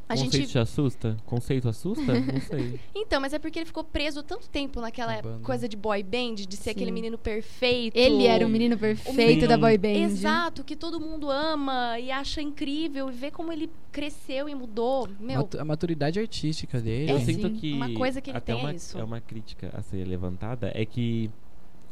A 0.09 0.15
Conceito 0.15 0.37
gente 0.37 0.49
te 0.51 0.59
assusta? 0.59 1.17
Conceito 1.27 1.69
assusta? 1.69 2.21
Não 2.21 2.41
sei. 2.49 2.79
Então, 2.95 3.21
mas 3.21 3.33
é 3.33 3.39
porque 3.41 3.59
ele 3.59 3.67
ficou 3.67 3.83
preso 3.83 4.23
tanto 4.23 4.49
tempo 4.49 4.81
naquela 4.81 5.21
coisa 5.43 5.69
de 5.69 5.77
boy 5.77 6.01
band, 6.03 6.37
de 6.37 6.57
ser 6.57 6.71
aquele 6.71 6.87
Sim. 6.87 6.93
menino 6.93 7.19
perfeito. 7.19 7.97
Ele 7.97 8.25
era 8.25 8.47
o 8.47 8.49
menino 8.49 8.79
perfeito 8.79 9.17
menino- 9.17 9.49
da 9.49 9.59
boy 9.59 9.77
band. 9.77 9.89
Exato, 10.05 10.63
que 10.63 10.77
todo 10.77 11.01
mundo 11.01 11.29
ama 11.31 11.99
e 11.99 12.11
acha 12.13 12.41
incrível. 12.41 13.09
E 13.09 13.13
ver 13.13 13.33
como 13.33 13.53
ele 13.53 13.69
cresceu 13.91 14.49
e 14.49 14.55
mudou. 14.55 15.09
Meu, 15.19 15.49
a 15.59 15.65
maturidade 15.65 16.21
artística 16.21 16.81
dele. 16.81 17.11
Eu 17.11 17.17
É, 17.17 17.21
sinto 17.21 17.49
sim. 17.49 17.55
que 17.57 17.73
Uma 17.73 17.93
coisa 17.93 18.21
que 18.21 18.31
ele 18.31 18.39
até 18.39 18.53
tem 18.53 18.63
é 18.63 18.65
uma, 18.65 18.75
isso. 18.75 18.97
é 18.99 19.03
uma 19.03 19.21
crítica 19.21 19.71
a 19.77 19.83
ser 19.83 20.05
levantada 20.07 20.71
é 20.73 20.85
que 20.87 21.31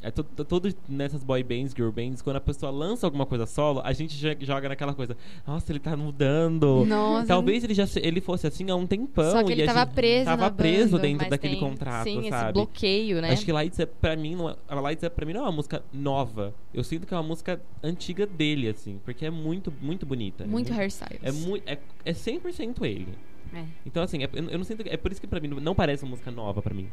é 0.05 0.11
to- 0.11 0.23
to- 0.23 0.45
todo 0.45 0.75
nessas 0.89 1.25
boy 1.25 1.43
bands, 1.43 1.73
girl 1.75 1.91
bands, 1.91 2.21
quando 2.23 2.37
a 2.37 2.41
pessoa 2.41 2.71
lança 2.71 3.07
alguma 3.07 3.25
coisa 3.27 3.47
solo, 3.47 3.81
a 3.83 3.93
gente 3.93 4.17
jo- 4.19 4.37
joga 4.45 4.69
naquela 4.69 4.95
coisa, 4.95 5.17
nossa, 5.47 5.73
ele 5.73 5.79
tá 5.81 5.97
mudando. 5.97 6.85
Nossa. 6.87 7.27
Talvez 7.27 7.65
ele 7.65 7.75
já 7.75 7.85
ele 7.97 8.21
fosse 8.21 8.47
assim 8.47 8.71
há 8.71 8.77
um 8.77 8.87
tempão 8.87 9.31
Só 9.31 9.43
que 9.43 9.53
ele 9.53 9.63
e 9.63 9.65
a 9.65 9.67
tava 9.67 9.81
gente 9.87 9.95
preso 9.95 10.25
tava 10.25 10.51
preso 10.51 10.91
banda, 10.93 11.03
dentro 11.03 11.31
daquele 11.31 11.55
tem, 11.55 11.63
contrato, 11.63 12.05
sim, 12.05 12.19
esse 12.21 12.29
sabe? 12.31 12.53
bloqueio, 12.53 13.21
né? 13.21 13.31
Acho 13.31 13.45
que 13.45 13.53
Lights 13.53 13.79
é 13.81 13.87
pra 13.87 14.15
mim, 14.17 14.35
não 14.37 14.51
é- 14.51 14.57
Lights 14.75 15.03
é 15.05 15.09
pra 15.09 15.25
mim 15.27 15.33
não 15.33 15.41
é 15.41 15.45
uma 15.45 15.53
música 15.53 15.83
nova. 15.93 16.55
Eu 16.73 16.85
sinto 16.85 17.07
que 17.07 17.15
é 17.15 17.17
uma 17.17 17.23
música 17.23 17.61
antiga 17.83 18.27
dele 18.27 18.69
assim, 18.69 19.01
porque 19.05 19.25
é 19.27 19.31
muito 19.31 19.73
muito 19.81 20.05
bonita. 20.07 20.45
Muito 20.47 20.73
é 20.73 20.77
hairstyles. 20.77 21.21
é 21.23 21.33
muito 21.33 21.63
é, 21.69 21.79
é 22.05 22.13
100% 22.13 22.85
ele. 22.85 23.09
É. 23.55 23.65
Então, 23.87 24.03
assim, 24.03 24.25
é- 24.25 24.29
eu 24.35 24.59
não 24.59 24.65
sinto. 24.65 24.83
É 24.87 24.97
por 24.97 25.13
isso 25.13 25.21
que 25.21 25.27
pra 25.29 25.39
mim 25.39 25.49
não 25.49 25.75
parece 25.75 26.03
uma 26.03 26.11
música 26.11 26.31
nova 26.31 26.61
pra 26.61 26.75
mim. 26.75 26.89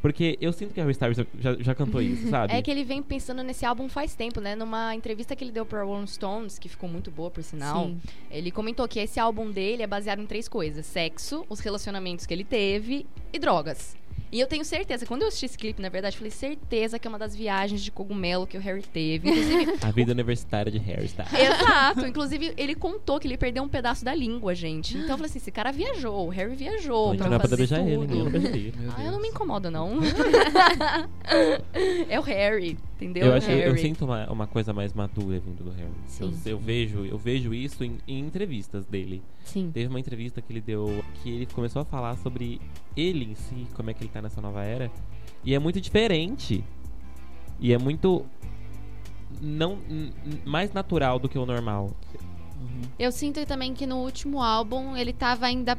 Porque 0.00 0.38
eu 0.40 0.52
sinto 0.52 0.72
que 0.72 0.80
a 0.80 0.84
Harry 0.84 0.92
Styles 0.92 1.16
já, 1.40 1.54
já 1.58 1.74
cantou 1.74 2.00
isso, 2.00 2.28
sabe? 2.30 2.54
É 2.54 2.62
que 2.62 2.70
ele 2.70 2.84
vem 2.84 3.02
pensando 3.02 3.42
nesse 3.42 3.64
álbum 3.64 3.88
faz 3.88 4.14
tempo, 4.14 4.40
né? 4.40 4.54
Numa 4.54 4.94
entrevista 4.94 5.34
que 5.34 5.42
ele 5.42 5.50
deu 5.50 5.66
pra 5.66 5.82
Rolling 5.82 6.06
Stones, 6.06 6.58
que 6.58 6.68
ficou 6.68 6.88
muito 6.88 7.10
boa, 7.10 7.30
por 7.30 7.42
sinal, 7.42 7.86
Sim. 7.86 8.00
ele 8.30 8.50
comentou 8.50 8.86
que 8.86 9.00
esse 9.00 9.18
álbum 9.18 9.50
dele 9.50 9.82
é 9.82 9.86
baseado 9.86 10.20
em 10.20 10.26
três 10.26 10.48
coisas: 10.48 10.86
sexo, 10.86 11.44
os 11.48 11.60
relacionamentos 11.60 12.26
que 12.26 12.34
ele 12.34 12.44
teve 12.44 13.06
e 13.32 13.38
drogas. 13.38 13.96
E 14.30 14.40
eu 14.40 14.46
tenho 14.46 14.64
certeza, 14.64 15.06
quando 15.06 15.22
eu 15.22 15.28
assisti 15.28 15.46
esse 15.46 15.58
clipe, 15.58 15.80
na 15.80 15.88
verdade, 15.88 16.16
eu 16.16 16.18
falei 16.18 16.30
certeza 16.30 16.98
que 16.98 17.06
é 17.06 17.08
uma 17.08 17.18
das 17.18 17.34
viagens 17.34 17.82
de 17.82 17.90
cogumelo 17.90 18.46
que 18.46 18.56
o 18.56 18.60
Harry 18.60 18.82
teve. 18.82 19.30
Inclusive, 19.30 19.74
A 19.82 19.90
vida 19.90 20.12
universitária 20.12 20.70
de 20.70 20.78
Harry 20.78 21.06
Styles. 21.06 21.32
Exato. 21.32 22.06
Inclusive, 22.06 22.52
ele 22.56 22.74
contou 22.74 23.18
que 23.18 23.26
ele 23.26 23.36
perdeu 23.38 23.62
um 23.62 23.68
pedaço 23.68 24.04
da 24.04 24.14
língua, 24.14 24.54
gente. 24.54 24.96
Então 24.96 25.10
eu 25.10 25.16
falei 25.16 25.26
assim: 25.26 25.38
esse 25.38 25.50
cara 25.50 25.72
viajou, 25.72 26.26
o 26.26 26.30
Harry 26.30 26.54
viajou. 26.54 27.10
Gente 27.10 27.18
pra 27.18 27.28
não 27.30 27.38
pra 27.38 27.48
fazer 27.48 27.56
beijar 27.56 27.80
ele, 27.86 28.06
tudo. 28.06 28.14
né? 28.14 28.20
Eu 28.20 28.24
não. 28.24 28.82
Meu 28.82 28.92
Ah, 28.96 29.04
eu 29.04 29.12
não 29.12 29.20
me 29.20 29.28
incomodo, 29.28 29.70
não. 29.70 29.98
é 32.08 32.18
o 32.18 32.22
Harry, 32.22 32.78
entendeu? 32.98 33.26
Eu, 33.26 33.32
É 33.34 33.36
acho, 33.38 33.50
eu, 33.50 33.70
Harry. 33.70 33.80
sinto 33.80 34.04
uma, 34.04 34.30
uma 34.30 34.46
coisa 34.46 34.72
mais 34.72 34.92
madura 34.92 35.38
vindo 35.40 35.62
do 35.62 35.70
Harry. 35.70 35.90
Eu, 36.20 36.32
eu 36.52 36.58
vejo, 36.58 37.04
eu 37.04 37.16
vejo 37.16 37.54
isso 37.54 37.84
em, 37.84 37.98
em 38.06 38.18
entrevistas 38.20 38.84
dele. 38.86 39.22
Sim. 39.44 39.70
Teve 39.72 39.88
uma 39.88 40.00
entrevista 40.00 40.42
que 40.42 40.52
ele 40.52 40.60
deu 40.60 41.04
que 41.22 41.30
ele 41.30 41.46
começou 41.46 41.82
a 41.82 41.84
falar 41.84 42.16
sobre 42.18 42.60
ele 42.96 43.24
em 43.24 43.34
si, 43.34 43.66
como 43.74 43.90
é 43.90 43.94
que 43.94 44.02
ele 44.02 44.10
tá 44.10 44.20
nessa 44.20 44.40
nova 44.40 44.62
era. 44.64 44.90
E 45.44 45.54
é 45.54 45.58
muito 45.58 45.80
diferente. 45.80 46.64
E 47.60 47.72
é 47.72 47.78
muito. 47.78 48.24
Não. 49.40 49.78
mais 50.44 50.72
natural 50.72 51.18
do 51.18 51.28
que 51.28 51.38
o 51.38 51.46
normal. 51.46 51.90
Uhum. 52.60 52.82
Eu 52.98 53.12
sinto 53.12 53.44
também 53.46 53.72
que 53.74 53.86
no 53.86 53.98
último 53.98 54.42
álbum 54.42 54.96
ele 54.96 55.12
tava 55.12 55.46
ainda 55.46 55.78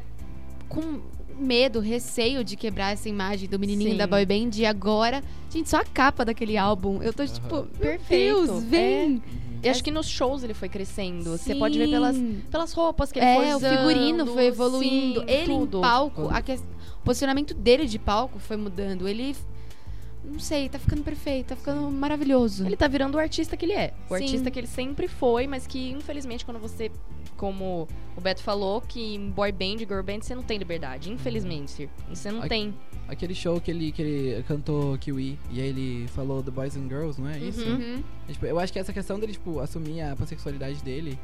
com 0.69 1.01
medo, 1.39 1.79
receio 1.79 2.43
de 2.43 2.55
quebrar 2.55 2.91
essa 2.93 3.07
imagem 3.09 3.47
do 3.49 3.57
menininho 3.59 3.91
Sim. 3.91 3.97
da 3.97 4.05
boy 4.07 4.25
band. 4.25 4.51
E 4.55 4.65
agora, 4.65 5.23
gente, 5.49 5.69
só 5.69 5.77
a 5.77 5.83
capa 5.85 6.23
daquele 6.25 6.57
álbum. 6.57 7.01
Eu 7.01 7.13
tô 7.13 7.23
Aham. 7.23 7.33
tipo, 7.33 7.63
Perfeito. 7.79 8.45
Deus, 8.45 8.63
vem! 8.63 9.21
Eu 9.61 9.71
acho 9.71 9.83
que 9.83 9.91
nos 9.91 10.07
shows 10.07 10.41
ele 10.43 10.53
foi 10.53 10.69
crescendo. 10.69 11.31
Você 11.37 11.53
pode 11.53 11.77
ver 11.77 11.89
pelas, 11.89 12.15
Sim. 12.15 12.41
pelas 12.49 12.71
roupas 12.71 13.11
que 13.11 13.19
ele 13.19 13.35
foi 13.35 13.45
É, 13.49 13.53
o 13.53 13.57
usando. 13.57 13.77
figurino 13.77 14.25
foi 14.27 14.45
evoluindo. 14.45 15.19
sim, 15.19 15.25
ele 15.27 15.45
tudo. 15.53 15.77
em 15.79 15.81
palco, 15.81 16.29
a 16.31 16.41
que- 16.41 16.53
o 16.53 17.03
posicionamento 17.03 17.53
dele 17.53 17.85
de 17.85 17.99
palco 17.99 18.39
foi 18.39 18.55
mudando. 18.55 19.05
Ele. 19.07 19.35
Não 20.23 20.39
sei, 20.39 20.67
tá 20.69 20.77
ficando 20.77 21.01
perfeito, 21.01 21.47
tá 21.47 21.55
ficando 21.55 21.89
maravilhoso. 21.89 22.65
Ele 22.65 22.75
tá 22.75 22.87
virando 22.87 23.15
o 23.15 23.19
artista 23.19 23.55
que 23.55 23.65
ele 23.65 23.73
é. 23.73 23.93
O 24.09 24.15
Sim. 24.17 24.23
artista 24.23 24.51
que 24.51 24.59
ele 24.59 24.67
sempre 24.67 25.07
foi, 25.07 25.47
mas 25.47 25.65
que, 25.65 25.91
infelizmente, 25.91 26.43
quando 26.45 26.59
você, 26.59 26.91
como 27.37 27.87
o 28.17 28.21
Beto 28.21 28.43
falou, 28.43 28.81
que 28.81 29.15
em 29.15 29.29
boy 29.31 29.51
band, 29.51 29.77
girl 29.79 30.01
band, 30.03 30.21
você 30.21 30.35
não 30.35 30.43
tem 30.43 30.57
liberdade. 30.57 31.09
Infelizmente. 31.11 31.89
Você 32.09 32.31
não 32.31 32.39
Aqui- 32.39 32.49
tem. 32.49 32.73
Aquele 33.07 33.33
show 33.33 33.59
que 33.59 33.71
ele, 33.71 33.91
que 33.91 34.01
ele 34.03 34.43
cantou 34.43 34.95
Kiwi 34.99 35.39
e 35.49 35.59
aí 35.61 35.67
ele 35.69 36.07
falou 36.09 36.43
The 36.43 36.51
Boys 36.51 36.75
and 36.77 36.87
Girls, 36.89 37.19
não 37.19 37.27
é 37.29 37.39
isso? 37.39 37.65
Uhum. 37.67 38.03
É, 38.27 38.33
tipo, 38.33 38.45
eu 38.45 38.59
acho 38.59 38.71
que 38.71 38.77
essa 38.77 38.93
questão 38.93 39.19
dele, 39.19 39.31
tipo, 39.33 39.59
assumir 39.59 40.01
a 40.01 40.15
pansexualidade 40.15 40.83
dele, 40.83 41.17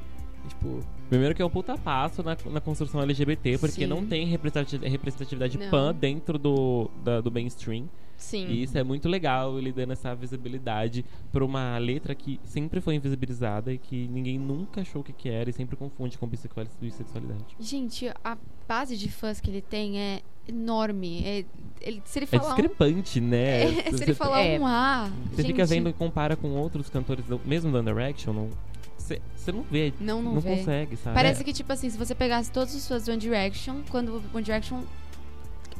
tipo, 0.47 0.79
Primeiro 1.09 1.35
que 1.35 1.43
é 1.43 1.45
um 1.45 1.49
puta 1.49 1.77
passo 1.77 2.23
na, 2.23 2.35
na 2.49 2.59
construção 2.59 3.01
LGBT, 3.01 3.59
porque 3.59 3.81
Sim. 3.81 3.85
não 3.85 4.03
tem 4.03 4.25
representati- 4.25 4.77
representatividade 4.87 5.59
Não. 5.59 5.69
pan 5.69 5.93
dentro 5.93 6.39
do, 6.39 6.89
da- 7.03 7.21
do 7.21 7.29
mainstream. 7.31 7.87
Sim. 8.17 8.47
E 8.47 8.63
isso 8.63 8.77
é 8.77 8.83
muito 8.83 9.07
legal, 9.09 9.57
ele 9.57 9.71
dando 9.71 9.93
essa 9.93 10.15
visibilidade 10.15 11.03
pra 11.31 11.43
uma 11.43 11.77
letra 11.77 12.15
que 12.15 12.39
sempre 12.43 12.79
foi 12.81 12.95
invisibilizada 12.95 13.73
e 13.73 13.77
que 13.77 14.07
ninguém 14.07 14.39
nunca 14.39 14.81
achou 14.81 15.01
o 15.01 15.03
que, 15.03 15.13
que 15.13 15.29
era 15.29 15.49
e 15.49 15.53
sempre 15.53 15.75
confunde 15.75 16.17
com 16.17 16.25
bissexual- 16.27 16.65
bissexualidade. 16.81 17.43
Gente, 17.59 18.07
a 18.23 18.37
base 18.67 18.95
de 18.97 19.09
fãs 19.11 19.39
que 19.41 19.49
ele 19.49 19.61
tem 19.61 19.99
é 19.99 20.21
enorme. 20.47 21.23
É- 21.25 21.45
ele- 21.81 22.01
se 22.05 22.17
ele 22.19 22.23
É 22.31 22.37
falar 22.39 22.43
um, 22.53 22.55
discrepante, 22.55 23.19
né? 23.21 23.63
é, 23.63 23.67
se 23.83 23.89
ele 23.89 24.05
Você- 24.05 24.13
falar 24.13 24.41
é. 24.41 24.59
um 24.59 24.65
A, 24.65 25.09
Você 25.31 25.41
gente, 25.41 25.47
fica 25.51 25.65
vendo 25.65 25.89
e 25.89 25.93
compara 25.93 26.35
com 26.35 26.49
outros 26.51 26.89
cantores, 26.89 27.25
do- 27.25 27.41
mesmo 27.45 27.71
do 27.71 27.77
Under 27.79 27.97
Action, 27.97 28.33
não, 28.33 28.49
você, 28.97 29.21
não 29.51 29.61
vê, 29.63 29.93
Não, 29.99 30.21
não, 30.21 30.33
não, 30.35 30.41
vê. 30.41 30.55
consegue, 30.57 30.95
sabe? 30.97 31.13
Parece 31.15 31.43
que, 31.43 31.53
tipo 31.53 31.71
assim, 31.71 31.89
se 31.89 31.97
você 31.97 32.15
pegasse 32.15 32.51
todos 32.51 32.73
os 32.73 32.87
fãs 32.87 33.05
do 33.05 33.11
One 33.11 33.19
Direction, 33.19 33.81
quando 33.91 34.09
o 34.17 34.23
One 34.33 34.43
Direction 34.43 34.81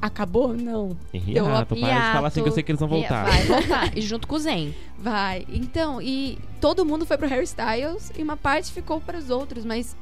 acabou, 0.01 0.53
não. 0.53 0.97
Deu 1.13 1.45
uma 1.45 1.53
hiato, 1.59 1.75
para 1.75 1.87
de 1.87 2.13
falar 2.13 2.27
assim 2.27 2.43
que 2.43 2.49
eu 2.49 2.53
sei 2.53 2.63
que 2.63 2.71
eles 2.71 2.79
vão 2.79 2.89
voltar. 2.89 3.25
Vai 3.25 3.43
voltar. 3.45 3.97
e 3.97 4.01
junto 4.01 4.27
com 4.27 4.35
o 4.35 4.39
Zen. 4.39 4.73
Vai. 4.97 5.45
Então, 5.49 6.01
e 6.01 6.37
todo 6.61 6.85
mundo 6.85 7.05
foi 7.05 7.17
pro 7.17 7.27
Harry 7.27 7.43
Styles 7.45 8.11
e 8.17 8.21
uma 8.23 8.37
parte 8.37 8.71
ficou 8.71 8.99
para 9.01 9.17
os 9.17 9.29
outros, 9.29 9.65
mas 9.65 9.95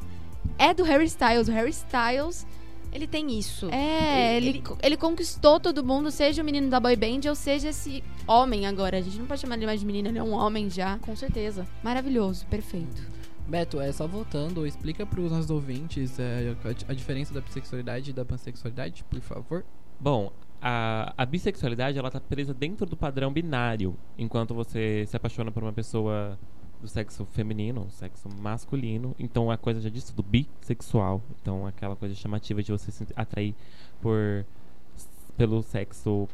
é 0.57 0.73
do 0.73 0.83
Harry 0.83 1.05
Styles. 1.05 1.47
O 1.47 1.51
Harry 1.51 1.69
Styles, 1.71 2.45
Ele 2.91 3.07
tem 3.07 3.31
isso. 3.37 3.69
é, 3.71 4.37
Ele- 4.37 4.49
ele, 4.49 4.63
ele, 4.83 4.97
conquistou 4.97 5.59
todo 5.59 5.83
mundo, 5.83 6.11
seja 6.11 6.41
o 6.41 6.45
menino 6.45 6.69
da 6.69 6.79
boy 6.79 6.95
band 6.95 7.21
ou 7.27 7.33
seja 7.35 7.69
esse 7.69 8.03
homem 8.27 8.67
agora. 8.67 8.97
A 8.97 9.01
gente 9.01 9.17
não 9.17 9.25
pode 9.25 9.41
chamar 9.41 9.55
ele 9.55 9.65
mais 9.65 9.79
de 9.79 9.85
menino, 9.85 10.09
ele 10.09 10.19
é 10.19 10.23
um 10.23 10.33
homem 10.33 10.69
já. 10.69 10.97
Com 10.99 11.15
certeza. 11.15 11.65
Maravilhoso, 11.83 12.45
perfeito. 12.47 13.01
Beto, 13.47 13.81
é 13.81 13.91
só 13.91 14.07
voltando, 14.07 14.65
explica 14.65 15.05
pros 15.05 15.29
nossos 15.31 15.49
ouvintes 15.49 16.17
é, 16.17 16.55
a, 16.63 16.91
a 16.91 16.93
diferença 16.93 17.33
da 17.33 17.41
bissexualidade 17.41 18.11
e 18.11 18.13
da 18.13 18.23
pansexualidade, 18.23 19.03
por 19.03 19.19
favor. 19.19 19.65
Bom, 20.03 20.33
a, 20.61 21.13
a 21.15 21.25
bissexualidade 21.25 21.97
ela 21.97 22.11
tá 22.11 22.19
presa 22.19 22.53
dentro 22.53 22.85
do 22.85 22.97
padrão 22.97 23.31
binário, 23.31 23.95
enquanto 24.17 24.53
você 24.53 25.05
se 25.07 25.15
apaixona 25.15 25.49
por 25.49 25.63
uma 25.63 25.71
pessoa 25.71 26.37
do 26.81 26.89
sexo 26.89 27.23
feminino, 27.23 27.89
sexo 27.89 28.27
masculino, 28.27 29.15
então 29.17 29.49
a 29.49 29.55
coisa 29.55 29.79
já 29.79 29.89
diz 29.89 30.03
tudo 30.03 30.21
bissexual, 30.21 31.21
então 31.41 31.65
aquela 31.65 31.95
coisa 31.95 32.13
chamativa 32.15 32.61
de 32.61 32.69
você 32.69 32.91
se 32.91 33.07
atrair 33.15 33.55
por 34.01 34.45
pelo 35.37 35.63
sexo 35.63 36.27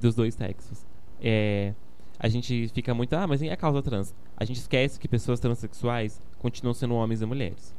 dos 0.00 0.14
dois 0.14 0.34
sexos. 0.34 0.86
É, 1.20 1.74
a 2.18 2.28
gente 2.28 2.68
fica 2.68 2.94
muito, 2.94 3.12
ah, 3.12 3.26
mas 3.26 3.42
e 3.42 3.50
a 3.50 3.58
causa 3.58 3.82
trans? 3.82 4.14
A 4.38 4.46
gente 4.46 4.56
esquece 4.56 4.98
que 4.98 5.06
pessoas 5.06 5.38
transexuais 5.38 6.18
continuam 6.38 6.72
sendo 6.72 6.94
homens 6.94 7.20
e 7.20 7.26
mulheres. 7.26 7.74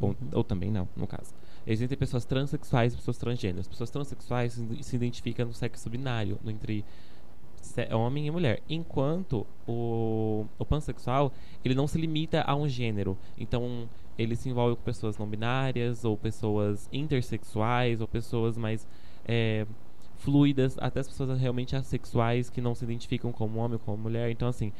Ou, 0.00 0.14
ou 0.32 0.44
também 0.44 0.70
não, 0.70 0.88
no 0.96 1.08
caso. 1.08 1.34
Existem 1.66 1.98
pessoas 1.98 2.24
transexuais 2.24 2.92
e 2.92 2.96
pessoas 2.96 3.18
transgêneras. 3.18 3.66
Pessoas 3.66 3.90
transexuais 3.90 4.60
se, 4.80 4.96
identificam 4.96 5.46
no 5.46 5.52
sexo 5.52 5.90
binário, 5.90 6.38
no 6.42 6.50
entre 6.50 6.84
homem 7.92 8.26
e 8.26 8.30
mulher. 8.30 8.62
Enquanto 8.68 9.46
o, 9.66 10.46
o 10.58 10.64
pansexual, 10.64 11.32
ele 11.64 11.74
não 11.74 11.86
se 11.86 11.98
limita 11.98 12.42
a 12.42 12.54
um 12.54 12.68
gênero. 12.68 13.18
Então, 13.36 13.88
ele 14.16 14.36
se 14.36 14.48
envolve 14.48 14.76
com 14.76 14.82
pessoas 14.82 15.18
não 15.18 15.26
binárias, 15.26 16.04
ou 16.04 16.16
pessoas 16.16 16.88
intersexuais, 16.92 18.00
ou 18.00 18.06
pessoas 18.06 18.56
mais 18.56 18.86
é, 19.26 19.66
fluidas, 20.18 20.76
até 20.78 21.00
as 21.00 21.08
pessoas 21.08 21.38
realmente 21.40 21.74
assexuais 21.74 22.48
que 22.48 22.60
não 22.60 22.74
se 22.74 22.84
identificam 22.84 23.32
como 23.32 23.58
homem 23.58 23.74
ou 23.74 23.80
como 23.80 23.98
mulher. 23.98 24.30
Então, 24.30 24.46
assim, 24.48 24.72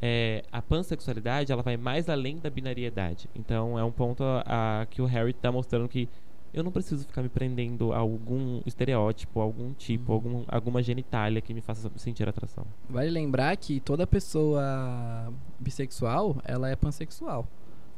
é, 0.00 0.44
a 0.52 0.62
pansexualidade 0.62 1.52
ela 1.52 1.62
vai 1.62 1.76
mais 1.76 2.08
além 2.08 2.38
da 2.38 2.48
binariedade. 2.48 3.28
Então 3.34 3.78
é 3.78 3.84
um 3.84 3.90
ponto 3.90 4.22
a, 4.22 4.82
a 4.82 4.86
que 4.86 5.02
o 5.02 5.06
Harry 5.06 5.32
tá 5.32 5.50
mostrando 5.50 5.88
que 5.88 6.08
eu 6.52 6.62
não 6.62 6.70
preciso 6.72 7.04
ficar 7.04 7.22
me 7.22 7.28
prendendo 7.28 7.92
a 7.92 7.98
algum 7.98 8.60
estereótipo, 8.64 9.40
algum 9.40 9.72
tipo, 9.72 10.12
algum, 10.12 10.44
alguma 10.48 10.82
genitália 10.82 11.40
que 11.40 11.52
me 11.52 11.60
faça 11.60 11.90
sentir 11.96 12.28
atração. 12.28 12.66
Vale 12.88 13.10
lembrar 13.10 13.56
que 13.56 13.80
toda 13.80 14.06
pessoa 14.06 15.32
bissexual, 15.58 16.36
ela 16.44 16.68
é 16.68 16.76
pansexual. 16.76 17.46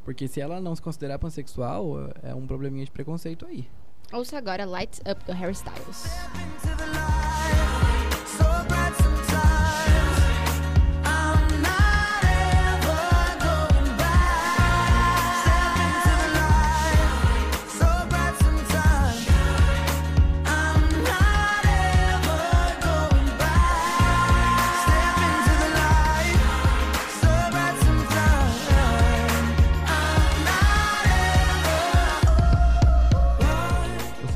Porque 0.04 0.26
se 0.26 0.40
ela 0.40 0.60
não 0.60 0.74
se 0.74 0.82
considerar 0.82 1.18
pansexual, 1.18 2.10
é 2.22 2.34
um 2.34 2.46
probleminha 2.46 2.84
de 2.84 2.90
preconceito 2.90 3.46
aí. 3.46 3.68
Ouça 4.12 4.36
agora 4.38 4.64
Lights 4.64 5.00
Up 5.00 5.24
do 5.24 5.32
Harry 5.32 5.52
Styles. 5.52 6.04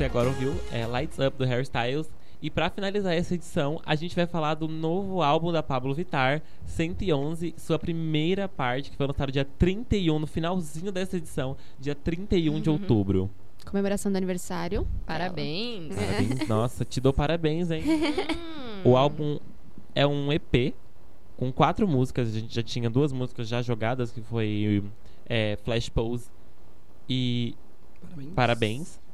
Agora 0.05 0.27
ouviu 0.29 0.53
é 0.71 0.85
Lights 0.85 1.17
Up 1.17 1.37
do 1.37 1.45
Harry 1.45 1.63
Styles. 1.63 2.09
E 2.41 2.49
pra 2.49 2.69
finalizar 2.69 3.13
essa 3.13 3.33
edição, 3.33 3.81
a 3.85 3.95
gente 3.95 4.15
vai 4.15 4.27
falar 4.27 4.53
do 4.53 4.67
novo 4.67 5.23
álbum 5.23 5.51
da 5.51 5.63
Pablo 5.63 5.93
Vittar, 5.95 6.43
111, 6.65 7.55
sua 7.57 7.79
primeira 7.79 8.47
parte, 8.47 8.91
que 8.91 8.97
foi 8.97 9.07
lançado 9.07 9.31
dia 9.31 9.45
31, 9.57 10.19
no 10.19 10.27
finalzinho 10.27 10.91
dessa 10.91 11.17
edição, 11.17 11.57
dia 11.79 11.95
31 11.95 12.61
de 12.61 12.69
outubro. 12.69 13.31
Comemoração 13.65 14.11
do 14.11 14.17
aniversário. 14.17 14.85
Parabéns. 15.07 15.95
Parabéns, 15.95 16.45
nossa, 16.47 16.85
te 16.85 17.01
dou 17.01 17.11
parabéns, 17.11 17.71
hein? 17.71 17.83
Hum. 17.83 18.91
O 18.91 18.95
álbum 18.95 19.39
é 19.95 20.05
um 20.05 20.31
EP 20.31 20.75
com 21.35 21.51
quatro 21.51 21.87
músicas. 21.87 22.27
A 22.27 22.39
gente 22.39 22.53
já 22.53 22.61
tinha 22.61 22.89
duas 22.91 23.11
músicas 23.11 23.47
já 23.47 23.61
jogadas, 23.63 24.11
que 24.11 24.21
foi 24.21 24.83
é, 25.27 25.57
Flash 25.63 25.89
Pose 25.89 26.29
e 27.09 27.55
Parabéns. 28.01 28.33
Parabéns. 28.35 29.04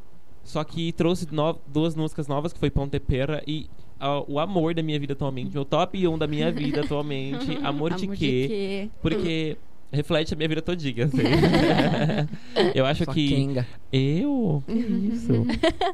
Só 0.44 0.64
que 0.64 0.92
trouxe 0.92 1.28
no- 1.32 1.58
duas 1.68 1.96
músicas 1.96 2.28
novas, 2.28 2.52
que 2.54 2.60
foi 2.60 2.70
Ponte 2.70 3.00
Perra 3.00 3.42
e 3.48 3.68
ah, 4.00 4.24
o 4.28 4.40
amor 4.40 4.74
da 4.74 4.82
minha 4.82 5.00
vida 5.00 5.14
atualmente. 5.14 5.54
Meu 5.54 5.64
top 5.64 6.08
1 6.08 6.18
da 6.18 6.28
minha 6.28 6.52
vida 6.52 6.82
atualmente. 6.82 7.58
Amor, 7.64 7.94
de 7.94 8.06
Amor 8.06 8.16
quê? 8.18 8.46
quê? 8.48 8.90
Porque 9.02 9.58
reflete 9.92 10.34
a 10.34 10.38
minha 10.38 10.50
vida 10.50 10.62
todinha, 10.62 11.06
assim. 11.06 11.18
Eu 12.74 12.86
acho 12.86 13.04
Sua 13.06 13.14
que... 13.14 13.28
Kenga. 13.30 13.68
Eu? 13.92 14.64
Que 14.66 14.74
isso? 15.14 15.32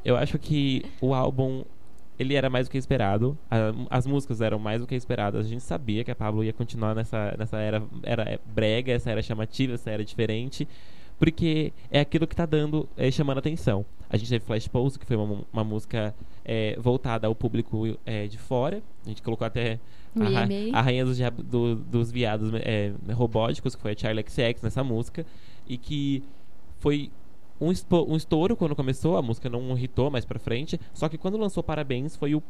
Eu 0.06 0.16
acho 0.16 0.38
que 0.39 0.86
o 1.02 1.14
álbum 1.14 1.64
ele 2.20 2.34
era 2.34 2.50
mais 2.50 2.68
do 2.68 2.72
que 2.72 2.78
esperado. 2.78 3.38
A- 3.52 3.74
as 3.89 4.08
músicas 4.08 4.39
eram 4.41 4.58
mais 4.58 4.82
do 4.82 4.88
que 4.88 4.95
esperadas. 4.95 5.45
A 5.45 5.50
gente 5.50 5.64
sabia 5.64 6.04
que 6.04 6.10
a 6.12 6.16
Pablo 6.16 6.43
ia 6.43 6.54
continuar 6.54 6.95
nessa, 6.95 7.36
nessa 7.38 7.58
era, 7.58 7.84
era 8.04 8.39
brega, 8.56 8.93
essa 8.93 9.12
era 9.12 9.22
chamativa, 9.22 9.74
essa 9.74 9.91
era 9.91 10.04
diferente. 10.06 10.68
Porque 11.20 11.74
é 11.91 12.00
aquilo 12.00 12.26
que 12.28 12.36
tá 12.36 12.45
dando, 12.45 12.88
é, 12.95 13.10
chamando 13.12 13.39
atenção. 13.39 13.86
A 14.10 14.18
gente 14.18 14.30
teve 14.30 14.45
Flash 14.45 14.68
Pose, 14.68 14.97
que 14.97 15.05
foi 15.05 15.16
uma, 15.18 15.41
uma 15.51 15.64
música 15.64 16.16
é, 16.45 16.78
voltada 16.80 17.28
ao 17.28 17.36
público 17.36 17.97
é, 18.05 18.28
de 18.28 18.38
fora. 18.38 18.82
A 19.05 19.10
gente 19.10 19.22
colocou 19.22 19.45
até 19.45 19.80
a, 20.16 20.24
ra- 20.30 20.41
a 20.74 20.82
rainha 20.82 21.05
dos, 21.05 21.18
do- 21.43 21.76
dos 21.76 22.12
viados 22.12 22.49
é, 22.64 22.93
robóticos, 23.14 23.76
que 23.76 23.82
foi 23.82 23.91
a 23.91 23.97
Charlie 23.97 24.24
XX 24.28 24.62
nessa 24.64 24.84
música. 24.84 25.26
E 25.68 25.78
que 25.78 26.24
foi 26.80 27.12
um, 27.60 27.72
um 28.08 28.16
estouro 28.16 28.55
quando 28.55 28.76
começou, 28.76 29.18
a 29.18 29.22
música 29.22 29.49
não 29.49 29.78
hitou 29.78 30.10
mais 30.10 30.24
pra 30.26 30.39
frente. 30.39 30.80
Só 30.93 31.10
que 31.10 31.18
quando 31.18 31.38
lançou 31.38 31.62
Parabéns, 31.62 32.16
foi 32.16 32.34
o, 32.34 32.41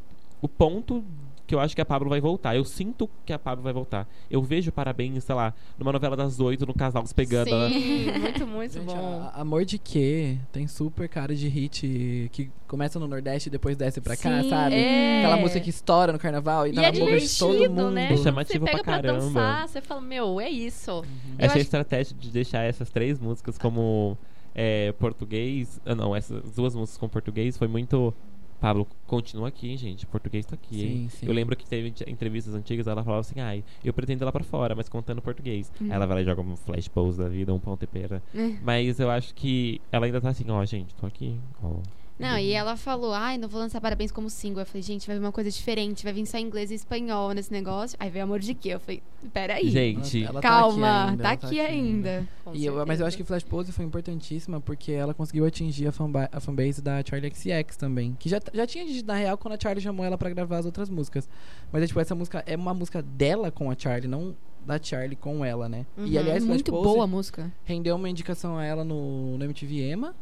o 0.41 0.47
ponto 0.47 1.03
que 1.47 1.55
eu 1.55 1.59
acho 1.61 1.73
que 1.73 1.81
a 1.81 1.85
Pablo 1.85 2.09
vai 2.09 2.19
voltar. 2.19 2.55
Eu 2.57 2.65
sinto 2.65 3.09
que 3.25 3.31
a 3.31 3.39
Pablo 3.39 3.63
vai 3.63 3.71
voltar. 3.71 4.05
Eu 4.29 4.43
vejo 4.43 4.69
Parabéns, 4.71 5.23
sei 5.23 5.33
lá, 5.33 5.53
numa 5.79 5.93
novela 5.93 6.15
das 6.15 6.39
oito, 6.41 6.65
no 6.67 6.73
casal 6.73 7.05
se 7.07 7.15
pegando. 7.15 7.47
ela- 7.49 7.69
Sim, 7.69 8.11
muito, 8.19 8.45
muito 8.47 8.73
Gente, 8.73 8.85
bom. 8.85 9.21
a- 9.33 9.39
Amor 9.41 9.63
de 9.63 9.77
quê? 9.79 10.37
Tem 10.51 10.67
super 10.67 11.07
cara 11.07 11.33
de 11.33 11.47
hit 11.47 12.29
que 12.33 12.51
começa 12.67 12.99
no 12.99 13.07
Nordeste 13.07 13.47
e 13.47 13.51
depois 13.51 13.77
desce 13.77 14.01
pra 14.01 14.17
cá, 14.17 14.43
Sim. 14.43 14.49
sabe? 14.49 14.75
É. 14.75 15.19
Aquela 15.19 15.37
música 15.37 15.59
que 15.61 15.69
estoura 15.69 16.11
no 16.11 16.19
carnaval 16.19 16.67
e, 16.67 16.71
E 16.71 16.73
tá 16.73 16.83
é 16.83 16.91
boca 16.91 17.17
de 17.17 17.37
todo 17.39 17.51
divertido, 17.53 17.73
mundo. 17.83 17.91
né? 17.91 18.05
É 18.11 18.15
Você 18.17 18.23
chamativo 18.23 18.65
pega 18.65 18.83
pra 18.83 18.93
caramba. 18.95 19.19
dançar, 19.21 19.67
você 19.69 19.81
fala, 19.81 20.01
meu, 20.01 20.41
é 20.41 20.49
isso. 20.49 20.91
Eu 20.91 21.05
Essa 21.39 21.53
acho- 21.53 21.61
estratégia 21.61 22.15
de 22.19 22.29
deixar 22.29 22.63
essas 22.63 22.89
três 22.89 23.17
músicas 23.19 23.57
como 23.57 24.17
é, 24.53 24.91
português. 24.99 25.79
ah, 25.85 25.95
Não, 25.95 26.13
essas 26.13 26.51
duas 26.51 26.75
músicas 26.75 26.97
com 26.97 27.07
português 27.07 27.57
foi 27.57 27.67
muito. 27.69 28.13
Pablo, 28.59 28.87
continua 29.05 29.49
aqui, 29.49 29.77
gente. 29.77 30.05
Português 30.07 30.45
tá 30.45 30.55
aqui? 30.55 30.75
Sim, 30.79 31.09
sim. 31.09 31.25
Eu 31.27 31.33
lembro 31.33 31.55
que 31.55 31.65
teve 31.65 31.89
ent- 31.89 32.07
entrevistas 32.07 32.55
antigas, 32.55 32.87
ela 32.87 33.03
falava 33.03 33.21
assim, 33.21 33.39
ai, 33.39 33.63
eu 33.83 33.93
pretendo 33.93 34.23
ir 34.23 34.25
lá 34.25 34.31
pra 34.31 34.43
fora, 34.43 34.73
mas 34.75 34.89
contando 34.89 35.21
português. 35.21 35.71
Uhum. 35.79 35.87
Aí 35.87 35.93
ela 35.93 36.05
vai 36.07 36.15
lá 36.17 36.21
e 36.21 36.25
joga 36.25 36.41
um 36.41 36.55
flash 36.55 36.87
pose 36.87 37.17
da 37.19 37.29
vida, 37.29 37.53
um 37.53 37.59
pão 37.59 37.77
tempera. 37.77 38.21
É. 38.35 38.55
Mas 38.63 38.99
eu 38.99 39.11
acho 39.11 39.33
que 39.35 39.79
ela 39.91 40.05
ainda 40.07 40.19
tá 40.19 40.29
assim, 40.29 40.49
ó, 40.49 40.63
gente, 40.65 40.93
tô 40.95 41.05
aqui, 41.05 41.39
ó. 41.61 41.75
Não, 42.19 42.37
e 42.37 42.51
ela 42.51 42.75
falou, 42.75 43.13
ai, 43.13 43.37
não 43.37 43.47
vou 43.47 43.59
lançar 43.61 43.79
Parabéns 43.79 44.11
como 44.11 44.29
single. 44.29 44.61
Eu 44.61 44.65
falei, 44.65 44.81
gente, 44.81 45.05
vai 45.05 45.15
vir 45.17 45.23
uma 45.23 45.31
coisa 45.31 45.51
diferente, 45.51 46.03
vai 46.03 46.11
vir 46.13 46.25
só 46.25 46.37
inglês 46.39 46.71
e 46.71 46.73
espanhol 46.73 47.31
nesse 47.31 47.51
negócio. 47.51 47.95
Aí 47.99 48.09
veio 48.09 48.23
Amor 48.25 48.39
de 48.39 48.53
quê? 48.55 48.69
Eu 48.69 48.79
falei, 48.79 49.03
peraí. 49.31 49.69
Gente, 49.69 50.19
Ela- 50.23 50.29
ela 50.31 50.41
Calma, 50.41 51.09
ainda, 51.11 51.23
tá 51.23 51.29
ela 51.29 51.33
aqui 51.33 51.59
ainda. 51.59 52.27
E 52.53 52.65
eu- 52.65 52.85
mas 52.85 52.99
eu 52.99 53.05
acho 53.05 53.15
que 53.15 53.23
Flash 53.23 53.43
Pose 53.43 53.71
foi 53.71 53.85
importantíssima 53.85 54.59
porque 54.59 54.91
ela 54.91 55.13
conseguiu 55.13 55.45
atingir 55.45 55.87
a, 55.87 55.91
fanba 55.91 56.27
a 56.31 56.39
fanbase 56.39 56.81
da 56.81 57.03
Charlie 57.07 57.31
XX 57.33 57.77
também. 57.77 58.15
Que 58.19 58.29
já, 58.29 58.39
já 58.53 58.65
tinha 58.65 58.85
na 59.03 59.13
real, 59.15 59.37
quando 59.37 59.53
a 59.53 59.59
Charlie 59.61 59.81
chamou 59.83 60.05
ela 60.05 60.17
pra 60.17 60.29
gravar 60.29 60.57
as 60.57 60.65
outras 60.65 60.89
músicas. 60.89 61.29
Mas 61.71 61.83
é, 61.83 61.87
tipo, 61.87 61.99
essa 61.99 62.15
música 62.15 62.43
é 62.47 62.55
uma 62.55 62.73
música 62.73 63.01
dela 63.01 63.51
com 63.51 63.69
a 63.69 63.75
Charlie, 63.77 64.07
não 64.09 64.35
da 64.65 64.81
Charlie 64.81 65.15
com 65.15 65.45
ela, 65.45 65.69
né? 65.69 65.85
E 65.97 66.01
Uhum. 66.01 66.07
aliás, 66.19 66.39
Flash 66.43 66.45
Muito 66.45 66.71
Pose 66.71 66.83
boa 66.83 67.03
a 67.03 67.07
música. 67.07 67.53
rendeu 67.63 67.95
uma 67.95 68.09
indicação 68.09 68.57
a 68.57 68.65
ela 68.65 68.83
no, 68.83 69.37
no 69.37 69.43
MTV 69.45 69.91
EMA. 69.91 70.13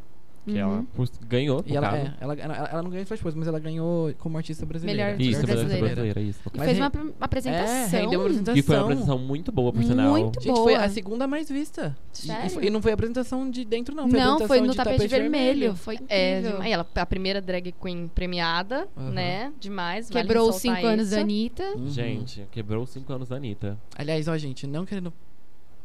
Que 0.46 0.56
ela 0.56 0.76
Uhum. 0.76 0.84
pus- 0.84 1.10
ganhou, 1.28 1.62
E 1.66 1.76
ela, 1.76 1.96
é, 1.96 2.14
ela, 2.20 2.34
ela, 2.34 2.54
ela 2.70 2.82
não 2.82 2.90
ganhou 2.90 3.04
Flash 3.04 3.20
Pose, 3.20 3.36
mas 3.36 3.48
ela 3.48 3.58
ganhou 3.58 4.14
como 4.18 4.36
artista 4.36 4.64
brasileira. 4.64 5.16
Melhor 5.16 5.20
Isso, 5.20 5.42
brasileira. 5.44 5.86
brasileira. 5.86 6.20
isso. 6.20 6.40
E 6.54 6.56
Mas 6.56 6.66
fez 6.66 6.78
re- 6.78 6.82
uma 6.84 6.90
pr- 6.90 7.12
apresentação. 7.20 7.98
É, 8.00 8.06
uma 8.06 8.16
apresentação. 8.16 8.54
Que 8.54 8.62
foi 8.62 8.76
uma 8.76 8.82
apresentação 8.84 9.18
muito 9.18 9.50
boa, 9.52 9.72
por 9.72 9.82
sinal. 9.82 10.10
Muito 10.12 10.40
Gente, 10.40 10.52
boa. 10.52 10.62
foi 10.64 10.74
a 10.76 10.88
segunda 10.88 11.26
mais 11.26 11.48
vista. 11.50 11.96
E- 11.98 12.12
E, 12.12 12.26
Sério? 12.26 12.50
foi- 12.50 12.64
e 12.66 12.70
não 12.70 12.80
foi 12.80 12.92
apresentação 12.92 13.50
de 13.50 13.64
dentro, 13.64 13.94
não. 13.94 14.08
Foi 14.08 14.20
Não, 14.20 14.38
foi 14.46 14.60
no 14.60 14.68
de 14.70 14.76
tapete, 14.76 15.08
vermelho. 15.08 15.74
Foi 15.74 15.98
É, 16.08 16.38
incrível. 16.38 16.62
aí 16.62 16.72
ela, 16.72 16.86
a 16.94 17.06
primeira 17.06 17.40
drag 17.40 17.72
queen 17.72 18.08
premiada, 18.14 18.86
Aham. 18.96 19.10
né? 19.10 19.52
Demais. 19.60 20.08
vale 20.08 20.26
Quebrou 20.26 20.48
os 20.48 20.54
ressaltar 20.56 20.76
cinco 20.80 20.86
anos 20.92 21.06
isso. 21.06 21.14
da 21.16 21.20
Anitta. 21.20 21.64
Uhum. 21.76 21.88
Gente, 21.88 22.46
quebrou 22.52 22.84
os 22.84 22.90
cinco 22.90 23.12
anos 23.12 23.28
da 23.28 23.36
Anitta. 23.36 23.76
Aliás, 23.96 24.28
ó, 24.28 24.36
gente, 24.36 24.66
não 24.66 24.84
querendo 24.86 25.12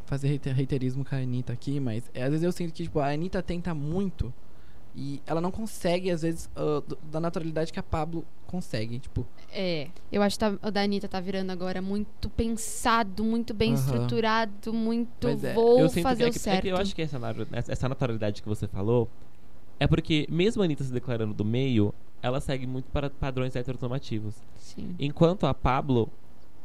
fazer 0.06 0.40
haterismo 0.62 1.06
com 1.06 1.16
a 1.16 1.20
Anitta 1.20 1.54
aqui, 1.54 1.80
mas 1.80 2.04
é, 2.14 2.24
às 2.24 2.30
vezes 2.32 2.44
eu 2.44 2.52
sinto 2.52 2.74
que, 2.74 2.84
tipo, 2.84 3.00
a 3.00 3.10
Anitta 3.12 3.42
tenta 3.42 3.74
muito 3.74 4.34
e 4.96 5.22
ela 5.26 5.40
não 5.42 5.52
consegue, 5.52 6.12
às 6.12 6.22
vezes, 6.22 6.50
do- 6.88 6.98
da 7.12 7.20
naturalidade 7.20 7.72
que 7.72 7.80
a 7.80 7.84
Pablo 7.84 8.26
consegue. 8.48 9.00
Tipo, 9.00 9.26
É. 9.54 9.88
Eu 10.12 10.22
acho 10.22 10.36
que 10.36 10.40
tá- 10.40 10.58
o 10.68 10.72
da 10.72 10.82
Anitta 10.82 11.08
tá 11.08 11.20
virando 11.20 11.52
agora 11.52 11.82
muito 11.82 12.30
pensado, 12.30 13.24
muito 13.24 13.54
bem 13.54 13.74
estruturado, 13.74 14.74
muito 14.74 15.28
Mas 15.28 15.44
é, 15.44 15.54
vou 15.54 15.90
fazer 15.90 16.24
que, 16.24 16.24
é 16.24 16.30
o 16.30 16.32
que, 16.32 16.38
é 16.38 16.42
certo. 16.42 16.62
que 16.64 16.68
eu 16.70 16.78
acho 16.78 16.96
que 16.96 17.02
essa 17.02 17.20
essa 17.68 17.90
naturalidade 17.90 18.42
que 18.42 18.48
você 18.48 18.68
falou 18.68 19.10
é 19.80 19.88
porque, 19.88 20.28
mesmo 20.30 20.62
a 20.62 20.66
Anitta 20.66 20.84
se 20.84 20.92
declarando 20.92 21.34
do 21.34 21.44
meio, 21.46 21.94
ela 22.22 22.40
segue 22.40 22.68
muito 22.68 22.86
para 22.92 23.10
padrões 23.10 23.56
heteronormativos. 23.56 24.36
Sim. 24.58 24.96
Enquanto 25.00 25.46
a 25.48 25.54
Pablo, 25.54 26.10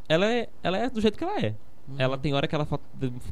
ela 0.09 0.27
é, 0.31 0.49
ela 0.63 0.77
é 0.79 0.91
do 0.91 1.01
jeito 1.01 1.17
que 1.17 1.25
ela 1.25 1.41
é. 1.41 1.55
Ela 1.99 2.19
tem 2.19 2.35
hora 2.35 2.47
que 2.49 2.55
ela 2.55 2.65
fo- 2.65 2.81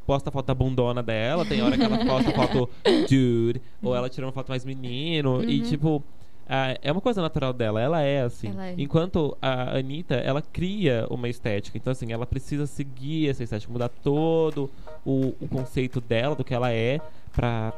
posta 0.06 0.28
a 0.30 0.32
foto 0.32 0.46
da 0.46 0.54
bundona 0.54 1.02
dela, 1.02 1.44
tem 1.44 1.60
hora 1.62 1.76
que 1.76 1.82
ela 1.82 1.98
posta 2.04 2.30
a 2.30 2.32
foto 2.34 2.68
dude, 3.10 3.60
ou 3.82 3.94
ela 3.96 4.08
tira 4.08 4.26
uma 4.26 4.32
foto 4.32 4.48
mais 4.48 4.64
menino, 4.64 5.42
e 5.42 5.60
Uhum. 5.60 5.68
tipo. 5.68 6.02
ah, 6.48 6.76
é 6.82 6.92
uma 6.92 7.00
coisa 7.00 7.20
natural 7.22 7.52
dela, 7.52 7.80
ela 7.80 8.00
é 8.02 8.22
assim. 8.22 8.48
Ela 8.50 8.66
é. 8.68 8.74
Enquanto 8.78 9.36
a 9.40 9.76
Anitta, 9.78 10.14
ela 10.14 10.40
cria 10.42 11.06
uma 11.10 11.28
estética. 11.28 11.76
Então, 11.78 11.90
assim, 11.90 12.12
ela 12.12 12.26
precisa 12.26 12.66
seguir 12.66 13.28
essa 13.30 13.42
estética, 13.42 13.72
mudar 13.72 13.88
todo 13.88 14.70
o, 15.04 15.34
o 15.40 15.48
conceito 15.48 16.00
dela, 16.00 16.34
do 16.36 16.44
que 16.44 16.52
ela 16.54 16.70
é, 16.70 17.00
pra 17.32 17.72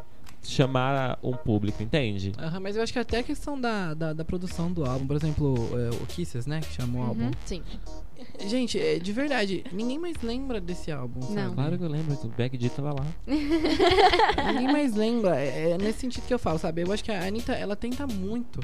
chamar 0.50 1.18
um 1.22 1.32
público, 1.32 1.82
entende? 1.82 2.32
Aham, 2.38 2.60
mas 2.60 2.76
eu 2.76 2.82
acho 2.82 2.92
que 2.92 2.98
até 2.98 3.18
a 3.18 3.22
questão 3.22 3.60
da, 3.60 3.94
da, 3.94 4.12
da 4.12 4.24
produção 4.24 4.72
do 4.72 4.84
álbum, 4.84 5.06
por 5.06 5.16
exemplo, 5.16 5.54
é, 5.78 5.90
o 6.02 6.06
Kisses, 6.06 6.46
né, 6.46 6.60
que 6.60 6.72
chamou 6.72 7.00
o 7.00 7.04
Uhum. 7.04 7.08
álbum. 7.10 7.30
Sim. 7.44 7.62
Gente, 8.46 8.78
é, 8.80 8.98
de 8.98 9.12
verdade, 9.12 9.64
ninguém 9.72 9.98
mais 9.98 10.16
lembra 10.22 10.60
desse 10.60 10.90
álbum, 10.90 11.20
Não. 11.20 11.34
sabe? 11.34 11.54
Claro 11.54 11.78
que 11.78 11.84
eu 11.84 11.88
lembro, 11.88 12.14
o 12.24 12.28
Back 12.28 12.56
D 12.56 12.68
tava 12.70 12.92
lá. 12.94 13.06
Ninguém 14.52 14.68
mais 14.72 14.94
lembra. 14.94 15.38
É, 15.40 15.70
é 15.72 15.78
nesse 15.78 16.00
sentido 16.00 16.24
que 16.26 16.34
eu 16.34 16.38
falo, 16.38 16.58
sabe? 16.58 16.82
Eu 16.82 16.92
acho 16.92 17.04
que 17.04 17.12
a 17.12 17.24
Anitta, 17.26 17.52
ela 17.52 17.76
tenta 17.76 18.06
muito. 18.06 18.60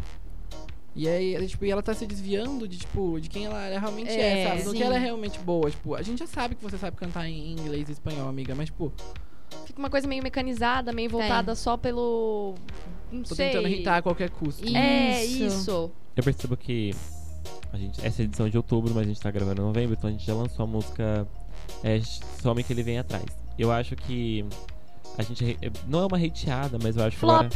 E 0.95 1.09
aí, 1.09 1.47
tipo, 1.47 1.65
e 1.65 1.71
ela 1.71 1.83
tá 1.83 1.95
se 1.95 2.07
desviando 2.07 2.69
de, 2.69 2.79
tipo, 2.79 3.19
de 3.21 3.29
quem 3.31 3.47
ela 3.47 3.79
realmente 3.79 4.11
é, 4.11 4.43
É, 4.43 4.49
sabe? 4.49 4.63
Do 4.65 4.71
sim. 4.73 4.77
que 4.77 4.83
ela 4.83 4.97
é 4.97 4.99
realmente 4.99 5.39
boa. 5.41 5.71
Tipo, 5.71 5.95
a 5.95 6.03
gente 6.03 6.19
já 6.19 6.27
sabe 6.27 6.55
que 6.55 6.63
você 6.63 6.77
sabe 6.77 6.97
cantar 6.97 7.27
em 7.29 7.53
inglês 7.53 7.89
e 7.89 7.93
espanhol, 7.93 8.29
amiga, 8.29 8.55
mas, 8.55 8.67
tipo, 8.67 8.93
Fica 9.73 9.81
uma 9.81 9.89
coisa 9.89 10.07
meio 10.07 10.23
mecanizada, 10.23 10.93
meio 10.93 11.09
voltada 11.09 11.55
só 11.55 11.79
pelo. 11.79 12.55
Não 13.11 13.23
tô 13.23 13.35
sei. 13.35 13.49
tentando 13.49 13.69
irritar 13.69 13.97
a 13.97 14.03
qualquer 14.03 14.29
custo. 14.29 14.65
É, 14.77 15.25
Isso. 15.25 15.45
isso. 15.45 15.91
Eu 16.15 16.23
percebo 16.23 16.57
que 16.59 16.95
a 17.73 17.79
gente, 17.79 18.05
essa 18.07 18.23
edição 18.23 18.47
é 18.47 18.51
de 18.51 18.57
outubro, 18.59 18.93
mas 18.95 19.05
a 19.05 19.07
gente 19.09 19.21
tá 19.21 19.31
gravando 19.31 19.63
em 19.63 19.65
novembro, 19.65 19.97
então 19.99 20.09
a 20.09 20.13
gente 20.13 20.27
já 20.27 20.35
lançou 20.35 20.65
a 20.65 20.67
música 20.67 21.27
é, 21.83 21.99
Some 22.43 22.63
que 22.63 22.71
ele 22.73 22.83
vem 22.83 22.99
atrás. 22.99 23.25
Eu 23.59 23.73
acho 23.73 23.97
que 23.97 24.45
a 25.17 25.23
gente 25.23 25.59
não 25.89 26.01
é 26.03 26.07
uma 26.07 26.19
hateada, 26.19 26.79
mas 26.83 26.97
eu 26.99 27.05
acho 27.05 27.17
que 27.17 27.21
Flop. 27.21 27.47
agora 27.47 27.51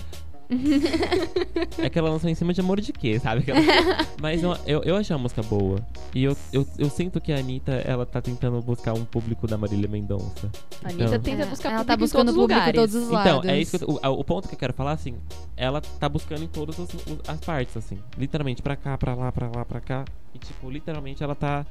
é 1.79 1.89
que 1.91 1.99
ela 1.99 2.11
lançou 2.11 2.29
em 2.31 2.35
cima 2.35 2.53
de 2.53 2.61
amor 2.61 2.81
de 2.81 2.93
quê, 2.93 3.19
sabe? 3.19 3.41
Aquela- 3.41 3.61
Mas 4.21 4.43
eu, 4.43 4.57
eu, 4.67 4.83
eu 4.83 4.97
achei 4.97 5.15
a 5.15 5.19
música 5.19 5.43
boa. 5.43 5.79
E 6.15 6.25
eu, 6.25 6.37
eu, 6.53 6.67
eu 6.79 6.89
sinto 6.91 7.21
que 7.21 7.33
a 7.33 7.39
Anitta, 7.39 7.73
ela 7.73 8.07
tá 8.07 8.21
tentando 8.21 8.61
buscar 8.63 8.95
um 8.95 9.05
público 9.05 9.47
da 9.47 9.57
Marília 9.59 9.89
Mendonça. 9.89 10.51
A 10.85 10.89
Anitta 10.89 11.05
Então- 11.05 11.19
tenta 11.21 11.43
É, 11.43 11.47
buscar 11.47 11.69
ela 11.73 11.79
público 11.79 11.87
tá 11.87 11.97
buscando 11.97 12.31
em 12.31 12.35
todos 12.35 12.37
os 12.37 12.55
público 12.55 12.69
em 12.71 12.73
todos 12.73 12.95
os 12.95 13.07
Então, 13.09 13.37
lados. 13.37 13.51
é 13.51 13.61
isso 13.61 13.79
que 13.79 13.85
eu, 13.85 13.89
o, 14.13 14.21
o 14.21 14.25
ponto 14.25 14.49
que 14.49 14.55
eu 14.55 14.59
quero 14.59 14.73
falar, 14.73 14.93
assim, 14.93 15.15
ela 15.57 15.81
tá 15.81 16.09
buscando 16.09 16.43
em 16.45 16.49
todas 16.49 16.79
as, 16.79 16.89
as 17.29 17.41
partes, 17.41 17.77
assim. 17.77 17.99
Literalmente, 18.19 18.63
pra 18.63 18.77
cá, 18.77 18.97
pra 18.97 19.15
lá, 19.15 19.31
pra 19.33 19.49
lá, 19.55 19.65
pra 19.65 19.81
cá. 19.81 20.05
E, 20.35 20.39
tipo, 20.39 20.71
literalmente 20.71 21.23
ela 21.23 21.35
tá 21.35 21.65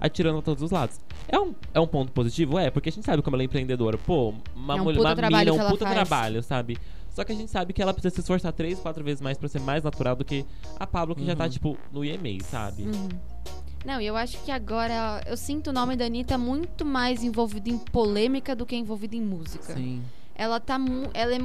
atirando 0.00 0.38
a 0.38 0.42
todos 0.42 0.62
os 0.64 0.70
lados. 0.72 0.98
É 1.28 1.38
um, 1.38 1.54
é 1.72 1.78
um 1.78 1.86
ponto 1.86 2.10
positivo? 2.12 2.58
É, 2.58 2.70
porque 2.70 2.88
a 2.88 2.92
gente 2.92 3.04
sabe 3.04 3.22
como 3.22 3.36
ela 3.36 3.42
é 3.42 3.46
empreendedora. 3.46 3.96
Pô, 3.98 4.34
uma 4.56 4.76
É 4.76 4.80
um 4.80 4.84
mulher, 4.84 4.96
puta 4.98 5.08
uma 5.10 5.16
trabalho 5.16 5.52
mina, 5.52 5.64
que 5.64 5.68
um 5.68 5.70
puta 5.70 5.84
faz. 5.84 5.94
trabalho, 5.96 6.42
sabe? 6.42 6.76
Só 7.12 7.24
que 7.24 7.32
a 7.32 7.34
gente 7.34 7.50
sabe 7.50 7.72
que 7.72 7.82
ela 7.82 7.92
precisa 7.92 8.14
se 8.14 8.20
esforçar 8.20 8.52
três, 8.52 8.78
quatro 8.78 9.04
vezes 9.04 9.20
mais 9.20 9.36
pra 9.36 9.48
ser 9.48 9.60
mais 9.60 9.82
natural 9.84 10.16
do 10.16 10.24
que 10.24 10.44
a 10.80 10.86
Pablo, 10.86 11.14
que 11.14 11.24
já 11.24 11.36
tá, 11.36 11.44
Uhum. 11.44 11.50
tipo, 11.50 11.78
no 11.92 12.04
EMA, 12.04 12.42
sabe? 12.50 12.84
Uhum. 12.84 13.08
Não, 13.84 14.00
e 14.00 14.06
eu 14.06 14.16
acho 14.16 14.38
que 14.44 14.50
agora 14.50 15.22
eu 15.26 15.36
sinto 15.36 15.70
o 15.70 15.72
nome 15.72 15.96
da 15.96 16.04
Anitta 16.06 16.38
muito 16.38 16.84
mais 16.84 17.22
envolvido 17.24 17.68
em 17.68 17.76
polêmica 17.78 18.54
do 18.54 18.64
que 18.64 18.76
envolvido 18.76 19.16
em 19.16 19.20
música. 19.20 19.74
Sim. 19.74 20.02
Ela 20.34 20.58
tá 20.60 20.78
ela 21.12 21.34
é 21.34 21.38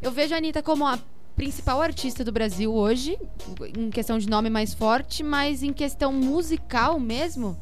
Eu 0.00 0.12
vejo 0.12 0.32
a 0.34 0.38
Anitta 0.38 0.62
como 0.62 0.86
a 0.86 0.98
principal 1.34 1.82
artista 1.82 2.24
do 2.24 2.32
Brasil 2.32 2.72
hoje, 2.72 3.18
em 3.76 3.90
questão 3.90 4.18
de 4.18 4.28
nome 4.28 4.48
mais 4.48 4.72
forte, 4.72 5.22
mas 5.22 5.62
em 5.62 5.72
questão 5.72 6.12
musical 6.12 6.98
mesmo, 6.98 7.56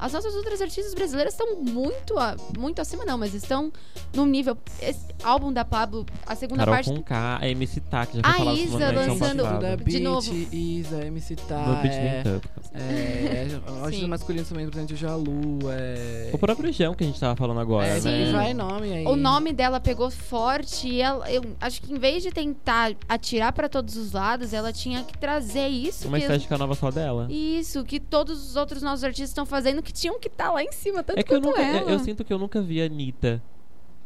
as 0.00 0.12
nossas 0.12 0.34
outras 0.34 0.60
artistas 0.60 0.94
brasileiras 0.94 1.34
estão 1.34 1.56
muito, 1.62 2.18
a- 2.18 2.36
muito 2.58 2.80
acima, 2.80 3.04
não, 3.04 3.18
mas 3.18 3.34
estão 3.34 3.72
num 4.14 4.26
nível. 4.26 4.56
Esse 4.80 5.06
álbum 5.22 5.52
da 5.52 5.64
Pablo, 5.64 6.04
a 6.26 6.34
segunda 6.34 6.60
Carol 6.64 6.74
parte. 6.74 6.90
com 6.90 7.02
K, 7.02 7.38
a 7.40 7.48
MC 7.48 7.80
Tá, 7.80 8.06
que 8.06 8.16
já 8.16 8.22
A 8.24 8.32
foi 8.32 8.38
falar 8.38 8.54
Isa 8.54 8.92
lançando-. 8.92 9.42
Da 9.60 9.76
De 9.76 9.84
Beat, 9.84 10.02
novo. 10.02 10.34
Isa, 10.52 11.04
MC 11.04 11.36
Tá, 11.36 11.66
No 11.66 11.74
beat 11.82 11.92
nem 11.94 12.06
é, 12.08 12.22
tanto. 12.22 12.48
é, 12.74 13.60
artista 13.82 14.04
Sim. 14.04 14.08
masculino 14.08 14.44
também, 14.46 14.66
por 14.68 14.74
exemplo, 14.76 14.94
o 14.94 14.96
Jalu, 14.98 15.58
é... 15.70 16.30
O 16.32 16.38
próprio 16.38 16.72
João 16.72 16.94
que 16.94 17.04
a 17.04 17.06
gente 17.06 17.18
tava 17.20 17.36
falando 17.36 17.60
agora, 17.60 17.86
é, 17.86 18.00
né? 18.00 18.28
e 18.28 18.32
vai 18.32 18.54
nome 18.54 18.92
aí. 18.92 19.06
O 19.06 19.16
nome 19.16 19.52
dela 19.52 19.80
pegou 19.80 20.10
forte 20.10 20.88
e 20.88 21.00
ela, 21.00 21.30
eu 21.30 21.42
acho 21.60 21.82
que 21.82 21.92
em 21.92 21.98
vez 21.98 22.22
de 22.22 22.30
tentar 22.30 22.92
atirar 23.08 23.52
pra 23.52 23.68
todos 23.68 23.96
os 23.96 24.12
lados, 24.12 24.52
ela 24.52 24.72
tinha 24.72 25.02
que 25.04 25.16
trazer 25.18 25.68
isso 25.68 26.08
Uma 26.08 26.18
que 26.18 26.24
estética 26.24 26.56
nova 26.56 26.74
só 26.74 26.90
dela. 26.90 27.26
Isso, 27.30 27.84
que 27.84 27.98
todos 28.00 28.48
os 28.50 28.56
outros 28.56 28.82
nossos 28.82 29.04
artistas 29.04 29.30
estão 29.30 29.44
fazendo, 29.46 29.82
que 29.90 30.00
tinham 30.00 30.18
que 30.20 30.28
estar 30.28 30.52
lá 30.52 30.62
em 30.62 30.70
cima, 30.72 31.02
tanto 31.02 31.18
É 31.18 31.22
que 31.22 31.34
eu 31.34 31.40
nunca. 31.40 31.60
eu- 31.60 31.64
ela. 31.78 31.90
Eu, 31.90 31.98
sinto 31.98 32.24
que 32.24 32.32
eu 32.32 32.38
nunca 32.38 32.60
vi 32.62 32.80
a 32.80 32.86
Anitta. 32.86 33.42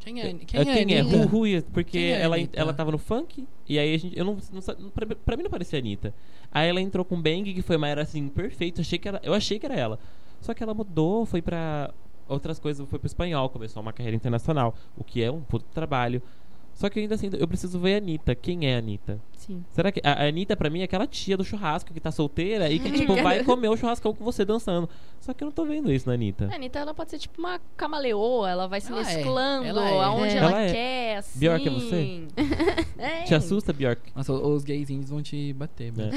Quem 0.01 0.21
é? 0.21 0.35
Quem 0.35 0.61
É, 0.61 0.63
é? 0.63 0.85
quem 0.85 0.97
é? 0.97 1.01
Ru 1.01 1.27
Rui, 1.27 1.63
porque 1.73 1.93
Quem 1.99 2.13
é 2.13 2.21
ela, 2.23 2.37
Anitta? 2.37 2.59
ela 2.61 2.73
tava 2.75 2.91
no 2.91 2.99
funk, 2.99 3.47
e 3.69 3.79
aí 3.79 3.95
a 3.95 3.99
gente. 3.99 4.19
Eu 4.19 4.25
não, 4.25 4.37
não 4.53 4.91
pra, 4.91 5.07
pra 5.07 5.37
mim 5.37 5.43
não 5.45 5.51
parecia 5.51 5.79
a 5.79 5.81
Anitta. 5.81 6.15
Aí 6.53 6.69
ela 6.69 6.81
entrou 6.81 7.05
com 7.05 7.21
Bang, 7.21 7.53
que 7.55 7.63
foi 7.63 7.77
uma 7.77 7.89
era 7.89 8.03
assim, 8.03 8.29
perfeita. 8.29 8.81
Achei 8.83 8.99
que 8.99 9.09
era, 9.09 9.21
eu 9.23 9.33
achei 9.35 9.59
que 9.59 9.67
era 9.67 9.75
ela. 9.75 9.99
Só 10.41 10.53
que 10.55 10.63
ela 10.63 10.75
mudou, 10.75 11.25
foi 11.27 11.41
pra 11.43 11.91
outras 12.29 12.59
coisas, 12.59 12.87
foi 12.89 12.99
pro 12.99 13.07
espanhol, 13.07 13.49
começou 13.51 13.83
uma 13.83 13.93
carreira 13.93 14.17
internacional, 14.17 14.75
o 14.97 15.03
que 15.05 15.23
é 15.23 15.31
um 15.31 15.41
puto 15.41 15.65
trabalho. 15.73 16.23
Só 16.75 16.89
que 16.91 16.99
ainda 17.01 17.15
assim, 17.15 17.31
eu 17.33 17.47
preciso 17.49 17.79
ver 17.79 17.95
a 17.95 17.99
Anitta. 17.99 18.35
Quem 18.35 18.67
é 18.67 18.75
a 18.75 18.79
Anitta? 18.79 19.21
Sim. 19.47 19.65
Será 19.73 19.91
que. 19.93 20.01
A 20.05 20.25
Anitta, 20.27 20.57
pra 20.57 20.71
mim, 20.71 20.81
é 20.81 20.85
aquela 20.85 21.07
tia 21.07 21.37
do 21.37 21.45
churrasco 21.45 21.93
que 21.93 22.01
tá 22.01 22.11
solteira 22.11 22.71
e 22.71 22.79
que, 22.79 22.91
tipo, 22.93 23.15
vai 23.17 23.43
comer 23.45 23.69
o 23.69 23.77
churrascão 23.77 24.15
com 24.15 24.25
você 24.25 24.45
dançando. 24.45 24.89
Só 25.21 25.33
que 25.33 25.43
eu 25.43 25.47
não 25.47 25.53
tô 25.53 25.65
vendo 25.65 25.91
isso 25.93 26.07
na 26.09 26.15
Anitta. 26.15 26.49
A 26.53 26.55
Anitta, 26.57 26.79
ela 26.79 26.93
pode 26.95 27.11
ser 27.11 27.19
tipo 27.19 27.41
uma 27.41 27.59
camaleoa, 27.77 28.51
ela 28.51 28.67
vai 28.67 28.81
se 28.81 28.91
Ela 28.93 29.01
é, 29.01 29.17
mesclando 29.17 29.67
ela 29.67 29.89
é. 29.89 30.01
aonde 30.05 30.35
É. 30.35 30.37
ela, 30.37 30.51
Ela 30.51 30.63
é. 30.63 30.73
quer, 30.73 31.17
assim. 31.17 31.39
Bjork 31.39 31.67
é 31.67 31.71
você? 31.71 32.23
É. 32.97 33.23
Te 33.25 33.35
assusta, 33.35 33.73
Bjork? 33.73 34.01
Nossa, 34.15 34.33
os 34.33 34.65
gayzinhos 34.65 35.11
vão 35.11 35.21
te 35.21 35.53
bater, 35.53 35.93
mano. 35.93 36.13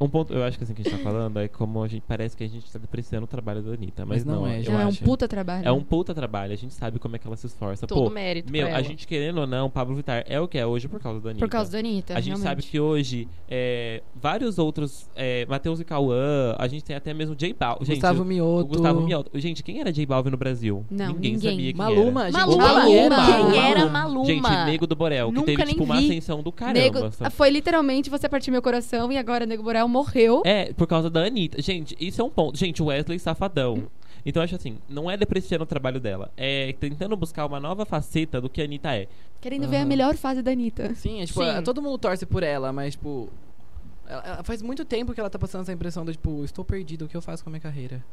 Um 0.00 0.08
ponto, 0.08 0.32
eu 0.32 0.42
acho 0.44 0.56
que 0.58 0.64
assim 0.64 0.74
que 0.74 0.82
a 0.82 0.84
gente 0.84 0.96
tá 0.96 1.02
falando 1.02 1.38
é 1.38 1.48
como 1.48 1.82
a 1.82 1.88
gente 1.88 2.02
parece 2.06 2.36
que 2.36 2.42
a 2.44 2.48
gente 2.48 2.70
tá 2.70 2.78
depreciando 2.78 3.24
o 3.24 3.26
trabalho 3.28 3.62
da 3.62 3.72
Anitta, 3.72 4.04
mas, 4.06 4.24
Mas 4.24 4.34
não 4.34 4.46
é, 4.46 4.60
Não, 4.62 4.80
é 4.80 4.84
um 4.84 4.88
acho. 4.88 5.04
puta 5.04 5.28
trabalho. 5.28 5.66
É 5.68 5.72
um 5.72 5.82
puta 5.82 6.14
trabalho, 6.14 6.52
a 6.52 6.56
gente 6.56 6.74
sabe 6.74 6.98
como 6.98 7.16
é 7.16 7.18
que 7.18 7.26
ela 7.26 7.36
se 7.36 7.46
esforça. 7.46 7.86
Todo 7.86 8.04
Pô, 8.04 8.10
mérito 8.10 8.50
meu, 8.50 8.66
pra 8.66 8.76
a 8.76 8.78
ela. 8.78 8.88
gente 8.88 9.06
querendo 9.06 9.38
ou 9.40 9.46
não, 9.46 9.68
Pablo 9.70 9.94
Vittar 9.94 10.24
é 10.26 10.40
o 10.40 10.48
que 10.48 10.58
é 10.58 10.66
hoje 10.66 10.88
por 10.88 11.00
causa 11.00 11.20
da 11.20 11.30
Anitta. 11.30 11.46
Por 11.46 11.50
causa 11.50 11.70
da 11.72 11.78
Anitta, 11.78 12.07
A 12.14 12.20
gente 12.20 12.28
realmente. 12.36 12.48
sabe 12.48 12.62
que 12.62 12.78
hoje 12.80 13.28
é, 13.48 14.02
vários 14.14 14.58
outros, 14.58 15.08
é, 15.16 15.44
Matheus 15.46 15.80
e 15.80 15.84
Cauã, 15.84 16.54
a 16.58 16.66
gente 16.68 16.84
tem 16.84 16.94
até 16.96 17.12
mesmo 17.14 17.34
J 17.34 17.52
Balvin. 17.52 17.84
Gustavo 17.86 18.22
o- 18.22 18.24
Mioto. 18.24 18.64
O 18.64 18.66
Gustavo 18.66 19.00
Mioto. 19.00 19.30
Gente, 19.38 19.62
quem 19.62 19.80
era 19.80 19.92
J 19.92 20.04
Balvin 20.06 20.30
no 20.30 20.36
Brasil? 20.36 20.84
Não, 20.90 21.08
ninguém, 21.14 21.32
ninguém. 21.32 21.50
sabia 21.50 21.72
quem 21.72 21.76
Maluma, 21.76 22.20
era. 22.28 22.32
gente. 22.32 22.40
Maluma, 22.40 22.68
Maluma. 22.68 23.50
quem 23.50 23.60
era 23.60 23.86
Maluma. 23.86 23.90
Maluma? 23.90 24.26
Gente, 24.26 24.64
Nego 24.70 24.86
do 24.86 24.96
Borel, 24.96 25.28
que 25.28 25.34
Nunca 25.34 25.46
teve 25.46 25.64
tipo 25.66 25.84
uma 25.84 25.98
ascensão 25.98 26.42
do 26.42 26.52
caramba. 26.52 26.78
Nego, 26.78 27.12
sabe? 27.12 27.30
foi 27.34 27.50
literalmente 27.50 28.10
você 28.10 28.28
partiu 28.28 28.52
meu 28.52 28.62
coração 28.62 29.10
e 29.12 29.16
agora 29.18 29.46
Nego 29.46 29.62
Borel 29.62 29.88
morreu. 29.88 30.42
É, 30.44 30.72
por 30.72 30.86
causa 30.86 31.08
da 31.10 31.24
Anitta. 31.24 31.60
Gente, 31.62 31.96
isso 32.00 32.20
é 32.20 32.24
um 32.24 32.30
ponto. 32.30 32.56
Gente, 32.58 32.82
Wesley 32.82 33.18
Safadão. 33.18 33.84
Então 34.28 34.42
eu 34.42 34.44
acho 34.44 34.56
assim, 34.56 34.76
não 34.90 35.10
é 35.10 35.16
depreciando 35.16 35.64
o 35.64 35.66
trabalho 35.66 35.98
dela. 35.98 36.30
É 36.36 36.74
tentando 36.78 37.16
buscar 37.16 37.46
uma 37.46 37.58
nova 37.58 37.86
faceta 37.86 38.42
do 38.42 38.50
que 38.50 38.60
a 38.60 38.64
Anitta 38.64 38.94
é. 38.94 39.08
Querendo 39.40 39.66
ver 39.66 39.78
a 39.78 39.86
melhor 39.86 40.16
fase 40.16 40.42
da 40.42 40.50
Anitta. 40.50 40.94
Sim, 40.94 41.22
é 41.22 41.26
tipo, 41.26 41.42
Sim. 41.42 41.48
é, 41.48 41.62
todo 41.62 41.80
mundo 41.80 41.96
torce 41.96 42.26
por 42.26 42.42
ela, 42.42 42.70
mas 42.70 42.92
tipo. 42.94 43.30
ela- 44.06 44.22
ela 44.26 44.42
faz 44.44 44.60
muito 44.60 44.84
tempo 44.84 45.14
que 45.14 45.20
ela 45.20 45.30
tá 45.30 45.38
passando 45.38 45.62
essa 45.62 45.72
impressão 45.72 46.04
de, 46.04 46.12
tipo, 46.12 46.44
estou 46.44 46.62
perdido, 46.62 47.06
o 47.06 47.08
que 47.08 47.16
eu 47.16 47.22
faço 47.22 47.42
com 47.42 47.48
a 47.48 47.52
minha 47.52 47.60
carreira? 47.60 48.04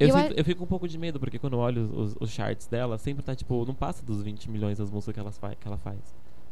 Eu, 0.00 0.08
Eu 0.08 0.14
sinto- 0.16 0.32
a- 0.32 0.36
eu 0.36 0.44
fico 0.44 0.64
um 0.64 0.66
pouco 0.66 0.88
de 0.88 0.98
medo, 0.98 1.20
porque 1.20 1.38
quando 1.38 1.52
eu 1.52 1.60
olho 1.60 1.82
os, 1.94 2.16
os 2.18 2.30
charts 2.30 2.66
dela, 2.66 2.98
sempre 2.98 3.22
tá 3.22 3.32
tipo, 3.36 3.64
não 3.64 3.74
passa 3.74 4.04
dos 4.04 4.20
20 4.22 4.50
milhões 4.50 4.80
as 4.80 4.90
músicas 4.90 5.14
que 5.14 5.20
ela, 5.20 5.30
fa- 5.30 5.54
que 5.54 5.68
ela 5.68 5.78
faz. 5.78 5.98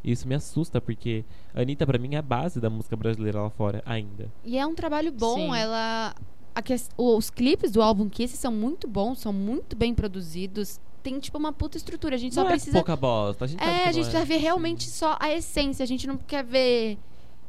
E 0.04 0.12
isso 0.12 0.28
me 0.28 0.34
assusta, 0.36 0.80
porque 0.80 1.24
a 1.52 1.60
Anitta, 1.62 1.84
pra 1.84 1.98
mim, 1.98 2.14
é 2.14 2.18
a 2.18 2.22
base 2.22 2.60
da 2.60 2.70
música 2.70 2.94
brasileira 2.96 3.40
lá 3.42 3.50
fora, 3.50 3.82
ainda. 3.84 4.28
E 4.44 4.56
é 4.56 4.64
um 4.64 4.74
trabalho 4.76 5.10
bom, 5.10 5.34
Sim. 5.34 5.56
ela... 5.56 6.14
a 6.56 6.62
ques- 6.62 6.88
Os 6.96 7.30
clipes 7.30 7.70
do 7.70 7.80
álbum 7.82 8.08
Kiss 8.08 8.36
são 8.36 8.50
muito 8.50 8.88
bons, 8.88 9.18
são 9.20 9.32
muito 9.32 9.76
bem 9.76 9.94
produzidos. 9.94 10.80
Tem, 11.02 11.20
tipo, 11.20 11.38
uma 11.38 11.52
puta 11.52 11.76
estrutura. 11.76 12.16
A 12.16 12.18
gente 12.18 12.34
só 12.34 12.40
não 12.40 12.48
precisa... 12.50 12.78
é 12.78 12.80
pouca 12.80 12.96
bosta. 12.96 13.44
A 13.44 13.48
gente 13.48 13.60
sabe 13.62 13.70
É, 13.78 13.82
que 13.84 13.88
a 13.88 13.92
gente 13.92 14.08
é. 14.08 14.10
quer 14.10 14.24
ver 14.26 14.36
realmente 14.38 14.90
só 14.90 15.16
a 15.20 15.32
essência. 15.32 15.82
A 15.84 15.86
gente 15.86 16.04
não 16.06 16.16
quer 16.16 16.42
ver 16.42 16.98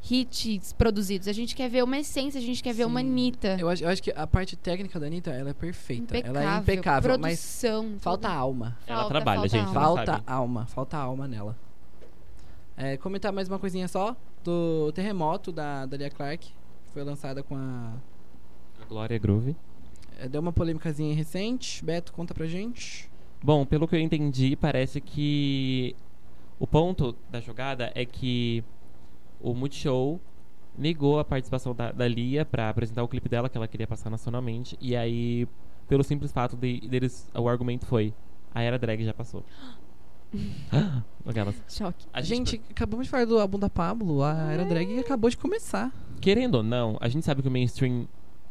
hits 0.08 0.72
produzidos. 0.74 1.26
A 1.26 1.32
gente 1.32 1.56
quer 1.56 1.68
ver 1.68 1.82
uma 1.82 1.98
essência, 1.98 2.38
a 2.38 2.42
gente 2.42 2.62
quer 2.62 2.72
ver 2.72 2.84
uma 2.86 3.00
Sim. 3.00 3.06
Anitta. 3.08 3.56
Eu 3.58 3.68
acho, 3.68 3.82
eu 3.82 3.88
acho 3.88 4.00
que 4.02 4.12
a 4.14 4.26
parte 4.28 4.54
técnica 4.56 5.00
da 5.00 5.06
Anitta, 5.06 5.30
ela 5.30 5.50
é 5.50 5.54
perfeita. 5.54 6.16
Ela 6.16 6.56
é 6.56 6.58
impecável, 6.58 7.18
mas 7.18 7.40
Produção. 7.40 7.96
falta 7.98 8.28
tudo. 8.28 8.36
alma. 8.38 8.76
Ela 8.86 8.98
Falta, 9.00 9.14
trabalha, 9.14 9.40
falta 9.40 9.48
gente. 9.56 9.66
alma. 9.66 9.80
Falta 9.80 10.12
sabe. 10.12 10.24
alma, 10.26 10.66
falta 10.66 10.96
alma 10.96 11.26
nela. 11.26 11.56
É, 12.76 12.96
comentar 12.96 13.32
mais 13.32 13.48
uma 13.48 13.58
coisinha 13.58 13.88
só 13.88 14.14
do 14.44 14.92
Terremoto 14.92 15.50
da 15.50 15.84
Dalia 15.84 16.10
Clark, 16.10 16.46
que 16.46 16.92
foi 16.92 17.02
lançada 17.02 17.42
com 17.42 17.56
a. 17.56 17.94
Glória 18.88 19.18
Groove. 19.18 19.54
é, 20.18 20.28
deu 20.28 20.40
uma 20.40 20.52
polêmicazinha 20.52 21.14
recente. 21.14 21.84
Beto, 21.84 22.12
conta 22.12 22.34
pra 22.34 22.46
gente. 22.46 23.08
Bom, 23.42 23.64
pelo 23.64 23.86
que 23.86 23.94
eu 23.94 24.00
entendi, 24.00 24.56
parece 24.56 25.00
que 25.00 25.94
o 26.58 26.66
ponto 26.66 27.14
da 27.30 27.40
jogada 27.40 27.92
é 27.94 28.04
que 28.04 28.64
o 29.40 29.54
Multishow 29.54 30.20
negou 30.76 31.18
a 31.18 31.24
participação 31.24 31.74
da, 31.74 31.92
da 31.92 32.08
Lia 32.08 32.44
pra 32.44 32.68
apresentar 32.68 33.02
o 33.02 33.08
clipe 33.08 33.28
dela 33.28 33.48
que 33.48 33.56
ela 33.56 33.68
queria 33.68 33.86
passar 33.86 34.10
nacionalmente. 34.10 34.76
E 34.80 34.96
aí, 34.96 35.46
pelo 35.88 36.02
simples 36.02 36.32
fato 36.32 36.56
de, 36.56 36.80
deles, 36.88 37.30
o 37.34 37.48
argumento 37.48 37.86
foi: 37.86 38.12
a 38.52 38.62
era 38.62 38.78
drag 38.78 39.04
já 39.04 39.14
passou. 39.14 39.44
Aquelas. 41.26 41.54
Choque. 41.68 42.06
A 42.12 42.20
gente, 42.20 42.60
acabamos 42.70 43.06
de 43.06 43.10
falar 43.10 43.24
do 43.24 43.38
álbum 43.38 43.58
da 43.58 43.70
Pablo, 43.70 44.22
a 44.22 44.52
Era 44.52 44.64
Drag 44.64 44.98
acabou 44.98 45.30
de 45.30 45.36
começar. 45.36 45.92
querendo 46.20 46.56
ou 46.56 46.62
não, 46.62 46.96
a 47.00 47.08
gente 47.08 47.24
sabe 47.24 47.40
que 47.40 47.48
o 47.48 47.50
mainstream 47.50 48.06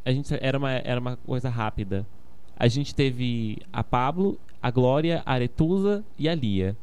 a 0.08 0.12
gente 0.14 0.34
era 0.40 0.58
uma, 0.58 0.72
era 0.72 1.00
uma 1.02 1.18
coisa 1.18 1.50
rápida. 1.50 2.08
A 2.56 2.70
gente 2.70 2.96
teve 2.96 3.58
a 3.74 3.84
Pablo, 3.84 4.40
a 4.62 4.72
Glória, 4.72 5.22
a 5.26 5.34
Aretusa 5.34 6.02
e 6.18 6.30
a 6.30 6.34
Lia. 6.34 6.78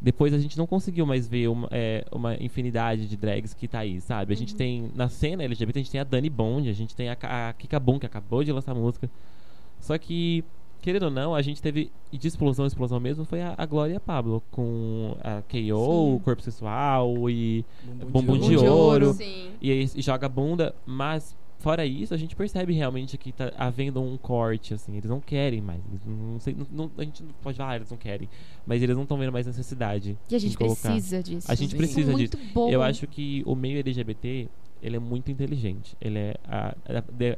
Depois 0.00 0.32
a 0.32 0.38
gente 0.38 0.56
não 0.56 0.66
conseguiu 0.66 1.04
mais 1.04 1.28
ver 1.28 1.48
uma, 1.48 1.68
é, 1.70 2.06
uma 2.10 2.34
infinidade 2.36 3.06
de 3.06 3.14
drags 3.14 3.52
que 3.52 3.68
tá 3.68 3.80
aí, 3.80 4.00
sabe? 4.00 4.32
A 4.32 4.36
gente 4.36 4.54
tem, 4.54 4.90
na 4.94 5.10
cena 5.10 5.44
LGBT, 5.44 5.78
a 5.78 5.82
gente 5.82 5.92
tem 5.92 6.00
a 6.00 6.04
Dani 6.04 6.30
Bond, 6.30 6.70
a 6.70 6.72
gente 6.72 6.96
tem 6.96 7.10
a, 7.10 7.16
a 7.20 7.52
Kika 7.52 7.78
Boom, 7.78 7.98
que 7.98 8.06
acabou 8.06 8.42
de 8.42 8.50
lançar 8.50 8.74
música. 8.74 9.10
Só 9.78 9.98
que, 9.98 10.42
querendo 10.80 11.02
ou 11.04 11.10
não, 11.10 11.34
a 11.34 11.42
gente 11.42 11.60
teve, 11.60 11.92
e 12.10 12.16
de 12.16 12.26
explosão, 12.26 12.64
explosão 12.64 12.98
mesmo, 12.98 13.26
foi 13.26 13.42
a, 13.42 13.54
a 13.58 13.66
Glória 13.66 13.92
e 13.92 13.96
a 13.96 14.00
Pablo, 14.00 14.42
com 14.50 15.14
a 15.22 15.42
KO, 15.42 16.14
o 16.14 16.20
Corpo 16.20 16.40
Sensual 16.40 17.28
e 17.28 17.62
Bumbum 18.10 18.38
de, 18.38 18.48
de 18.48 18.56
Ouro. 18.56 18.70
Ouro. 18.72 19.12
Sim. 19.12 19.50
E 19.60 19.70
aí 19.70 19.90
e 19.94 20.00
joga 20.00 20.24
a 20.24 20.30
bunda, 20.30 20.74
mas 20.86 21.36
fora 21.60 21.86
isso, 21.86 22.12
a 22.12 22.16
gente 22.16 22.34
percebe 22.34 22.72
realmente 22.72 23.16
que 23.16 23.30
tá 23.32 23.52
havendo 23.56 24.00
um 24.02 24.16
corte, 24.16 24.74
assim, 24.74 24.96
eles 24.96 25.08
não 25.08 25.20
querem 25.20 25.60
mais. 25.60 25.80
Não, 26.04 26.40
sei, 26.40 26.54
não- 26.54 26.66
não- 26.72 26.90
a 26.98 27.04
gente 27.04 27.22
não 27.22 27.30
pode 27.42 27.56
falar, 27.56 27.70
ah, 27.72 27.76
eles 27.76 27.90
não 27.90 27.98
querem, 27.98 28.28
mas 28.66 28.82
eles 28.82 28.96
não 28.96 29.02
estão 29.04 29.16
vendo 29.18 29.32
mais 29.32 29.46
necessidade. 29.46 30.18
E 30.30 30.34
a 30.34 30.38
gente 30.38 30.56
precisa 30.56 31.22
disso. 31.22 31.50
A 31.50 31.54
gente 31.54 31.70
Sim. 31.70 31.76
precisa 31.76 32.14
disso. 32.14 32.32
Boa. 32.52 32.70
Eu 32.70 32.82
acho 32.82 33.06
que 33.06 33.42
o 33.46 33.54
meio 33.54 33.78
LGBT, 33.78 34.48
ele 34.82 34.96
é 34.96 34.98
muito 34.98 35.30
inteligente. 35.30 35.94
Ele 36.00 36.18
é 36.18 36.34
a, 36.44 36.68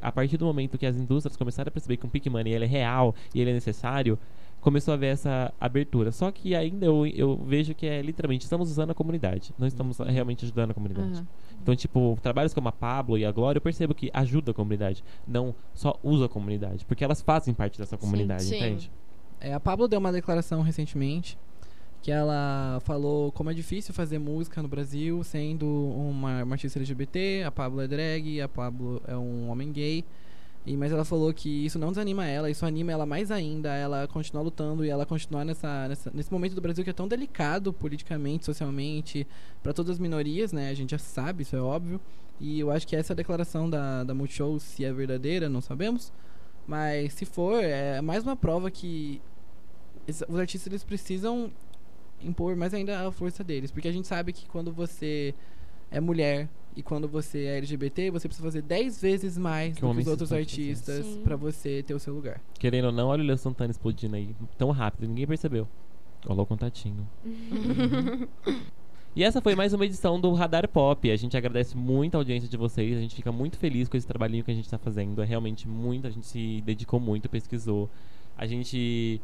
a, 0.01 0.07
a 0.07 0.11
partir 0.11 0.37
do 0.37 0.45
momento 0.45 0.77
que 0.77 0.85
as 0.85 0.95
indústrias 0.95 1.35
começaram 1.37 1.67
a 1.67 1.71
perceber 1.71 1.97
que 1.97 2.05
um 2.05 2.09
pick 2.09 2.25
money 2.27 2.53
ele 2.53 2.65
é 2.65 2.67
real 2.67 3.13
e 3.35 3.41
ele 3.41 3.51
é 3.51 3.53
necessário, 3.53 4.17
começou 4.63 4.93
a 4.93 4.95
haver 4.95 5.07
essa 5.07 5.53
abertura. 5.59 6.11
Só 6.11 6.31
que 6.31 6.55
ainda 6.55 6.85
eu, 6.85 7.05
eu 7.05 7.35
vejo 7.45 7.75
que 7.75 7.85
é 7.85 8.01
literalmente 8.01 8.45
estamos 8.45 8.71
usando 8.71 8.91
a 8.91 8.93
comunidade, 8.93 9.53
não 9.59 9.67
estamos 9.67 9.99
realmente 9.99 10.45
ajudando 10.45 10.71
a 10.71 10.73
comunidade. 10.73 11.15
Aham. 11.15 11.27
Então, 11.61 11.75
tipo, 11.75 12.17
trabalhos 12.21 12.53
como 12.53 12.69
a 12.69 12.71
Pablo 12.71 13.17
e 13.17 13.25
a 13.25 13.31
Glória, 13.31 13.57
eu 13.57 13.61
percebo 13.61 13.93
que 13.93 14.09
ajuda 14.13 14.51
a 14.51 14.53
comunidade, 14.53 15.03
não 15.27 15.53
só 15.73 15.99
usa 16.01 16.25
a 16.25 16.29
comunidade, 16.29 16.85
porque 16.85 17.03
elas 17.03 17.21
fazem 17.21 17.53
parte 17.53 17.77
dessa 17.77 17.97
comunidade, 17.97 18.43
sim. 18.43 18.55
entende? 18.55 18.91
É, 19.39 19.53
a 19.53 19.59
Pablo 19.59 19.87
deu 19.87 19.99
uma 19.99 20.11
declaração 20.11 20.61
recentemente 20.61 21.37
que 22.01 22.11
ela 22.11 22.81
falou 22.83 23.31
como 23.31 23.49
é 23.49 23.53
difícil 23.53 23.93
fazer 23.93 24.19
música 24.19 24.61
no 24.61 24.67
Brasil 24.67 25.23
sendo 25.23 25.65
uma, 25.65 26.43
uma 26.43 26.55
artista 26.55 26.79
LGBT. 26.79 27.43
A 27.45 27.51
Pablo 27.51 27.81
é 27.81 27.87
drag, 27.87 28.41
a 28.41 28.47
Pablo 28.47 29.01
é 29.07 29.15
um 29.15 29.49
homem 29.49 29.71
gay. 29.71 30.03
E, 30.65 30.77
mas 30.77 30.91
ela 30.93 31.03
falou 31.03 31.33
que 31.33 31.65
isso 31.65 31.77
não 31.77 31.89
desanima 31.89 32.25
ela, 32.25 32.49
isso 32.49 32.65
anima 32.65 32.91
ela 32.91 33.05
mais 33.05 33.31
ainda, 33.31 33.73
ela 33.75 34.07
continuar 34.07 34.43
lutando 34.43 34.85
e 34.85 34.89
ela 34.89 35.05
continuar 35.05 35.43
nessa, 35.43 35.89
nessa- 35.89 36.11
nesse 36.13 36.31
momento 36.31 36.55
do 36.55 36.61
Brasil 36.61 36.85
que 36.85 36.89
é 36.89 36.93
tão 36.93 37.05
delicado 37.07 37.73
politicamente, 37.73 38.45
socialmente, 38.45 39.27
para 39.61 39.73
todas 39.73 39.91
as 39.91 39.99
minorias, 39.99 40.53
né? 40.53 40.69
A 40.69 40.73
gente 40.73 40.91
já 40.91 40.97
sabe, 40.97 41.43
isso 41.43 41.55
é 41.55 41.61
óbvio. 41.61 41.99
E 42.39 42.59
eu 42.61 42.71
acho 42.71 42.87
que 42.87 42.95
essa 42.95 43.13
declaração 43.13 43.69
da, 43.69 44.05
da 44.05 44.13
Multishow, 44.13 44.57
se 44.59 44.85
é 44.85 44.93
verdadeira, 44.93 45.49
não 45.49 45.59
sabemos. 45.61 46.13
Mas 46.65 47.13
se 47.13 47.25
for, 47.25 47.61
é 47.61 47.99
mais 48.01 48.23
uma 48.23 48.35
prova 48.37 48.71
que 48.71 49.21
os 50.07 50.39
artistas 50.39 50.67
eles 50.67 50.83
precisam 50.83 51.51
impor 52.21 52.55
mais 52.55 52.73
ainda 52.73 53.05
a 53.07 53.11
força 53.11 53.43
deles. 53.43 53.69
Porque 53.71 53.87
a 53.87 53.91
gente 53.91 54.07
sabe 54.07 54.31
que 54.31 54.47
quando 54.47 54.71
você 54.71 55.33
é 55.91 55.99
mulher 55.99 56.47
e 56.75 56.83
quando 56.83 57.07
você 57.07 57.45
é 57.45 57.57
LGBT, 57.57 58.11
você 58.11 58.27
precisa 58.27 58.45
fazer 58.45 58.61
10 58.61 59.01
vezes 59.01 59.37
mais 59.37 59.75
Que 59.75 59.81
do 59.81 59.93
que 59.93 59.99
os 60.01 60.07
outros 60.07 60.29
fazer. 60.29 60.41
artistas 60.41 61.05
pra 61.23 61.35
você 61.35 61.83
ter 61.83 61.93
o 61.93 61.99
seu 61.99 62.13
lugar. 62.13 62.41
Querendo 62.59 62.85
ou 62.85 62.91
não, 62.91 63.07
olha 63.07 63.23
o 63.23 63.25
Léo 63.27 63.37
Santana 63.37 63.71
explodindo 63.71 64.15
aí 64.15 64.35
tão 64.57 64.71
rápido, 64.71 65.07
ninguém 65.07 65.27
percebeu. 65.27 65.67
Olha 66.27 66.41
o 66.41 66.45
contatinho. 66.45 67.07
E 69.15 69.23
essa 69.23 69.41
foi 69.41 69.53
mais 69.55 69.73
uma 69.73 69.85
edição 69.85 70.19
do 70.19 70.33
Radar 70.33 70.67
Pop. 70.67 71.11
A 71.11 71.15
gente 71.15 71.37
agradece 71.37 71.77
muito 71.77 72.15
a 72.15 72.17
audiência 72.17 72.49
de 72.49 72.57
vocês. 72.57 72.97
A 72.97 73.01
gente 73.01 73.13
fica 73.13 73.31
muito 73.31 73.57
feliz 73.57 73.87
com 73.87 73.95
esse 73.95 74.07
trabalhinho 74.07 74.43
que 74.43 74.49
a 74.49 74.53
gente 74.55 74.67
tá 74.67 74.77
fazendo. 74.79 75.21
É 75.21 75.25
realmente 75.25 75.67
muito. 75.67 76.07
A 76.07 76.09
gente 76.09 76.25
se 76.25 76.61
dedicou 76.65 76.99
muito, 76.99 77.29
pesquisou. 77.29 77.89
A 78.35 78.47
gente 78.47 79.21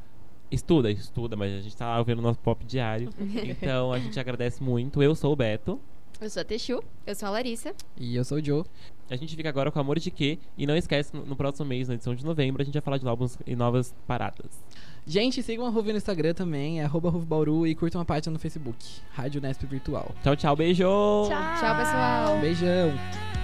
estuda, 0.52 0.92
estuda, 0.92 1.36
mas 1.36 1.52
a 1.54 1.62
gente 1.62 1.76
tá 1.76 1.98
ouvindo 1.98 2.20
o 2.20 2.22
nosso 2.22 2.40
pop 2.40 2.64
diário. 2.66 3.10
Então 3.44 3.92
a 3.92 3.98
gente 3.98 4.20
agradece 4.20 4.62
muito. 4.62 5.02
Eu 5.02 5.16
sou 5.16 5.34
o 5.34 5.36
Beto. 5.36 5.80
Eu 6.22 6.30
sou 6.30 6.42
a 6.42 6.44
Texu. 6.44 6.84
Eu 7.08 7.16
sou 7.16 7.28
a 7.30 7.32
Larissa. 7.32 7.74
E 7.98 8.16
eu 8.16 8.24
sou 8.26 8.40
o 8.40 8.44
Joe. 8.44 8.66
A 9.10 9.16
gente 9.16 9.36
fica 9.36 9.48
agora 9.48 9.72
com 9.72 9.80
Amor 9.80 9.98
de 10.00 10.12
Quê. 10.12 10.38
E 10.58 10.68
não 10.68 10.76
esquece, 10.76 11.16
no 11.16 11.36
próximo 11.36 11.66
mês, 11.66 11.88
na 11.88 11.96
edição 11.96 12.14
de 12.14 12.26
novembro, 12.26 12.62
a 12.62 12.66
gente 12.66 12.74
vai 12.74 12.82
falar 12.82 12.98
de 12.98 13.08
álbuns 13.08 13.38
e 13.48 13.56
novas 13.56 13.96
paradas. 14.06 14.52
Gente, 15.08 15.42
sigam 15.42 15.66
a 15.66 15.70
Ruve 15.70 15.92
no 15.92 15.98
Instagram 15.98 16.34
também, 16.34 16.82
é 16.82 16.84
arroba 16.84 17.10
Ruve 17.10 17.26
Bauru 17.26 17.66
e 17.66 17.74
curtam 17.74 18.00
a 18.02 18.06
página 18.06 18.34
no 18.34 18.38
Facebook, 18.38 18.78
Rádio 19.12 19.42
Nesp 19.42 19.66
Virtual. 19.66 20.14
Tchau, 20.22 20.36
tchau, 20.36 20.56
beijo! 20.56 20.84
Tchau, 20.84 21.76
pessoal. 21.78 22.40
Beijão! 22.40 23.39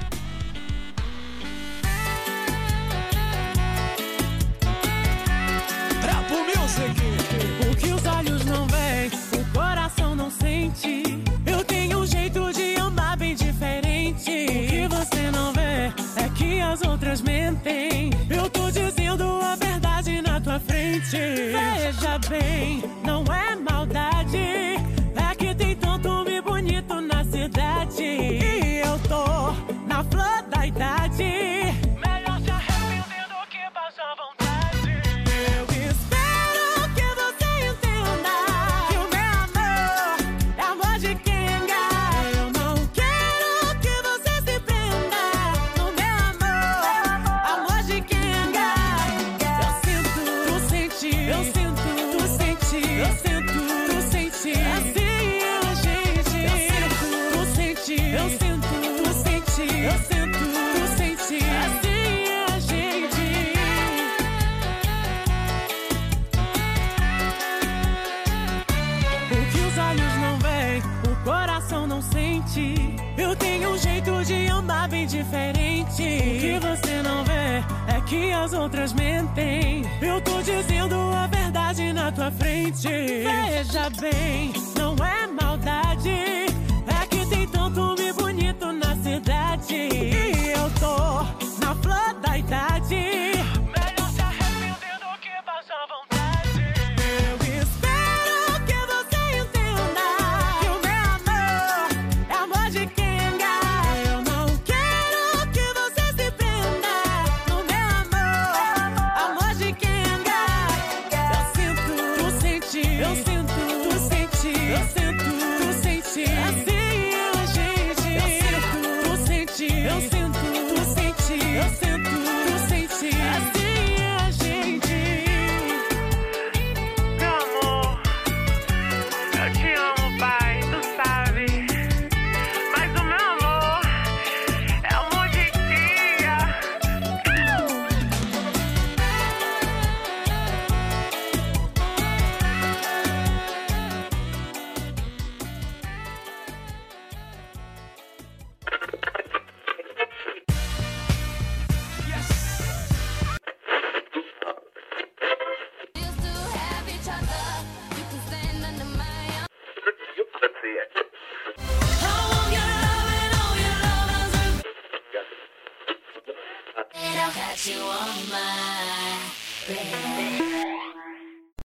Diferente. 75.06 76.02
O 76.02 76.40
que 76.40 76.60
você 76.60 77.02
não 77.02 77.24
vê 77.24 77.64
é 77.96 78.02
que 78.06 78.32
as 78.32 78.54
outras 78.54 78.94
mentem. 78.94 79.84
Eu 80.02 80.20
tô 80.22 80.42
dizendo 80.42 80.96
a 80.96 81.28
verdade 81.28 81.94
na 81.94 82.12
tua 82.12 82.32
frente. 82.32 82.88
Veja 82.88 83.90
bem, 84.00 84.54
não 84.78 84.96
é 85.06 85.28
maldade. 85.28 86.10
É 86.10 87.08
que 87.10 87.26
tem 87.28 87.48
tanto 87.48 87.80
homem 87.82 88.14
bonito 88.14 88.72
na 88.72 88.96
cidade. 88.98 89.76
E 89.76 90.54
eu 90.56 90.70
tô 90.80 91.24
na 91.64 91.76
flor 91.76 92.14
da 92.22 92.38
idade. 92.38 93.35